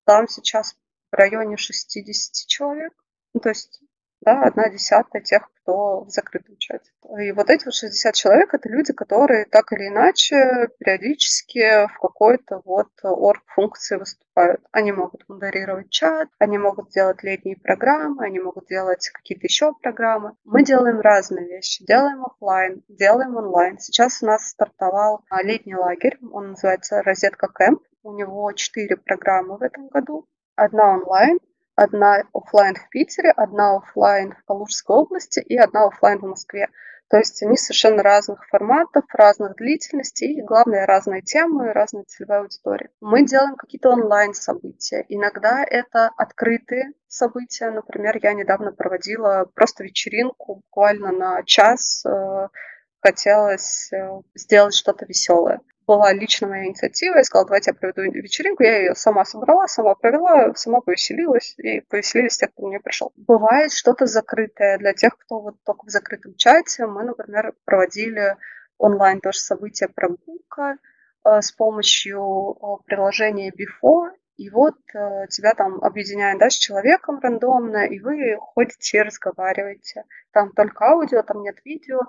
там 0.04 0.28
сейчас 0.28 0.76
районе 1.16 1.58
60 1.58 2.48
человек. 2.48 2.94
Ну, 3.34 3.40
то 3.40 3.50
есть, 3.50 3.82
да, 4.22 4.44
одна 4.44 4.70
десятая 4.70 5.22
тех, 5.22 5.50
кто 5.66 6.02
в 6.02 6.10
закрытом 6.10 6.58
чате. 6.58 6.92
И 7.20 7.32
вот 7.32 7.50
эти 7.50 7.66
вот 7.66 7.74
60 7.74 8.14
человек– 8.14 8.54
это 8.54 8.70
люди, 8.70 8.94
которые 8.94 9.46
так 9.46 9.72
или 9.72 9.88
иначе 9.88 10.70
периодически 10.80 11.88
в 11.88 12.00
какой-то 12.00 12.62
вот 12.66 12.90
орг-функции 13.04 13.98
выступают. 13.98 14.62
Они 14.72 14.92
могут 14.92 15.28
модерировать 15.28 15.90
чат, 15.90 16.30
они 16.40 16.58
могут 16.58 16.90
делать 16.90 17.24
летние 17.24 17.58
программы, 17.58 18.26
они 18.26 18.40
могут 18.40 18.68
делать 18.68 19.10
какие-то 19.10 19.46
еще 19.46 19.74
программы. 19.74 20.34
Мы 20.44 20.64
делаем 20.64 21.00
разные 21.00 21.48
вещи. 21.48 21.86
Делаем 21.86 22.26
офлайн, 22.26 22.84
делаем 22.88 23.36
онлайн. 23.36 23.80
Сейчас 23.80 24.22
у 24.22 24.28
нас 24.28 24.50
стартовал 24.50 25.24
а, 25.30 25.44
летний 25.44 25.76
лагерь, 25.76 26.18
он 26.32 26.52
называется 26.52 27.02
«Розетка 27.02 27.48
Кэмп». 27.48 27.82
У 28.04 28.14
него 28.14 28.52
четыре 28.52 28.98
программы 28.98 29.58
в 29.58 29.64
этом 29.64 29.88
году. 29.88 30.28
Одна 30.56 30.94
онлайн, 30.94 31.40
одна 31.76 32.24
офлайн 32.34 32.76
в 32.76 32.90
Питере, 32.90 33.32
одна 33.32 33.76
офлайн 33.76 34.34
в 34.34 34.46
Калужской 34.46 34.96
области 34.96 35.40
и 35.40 35.58
одна 35.58 35.86
офлайн 35.88 36.20
в 36.20 36.28
Москве. 36.28 36.70
То 37.10 37.18
есть 37.18 37.44
они 37.44 37.58
совершенно 37.58 38.02
разных 38.02 38.48
форматов, 38.48 39.04
разных 39.14 39.58
длительностей 39.58 40.34
и, 40.34 40.42
главное, 40.42 40.86
разные 40.86 41.22
темы, 41.22 41.72
разная 41.72 42.04
целевая 42.06 42.42
аудитория. 42.42 42.90
Мы 43.00 43.26
делаем 43.26 43.56
какие-то 43.58 43.90
онлайн-события. 43.90 45.06
Иногда 45.10 45.64
это 45.64 46.10
открытые 46.18 46.94
события. 47.08 47.70
Например, 47.70 48.18
я 48.24 48.34
недавно 48.34 48.72
проводила 48.72 49.46
просто 49.54 49.84
вечеринку 49.84 50.56
буквально 50.56 51.12
на 51.12 51.44
час. 51.44 52.04
Э, 52.06 52.48
хотелось 53.02 53.92
э, 53.94 54.22
сделать 54.34 54.74
что-то 54.74 55.06
веселое 55.06 55.60
была 55.88 56.14
лично 56.14 56.48
моя 56.48 56.66
инициатива. 56.66 57.18
Я 57.18 57.24
сказала, 57.24 57.48
давайте 57.48 57.72
я 57.72 57.76
проведу 57.76 58.02
вечеринку. 58.02 58.64
Я 58.64 58.78
ее 58.80 58.96
сама 58.96 59.26
собрала, 59.26 59.68
сама 59.68 59.96
провела, 59.96 60.54
сама 60.56 60.82
повеселилась. 60.82 61.56
И 61.58 61.82
повеселились 61.82 62.38
те, 62.38 62.48
кто 62.48 62.68
мне 62.68 62.80
пришел. 62.80 63.14
Бывает 63.16 63.72
что-то 63.72 64.06
закрытое 64.06 64.78
для 64.78 64.94
тех, 64.94 65.18
кто 65.18 65.40
вот 65.40 65.56
только 65.64 65.86
в 65.86 65.90
закрытом 65.90 66.36
чате. 66.36 66.86
Мы, 66.86 67.04
например, 67.04 67.54
проводили 67.66 68.36
онлайн 68.78 69.22
тоже 69.22 69.40
событие 69.40 69.90
прогулка 69.90 70.78
э, 71.24 71.42
с 71.42 71.52
помощью 71.52 72.22
э, 72.22 72.84
приложения 72.86 73.52
Before. 73.52 74.12
И 74.38 74.50
вот 74.50 74.76
э, 74.94 75.28
тебя 75.30 75.54
там 75.54 75.82
объединяют 75.82 76.40
да, 76.40 76.50
с 76.50 76.56
человеком 76.56 77.20
рандомно, 77.22 77.86
и 77.86 78.00
вы 78.00 78.38
ходите 78.40 78.98
и 78.98 79.02
разговариваете. 79.02 80.04
Там 80.32 80.52
только 80.52 80.86
аудио, 80.86 81.22
там 81.24 81.42
нет 81.42 81.56
видео. 81.64 82.02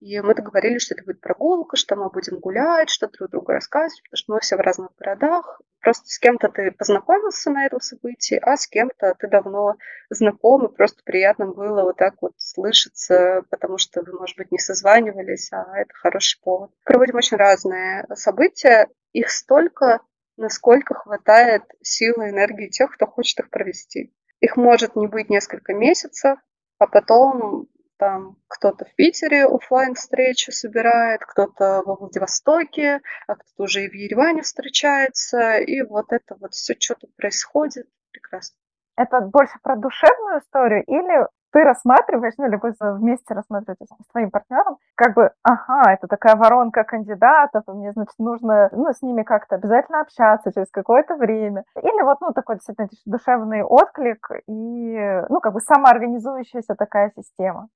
И 0.00 0.18
мы 0.20 0.34
договорились, 0.34 0.82
что 0.82 0.94
это 0.94 1.04
будет 1.04 1.20
прогулка, 1.20 1.76
что 1.76 1.94
мы 1.94 2.08
будем 2.08 2.38
гулять, 2.38 2.88
что 2.88 3.06
друг 3.08 3.30
другу 3.30 3.52
рассказывать, 3.52 4.02
потому 4.04 4.16
что 4.16 4.32
мы 4.32 4.40
все 4.40 4.56
в 4.56 4.60
разных 4.60 4.90
городах. 4.96 5.60
Просто 5.80 6.08
с 6.08 6.18
кем-то 6.18 6.48
ты 6.48 6.72
познакомился 6.72 7.50
на 7.50 7.66
этом 7.66 7.80
событии, 7.80 8.40
а 8.42 8.56
с 8.56 8.66
кем-то 8.66 9.14
ты 9.18 9.28
давно 9.28 9.76
знаком, 10.08 10.66
и 10.66 10.74
просто 10.74 11.02
приятно 11.04 11.46
было 11.46 11.82
вот 11.82 11.96
так 11.98 12.14
вот 12.22 12.32
слышаться, 12.38 13.42
потому 13.50 13.76
что 13.76 14.02
вы, 14.02 14.18
может 14.18 14.38
быть, 14.38 14.50
не 14.50 14.58
созванивались, 14.58 15.52
а 15.52 15.78
это 15.78 15.92
хороший 15.94 16.40
повод. 16.42 16.70
Проводим 16.84 17.16
очень 17.16 17.36
разные 17.36 18.06
события. 18.14 18.88
Их 19.12 19.30
столько, 19.30 20.00
насколько 20.38 20.94
хватает 20.94 21.62
силы 21.82 22.28
и 22.28 22.30
энергии 22.30 22.68
тех, 22.68 22.90
кто 22.90 23.06
хочет 23.06 23.40
их 23.40 23.50
провести. 23.50 24.14
Их 24.40 24.56
может 24.56 24.96
не 24.96 25.06
быть 25.06 25.28
несколько 25.28 25.74
месяцев, 25.74 26.38
а 26.78 26.86
потом 26.86 27.68
там 28.00 28.36
кто-то 28.48 28.86
в 28.86 28.94
Питере 28.94 29.44
офлайн 29.44 29.94
встречи 29.94 30.50
собирает, 30.50 31.20
кто-то 31.20 31.82
во 31.84 31.96
Владивостоке, 31.96 33.02
а 33.28 33.34
кто-то 33.34 33.62
уже 33.62 33.84
и 33.84 33.90
в 33.90 33.92
Ереване 33.92 34.40
встречается, 34.40 35.58
и 35.58 35.82
вот 35.82 36.06
это 36.08 36.34
вот 36.40 36.54
все 36.54 36.74
что-то 36.78 37.08
происходит 37.18 37.86
прекрасно. 38.10 38.56
Это 38.96 39.20
больше 39.20 39.58
про 39.62 39.76
душевную 39.76 40.40
историю 40.40 40.82
или 40.86 41.26
ты 41.52 41.64
рассматриваешь, 41.64 42.34
ну 42.38 42.46
или 42.46 42.56
вы 42.56 42.72
вместе 42.98 43.34
рассматриваете 43.34 43.84
с 43.84 44.12
твоим 44.12 44.30
партнером, 44.30 44.78
как 44.94 45.14
бы, 45.14 45.32
ага, 45.42 45.92
это 45.92 46.06
такая 46.06 46.36
воронка 46.36 46.84
кандидатов, 46.84 47.64
и 47.66 47.72
мне, 47.72 47.92
значит, 47.92 48.14
нужно, 48.18 48.70
ну, 48.72 48.92
с 48.92 49.02
ними 49.02 49.24
как-то 49.24 49.56
обязательно 49.56 50.00
общаться 50.00 50.52
через 50.52 50.70
какое-то 50.70 51.16
время. 51.16 51.64
Или 51.76 52.02
вот, 52.02 52.20
ну, 52.20 52.32
такой 52.32 52.56
действительно 52.56 52.88
душевный 53.04 53.62
отклик 53.62 54.30
и, 54.46 55.24
ну, 55.28 55.40
как 55.40 55.52
бы 55.52 55.60
самоорганизующаяся 55.60 56.76
такая 56.76 57.12
система. 57.16 57.68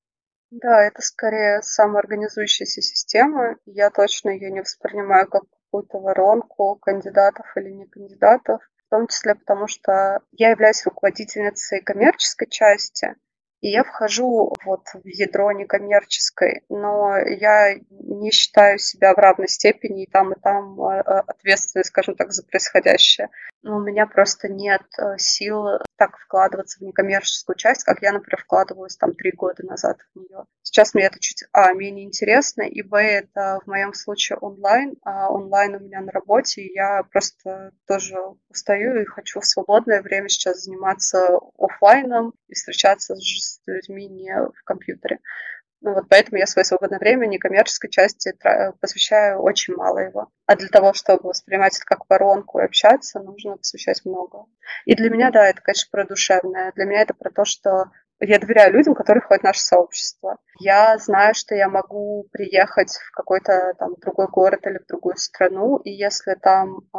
Да, 0.63 0.85
это 0.85 1.03
скорее 1.03 1.63
самоорганизующаяся 1.63 2.81
система. 2.81 3.57
Я 3.67 3.91
точно 3.91 4.31
ее 4.31 4.53
не 4.53 4.61
воспринимаю 4.61 5.27
как 5.29 5.43
какую-то 5.51 5.99
воронку 5.99 6.77
кандидатов 6.77 7.47
или 7.57 7.71
не 7.71 7.87
кандидатов, 7.87 8.63
в 8.87 8.91
том 8.91 9.09
числе 9.09 9.35
потому, 9.35 9.67
что 9.67 10.21
я 10.31 10.51
являюсь 10.51 10.85
руководительницей 10.85 11.81
коммерческой 11.81 12.47
части, 12.47 13.17
и 13.63 13.71
я 13.71 13.83
вхожу 13.83 14.55
вот 14.65 14.83
в 14.93 15.07
ядро 15.07 15.51
некоммерческой, 15.51 16.63
но 16.69 17.17
я 17.17 17.75
не 17.91 18.31
считаю 18.31 18.79
себя 18.79 19.13
в 19.15 19.19
равной 19.19 19.49
степени 19.49 20.05
и 20.05 20.11
там, 20.11 20.35
и 20.35 20.41
там 20.41 20.81
э, 20.81 21.01
ответственной, 21.01 21.85
скажем 21.85 22.15
так, 22.15 22.31
за 22.31 22.45
происходящее. 22.45 23.31
Но 23.63 23.79
у 23.79 23.81
меня 23.81 24.07
просто 24.07 24.49
нет 24.49 24.83
э, 24.99 25.17
сил 25.17 25.65
так 26.05 26.19
вкладываться 26.19 26.79
в 26.79 26.83
некоммерческую 26.83 27.57
часть, 27.57 27.85
как 27.85 28.03
я, 28.03 28.13
например, 28.13 28.43
вкладывалась 28.43 28.97
там 28.97 29.15
три 29.15 29.33
года 29.33 29.65
назад 29.65 29.99
в 30.15 30.19
нее. 30.19 30.45
Сейчас 30.63 30.93
мне 30.93 31.05
это 31.05 31.19
чуть, 31.19 31.45
а, 31.53 31.73
менее 31.73 32.05
интересно, 32.05 32.63
и, 32.63 32.83
б, 32.83 32.99
это 32.99 33.61
в 33.65 33.67
моем 33.67 33.95
случае 33.95 34.37
онлайн, 34.39 34.97
а 35.03 35.31
онлайн 35.31 35.77
у 35.77 35.81
меня 35.81 36.03
на 36.03 36.13
работе, 36.13 36.63
и 36.63 36.75
я 36.75 37.03
просто 37.05 37.73
тоже 37.87 38.17
устаю 38.51 39.01
и 39.01 39.07
хочу 39.07 39.41
в 39.41 39.47
свободное 39.47 40.03
время 40.03 40.29
сейчас 40.29 40.65
заниматься 40.65 41.39
офлайном 41.59 42.35
и 42.49 42.55
встречаться 42.55 43.17
с 43.17 43.61
людьми 43.67 44.07
не 44.07 44.35
в 44.35 44.63
компьютере. 44.65 45.21
Ну 45.85 45.93
вот 45.93 46.07
поэтому 46.09 46.39
я 46.39 46.47
свое 46.47 46.65
свободное 46.65 46.99
время 46.99 47.27
некоммерческой 47.27 47.91
части 47.91 48.33
посвящаю 48.81 49.41
очень 49.41 49.75
мало 49.75 49.99
его. 49.99 50.31
А 50.47 50.57
для 50.57 50.69
того, 50.69 50.95
чтобы 50.95 51.29
воспринимать 51.29 51.77
это 51.77 51.85
как 51.85 52.09
воронку 52.09 52.59
и 52.59 52.65
общаться, 52.65 53.21
нужно 53.21 53.59
посвящать 53.59 54.01
много. 54.07 54.47
И 54.87 54.95
для 54.95 55.11
меня, 55.11 55.31
да, 55.31 55.47
это, 55.47 55.61
конечно, 55.61 55.91
про 55.91 56.07
душевное. 56.07 56.73
Для 56.73 56.87
меня 56.87 57.03
это 57.03 57.13
про 57.13 57.31
то, 57.31 57.45
что 57.45 57.91
я 58.29 58.39
доверяю 58.39 58.73
людям, 58.73 58.95
которые 58.95 59.23
входят 59.23 59.43
в 59.43 59.45
наше 59.45 59.61
сообщество. 59.61 60.39
Я 60.61 60.97
знаю, 60.99 61.35
что 61.35 61.55
я 61.55 61.69
могу 61.69 62.29
приехать 62.33 62.91
в 62.91 63.11
какой-то 63.13 63.75
там 63.79 63.95
другой 64.01 64.29
город 64.29 64.61
или 64.67 64.79
в 64.79 64.87
другую 64.87 65.17
страну, 65.17 65.79
и 65.79 65.91
если 65.91 66.35
там 66.35 66.79
э, 66.95 66.99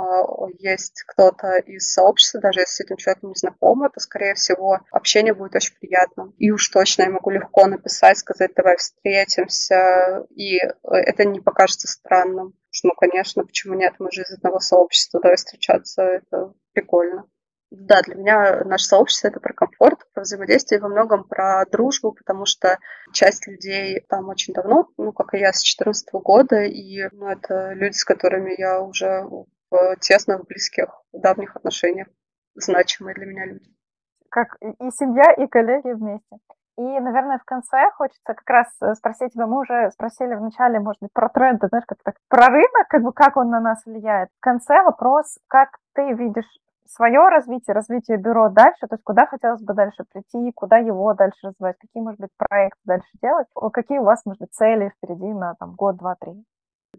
есть 0.59 1.03
кто-то 1.07 1.57
из 1.57 1.91
сообщества, 1.91 2.41
даже 2.41 2.61
если 2.61 2.73
с 2.73 2.79
этим 2.81 2.97
человеком 2.97 3.29
не 3.29 3.35
знакома, 3.35 3.89
то, 3.89 3.99
скорее 3.99 4.33
всего, 4.33 4.79
общение 4.91 5.33
будет 5.33 5.55
очень 5.55 5.75
приятным. 5.79 6.33
И 6.37 6.51
уж 6.51 6.67
точно 6.69 7.03
я 7.03 7.09
могу 7.09 7.29
легко 7.29 7.65
написать, 7.65 8.17
сказать, 8.17 8.51
давай 8.55 8.77
встретимся, 8.77 10.25
и 10.35 10.57
это 10.83 11.25
не 11.25 11.39
покажется 11.39 11.87
странным. 11.87 12.53
Ну, 12.83 12.91
конечно, 12.91 13.45
почему 13.45 13.75
нет, 13.75 13.93
мы 13.99 14.11
же 14.11 14.23
из 14.23 14.31
одного 14.31 14.59
сообщества, 14.59 15.21
давай 15.21 15.37
встречаться, 15.37 16.03
это 16.03 16.53
прикольно. 16.73 17.25
Да, 17.71 18.01
для 18.03 18.15
меня 18.15 18.63
наше 18.63 18.85
сообщество— 18.85 19.27
это 19.29 19.39
про 19.39 19.53
комфорт, 19.53 20.07
про 20.13 20.21
взаимодействие, 20.21 20.79
во 20.79 20.87
многом 20.87 21.23
про 21.23 21.65
дружбу, 21.65 22.11
потому 22.11 22.45
что 22.45 22.77
часть 23.11 23.47
людей 23.47 24.05
там 24.07 24.29
очень 24.29 24.53
давно, 24.53 24.87
ну, 24.97 25.11
как 25.11 25.33
и 25.33 25.39
я, 25.39 25.51
с 25.51 25.61
2014 25.61 26.13
года, 26.13 26.61
и 26.61 27.09
ну, 27.11 27.27
это 27.27 27.73
люди, 27.73 27.95
с 27.95 28.05
которыми 28.05 28.53
я 28.57 28.81
уже 28.81 29.23
в 29.71 29.95
тесных, 29.99 30.45
близких, 30.45 30.87
давних 31.11 31.55
отношениях, 31.55 32.07
значимые 32.53 33.15
для 33.15 33.25
меня 33.25 33.45
люди. 33.45 33.69
Как 34.29 34.55
и 34.61 34.91
семья, 34.91 35.31
и 35.33 35.47
коллеги 35.47 35.91
вместе. 35.91 36.37
И, 36.77 36.81
наверное, 36.81 37.39
в 37.39 37.45
конце 37.45 37.89
хочется 37.95 38.33
как 38.33 38.49
раз 38.49 38.67
э, 38.81 38.95
спросить 38.95 39.31
тебя, 39.31 39.47
мы 39.47 39.61
уже 39.61 39.89
спросили 39.91 40.35
в 40.35 40.41
начале, 40.41 40.79
может 40.79 41.01
быть, 41.01 41.13
про 41.13 41.29
тренды, 41.29 41.67
знаешь, 41.69 41.85
как 41.87 41.99
так, 42.03 42.15
про 42.27 42.47
рынок, 42.47 42.87
как 42.89 43.01
бы 43.01 43.13
как 43.13 43.37
он 43.37 43.49
на 43.49 43.61
нас 43.61 43.85
влияет. 43.85 44.29
В 44.37 44.41
конце 44.41 44.83
вопрос, 44.83 45.37
как 45.47 45.69
ты 45.93 46.11
видишь 46.11 46.59
свое 46.87 47.27
развитие, 47.29 47.73
развитие 47.73 48.17
бюро 48.17 48.49
дальше, 48.49 48.87
то 48.87 48.95
есть 48.95 49.03
куда 49.03 49.25
хотелось 49.25 49.61
бы 49.61 49.73
дальше 49.73 50.03
прийти, 50.11 50.51
куда 50.53 50.77
его 50.77 51.13
дальше 51.13 51.37
развивать, 51.47 51.77
какие, 51.79 52.03
может 52.03 52.19
быть, 52.19 52.31
проекты 52.37 52.79
дальше 52.85 53.09
делать, 53.21 53.47
какие 53.73 53.99
у 53.99 54.03
вас, 54.03 54.25
может 54.25 54.41
быть, 54.41 54.53
цели 54.53 54.93
впереди 54.97 55.33
на 55.33 55.55
там, 55.55 55.75
год, 55.75 55.97
два, 55.97 56.15
три? 56.15 56.45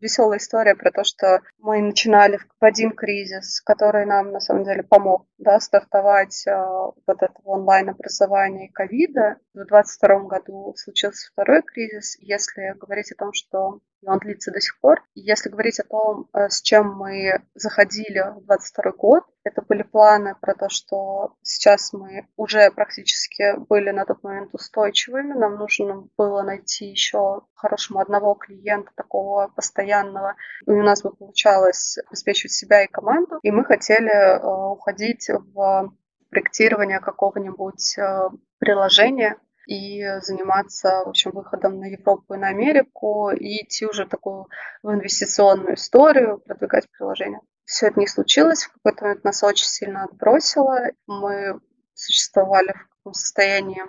Веселая 0.01 0.39
история 0.39 0.75
про 0.75 0.91
то, 0.91 1.05
что 1.05 1.41
мы 1.59 1.81
начинали 1.81 2.39
в 2.39 2.65
один 2.65 2.93
кризис, 2.93 3.61
который 3.63 4.05
нам 4.05 4.31
на 4.31 4.41
самом 4.41 4.65
деле 4.65 4.83
помог 4.83 5.27
да, 5.39 5.59
стартовать 5.59 6.47
э, 6.47 6.55
вот 6.55 7.23
это 7.23 7.33
онлайн-образование 7.45 8.71
ковида. 8.73 9.37
В 9.55 9.67
2022 9.67 10.19
году 10.29 10.75
случился 10.77 11.31
второй 11.33 11.63
кризис. 11.63 12.17
Если 12.21 12.75
говорить 12.79 13.11
о 13.13 13.17
том, 13.17 13.33
что 13.33 13.81
он 14.07 14.19
длится 14.19 14.51
до 14.51 14.61
сих 14.61 14.79
пор. 14.81 15.03
Если 15.15 15.49
говорить 15.49 15.81
о 15.81 15.85
том, 15.85 16.29
э, 16.33 16.49
с 16.49 16.63
чем 16.63 16.95
мы 16.95 17.43
заходили 17.55 18.19
в 18.19 18.47
2022 18.47 18.93
год, 18.93 19.25
это 19.45 19.63
были 19.63 19.83
планы 19.83 20.35
про 20.41 20.55
то, 20.55 20.69
что 20.69 21.37
сейчас 21.43 21.93
мы 21.93 22.27
уже 22.37 22.71
практически 22.71 23.57
были 23.69 23.91
на 23.91 24.05
тот 24.05 24.23
момент 24.23 24.51
устойчивыми. 24.53 25.35
Нам 25.35 25.57
нужно 25.57 26.09
было 26.17 26.43
найти 26.43 26.87
еще 26.87 27.43
хорошему 27.55 28.01
одного 28.01 28.35
клиента, 28.35 28.91
такого 28.97 29.49
постоянного. 29.49 30.35
И 30.67 30.71
у 30.71 30.83
нас 30.83 31.03
бы 31.03 31.15
получалось 31.15 31.99
обеспечивать 32.09 32.53
себя 32.53 32.85
и 32.85 32.89
команду. 32.89 33.39
И 33.43 33.51
мы 33.51 33.65
хотели 33.65 34.11
э, 34.11 34.71
уходить 34.73 35.29
в 35.29 35.93
проектирование 36.31 37.01
какого-нибудь 37.01 37.99
э, 37.99 38.31
приложения, 38.59 39.37
и 39.67 40.03
заниматься, 40.23 41.03
в 41.05 41.09
общем, 41.09 41.33
выходом 41.33 41.79
на 41.79 41.87
Европу 41.87 42.35
и 42.35 42.39
на 42.39 42.49
Америку, 42.49 43.31
и 43.31 43.65
идти 43.65 43.87
уже 43.87 44.07
такую 44.07 44.49
в 44.83 44.91
инвестиционную 44.91 45.75
историю, 45.75 46.39
продвигать 46.39 46.89
приложение. 46.91 47.41
Все 47.65 47.89
это 47.89 47.99
не 47.99 48.07
случилось, 48.07 48.65
в 48.65 48.73
какой-то 48.75 49.05
момент 49.05 49.25
нас 49.25 49.43
очень 49.43 49.67
сильно 49.67 50.05
отбросило. 50.05 50.91
Мы 51.07 51.61
существовали 51.95 52.73
в 52.73 52.97
таком 52.99 53.15
состоянии 53.15 53.83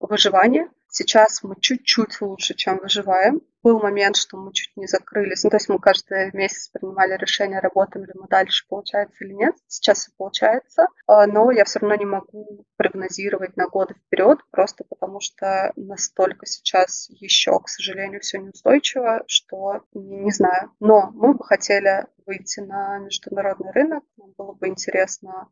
выживания, 0.00 0.68
Сейчас 0.94 1.42
мы 1.42 1.56
чуть-чуть 1.58 2.20
лучше, 2.20 2.52
чем 2.52 2.76
выживаем. 2.76 3.40
Был 3.62 3.80
момент, 3.80 4.16
что 4.16 4.36
мы 4.36 4.52
чуть 4.52 4.76
не 4.76 4.86
закрылись. 4.86 5.42
Ну, 5.42 5.48
то 5.48 5.56
есть 5.56 5.70
мы 5.70 5.78
каждый 5.78 6.30
месяц 6.34 6.68
принимали 6.68 7.16
решение, 7.16 7.60
работаем 7.60 8.04
ли 8.04 8.12
мы 8.14 8.28
дальше, 8.28 8.66
получается 8.68 9.24
или 9.24 9.32
нет. 9.32 9.54
Сейчас 9.68 10.00
все 10.00 10.10
получается. 10.18 10.88
А, 11.06 11.26
но 11.26 11.50
я 11.50 11.64
все 11.64 11.78
равно 11.78 11.94
не 11.94 12.04
могу 12.04 12.66
прогнозировать 12.76 13.56
на 13.56 13.68
годы 13.68 13.94
вперед, 13.94 14.40
просто 14.50 14.84
потому 14.84 15.20
что 15.20 15.72
настолько 15.76 16.44
сейчас 16.44 17.08
еще, 17.08 17.58
к 17.58 17.70
сожалению, 17.70 18.20
все 18.20 18.36
неустойчиво, 18.36 19.22
что 19.28 19.84
не 19.94 20.30
знаю. 20.30 20.72
Но 20.78 21.10
мы 21.14 21.32
бы 21.32 21.42
хотели 21.42 22.04
выйти 22.26 22.60
на 22.60 22.98
международный 22.98 23.72
рынок. 23.72 24.04
Нам 24.18 24.34
было 24.36 24.52
бы 24.52 24.68
интересно 24.68 25.48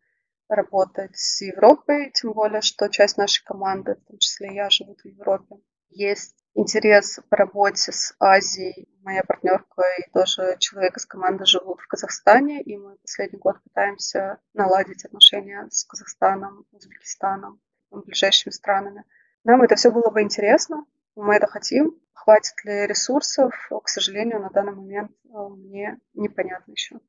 работать 0.50 1.16
с 1.16 1.40
Европой, 1.40 2.10
тем 2.10 2.32
более, 2.32 2.60
что 2.60 2.88
часть 2.88 3.16
нашей 3.16 3.44
команды, 3.44 3.94
в 3.94 4.08
том 4.08 4.18
числе 4.18 4.54
я, 4.54 4.68
живут 4.68 5.00
в 5.00 5.06
Европе. 5.06 5.56
Есть 5.90 6.36
интерес 6.54 7.20
по 7.28 7.36
работе 7.36 7.92
с 7.92 8.14
Азией. 8.18 8.88
Моя 9.02 9.22
партнерка 9.22 9.82
и 9.98 10.10
тоже 10.10 10.56
человек 10.58 10.96
из 10.96 11.06
команды 11.06 11.46
живут 11.46 11.80
в 11.80 11.86
Казахстане, 11.86 12.60
и 12.62 12.76
мы 12.76 12.96
последний 12.96 13.38
год 13.38 13.56
пытаемся 13.62 14.38
наладить 14.52 15.04
отношения 15.04 15.66
с 15.70 15.84
Казахстаном, 15.84 16.66
Узбекистаном, 16.72 17.60
ближайшими 17.90 18.52
странами. 18.52 19.04
Нам 19.44 19.62
это 19.62 19.76
все 19.76 19.90
было 19.90 20.10
бы 20.10 20.20
интересно, 20.20 20.84
мы 21.16 21.36
это 21.36 21.46
хотим. 21.46 21.98
Хватит 22.12 22.64
ли 22.64 22.86
ресурсов, 22.86 23.54
к 23.82 23.88
сожалению, 23.88 24.40
на 24.40 24.50
данный 24.50 24.74
момент 24.74 25.10
э, 25.24 25.28
мне 25.48 25.98
непонятно 26.12 26.72
еще. 26.72 27.00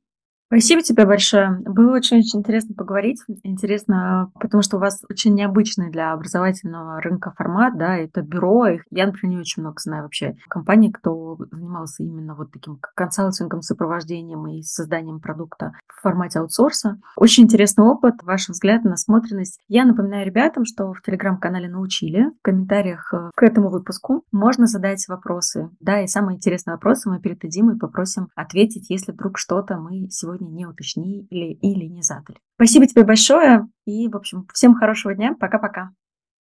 Спасибо 0.52 0.82
тебе 0.82 1.06
большое. 1.06 1.62
Было 1.64 1.96
очень-очень 1.96 2.40
интересно 2.40 2.76
поговорить. 2.76 3.22
Интересно, 3.44 4.34
потому 4.38 4.62
что 4.62 4.76
у 4.76 4.80
вас 4.82 5.02
очень 5.10 5.34
необычный 5.34 5.90
для 5.90 6.12
образовательного 6.12 7.00
рынка 7.00 7.32
формат, 7.38 7.78
да, 7.78 7.96
это 7.96 8.22
бюро. 8.22 8.68
Я, 8.90 9.06
например, 9.06 9.38
не 9.38 9.40
очень 9.40 9.62
много 9.62 9.80
знаю 9.80 10.04
вообще 10.04 10.36
компаний, 10.50 10.92
кто 10.92 11.38
занимался 11.52 12.04
именно 12.04 12.36
вот 12.36 12.52
таким 12.52 12.82
консалтингом, 12.96 13.62
сопровождением 13.62 14.46
и 14.48 14.62
созданием 14.62 15.22
продукта 15.22 15.72
в 15.88 16.02
формате 16.02 16.40
аутсорса. 16.40 17.00
Очень 17.16 17.46
интересный 17.46 17.86
опыт, 17.86 18.16
ваш 18.22 18.50
взгляд, 18.50 18.84
насмотренность. 18.84 19.58
Я 19.70 19.86
напоминаю 19.86 20.26
ребятам, 20.26 20.66
что 20.66 20.92
в 20.92 21.02
телеграм-канале 21.02 21.70
научили. 21.70 22.26
В 22.26 22.42
комментариях 22.42 23.14
э, 23.14 23.30
к 23.36 23.44
этому 23.44 23.70
выпуску 23.70 24.26
можно 24.34 24.66
задать 24.66 25.08
вопросы. 25.08 25.70
Да, 25.80 26.02
и 26.02 26.08
самые 26.08 26.36
интересные 26.36 26.74
вопросы 26.74 27.10
мы 27.10 27.22
передадим 27.22 27.72
и 27.72 27.80
попросим 27.80 28.28
ответить, 28.36 28.90
если 28.90 29.14
вдруг 29.14 29.38
что-то 29.38 29.78
мы 29.78 30.10
сегодня 30.10 30.41
сегодня 30.42 30.56
не 30.56 30.66
уточнили 30.66 31.54
или 31.62 31.86
не 31.86 32.02
задали. 32.02 32.40
Спасибо 32.56 32.88
тебе 32.88 33.04
большое 33.04 33.68
и, 33.86 34.08
в 34.08 34.16
общем, 34.16 34.48
всем 34.54 34.76
хорошего 34.76 35.14
дня. 35.14 35.36
Пока-пока. 35.40 35.92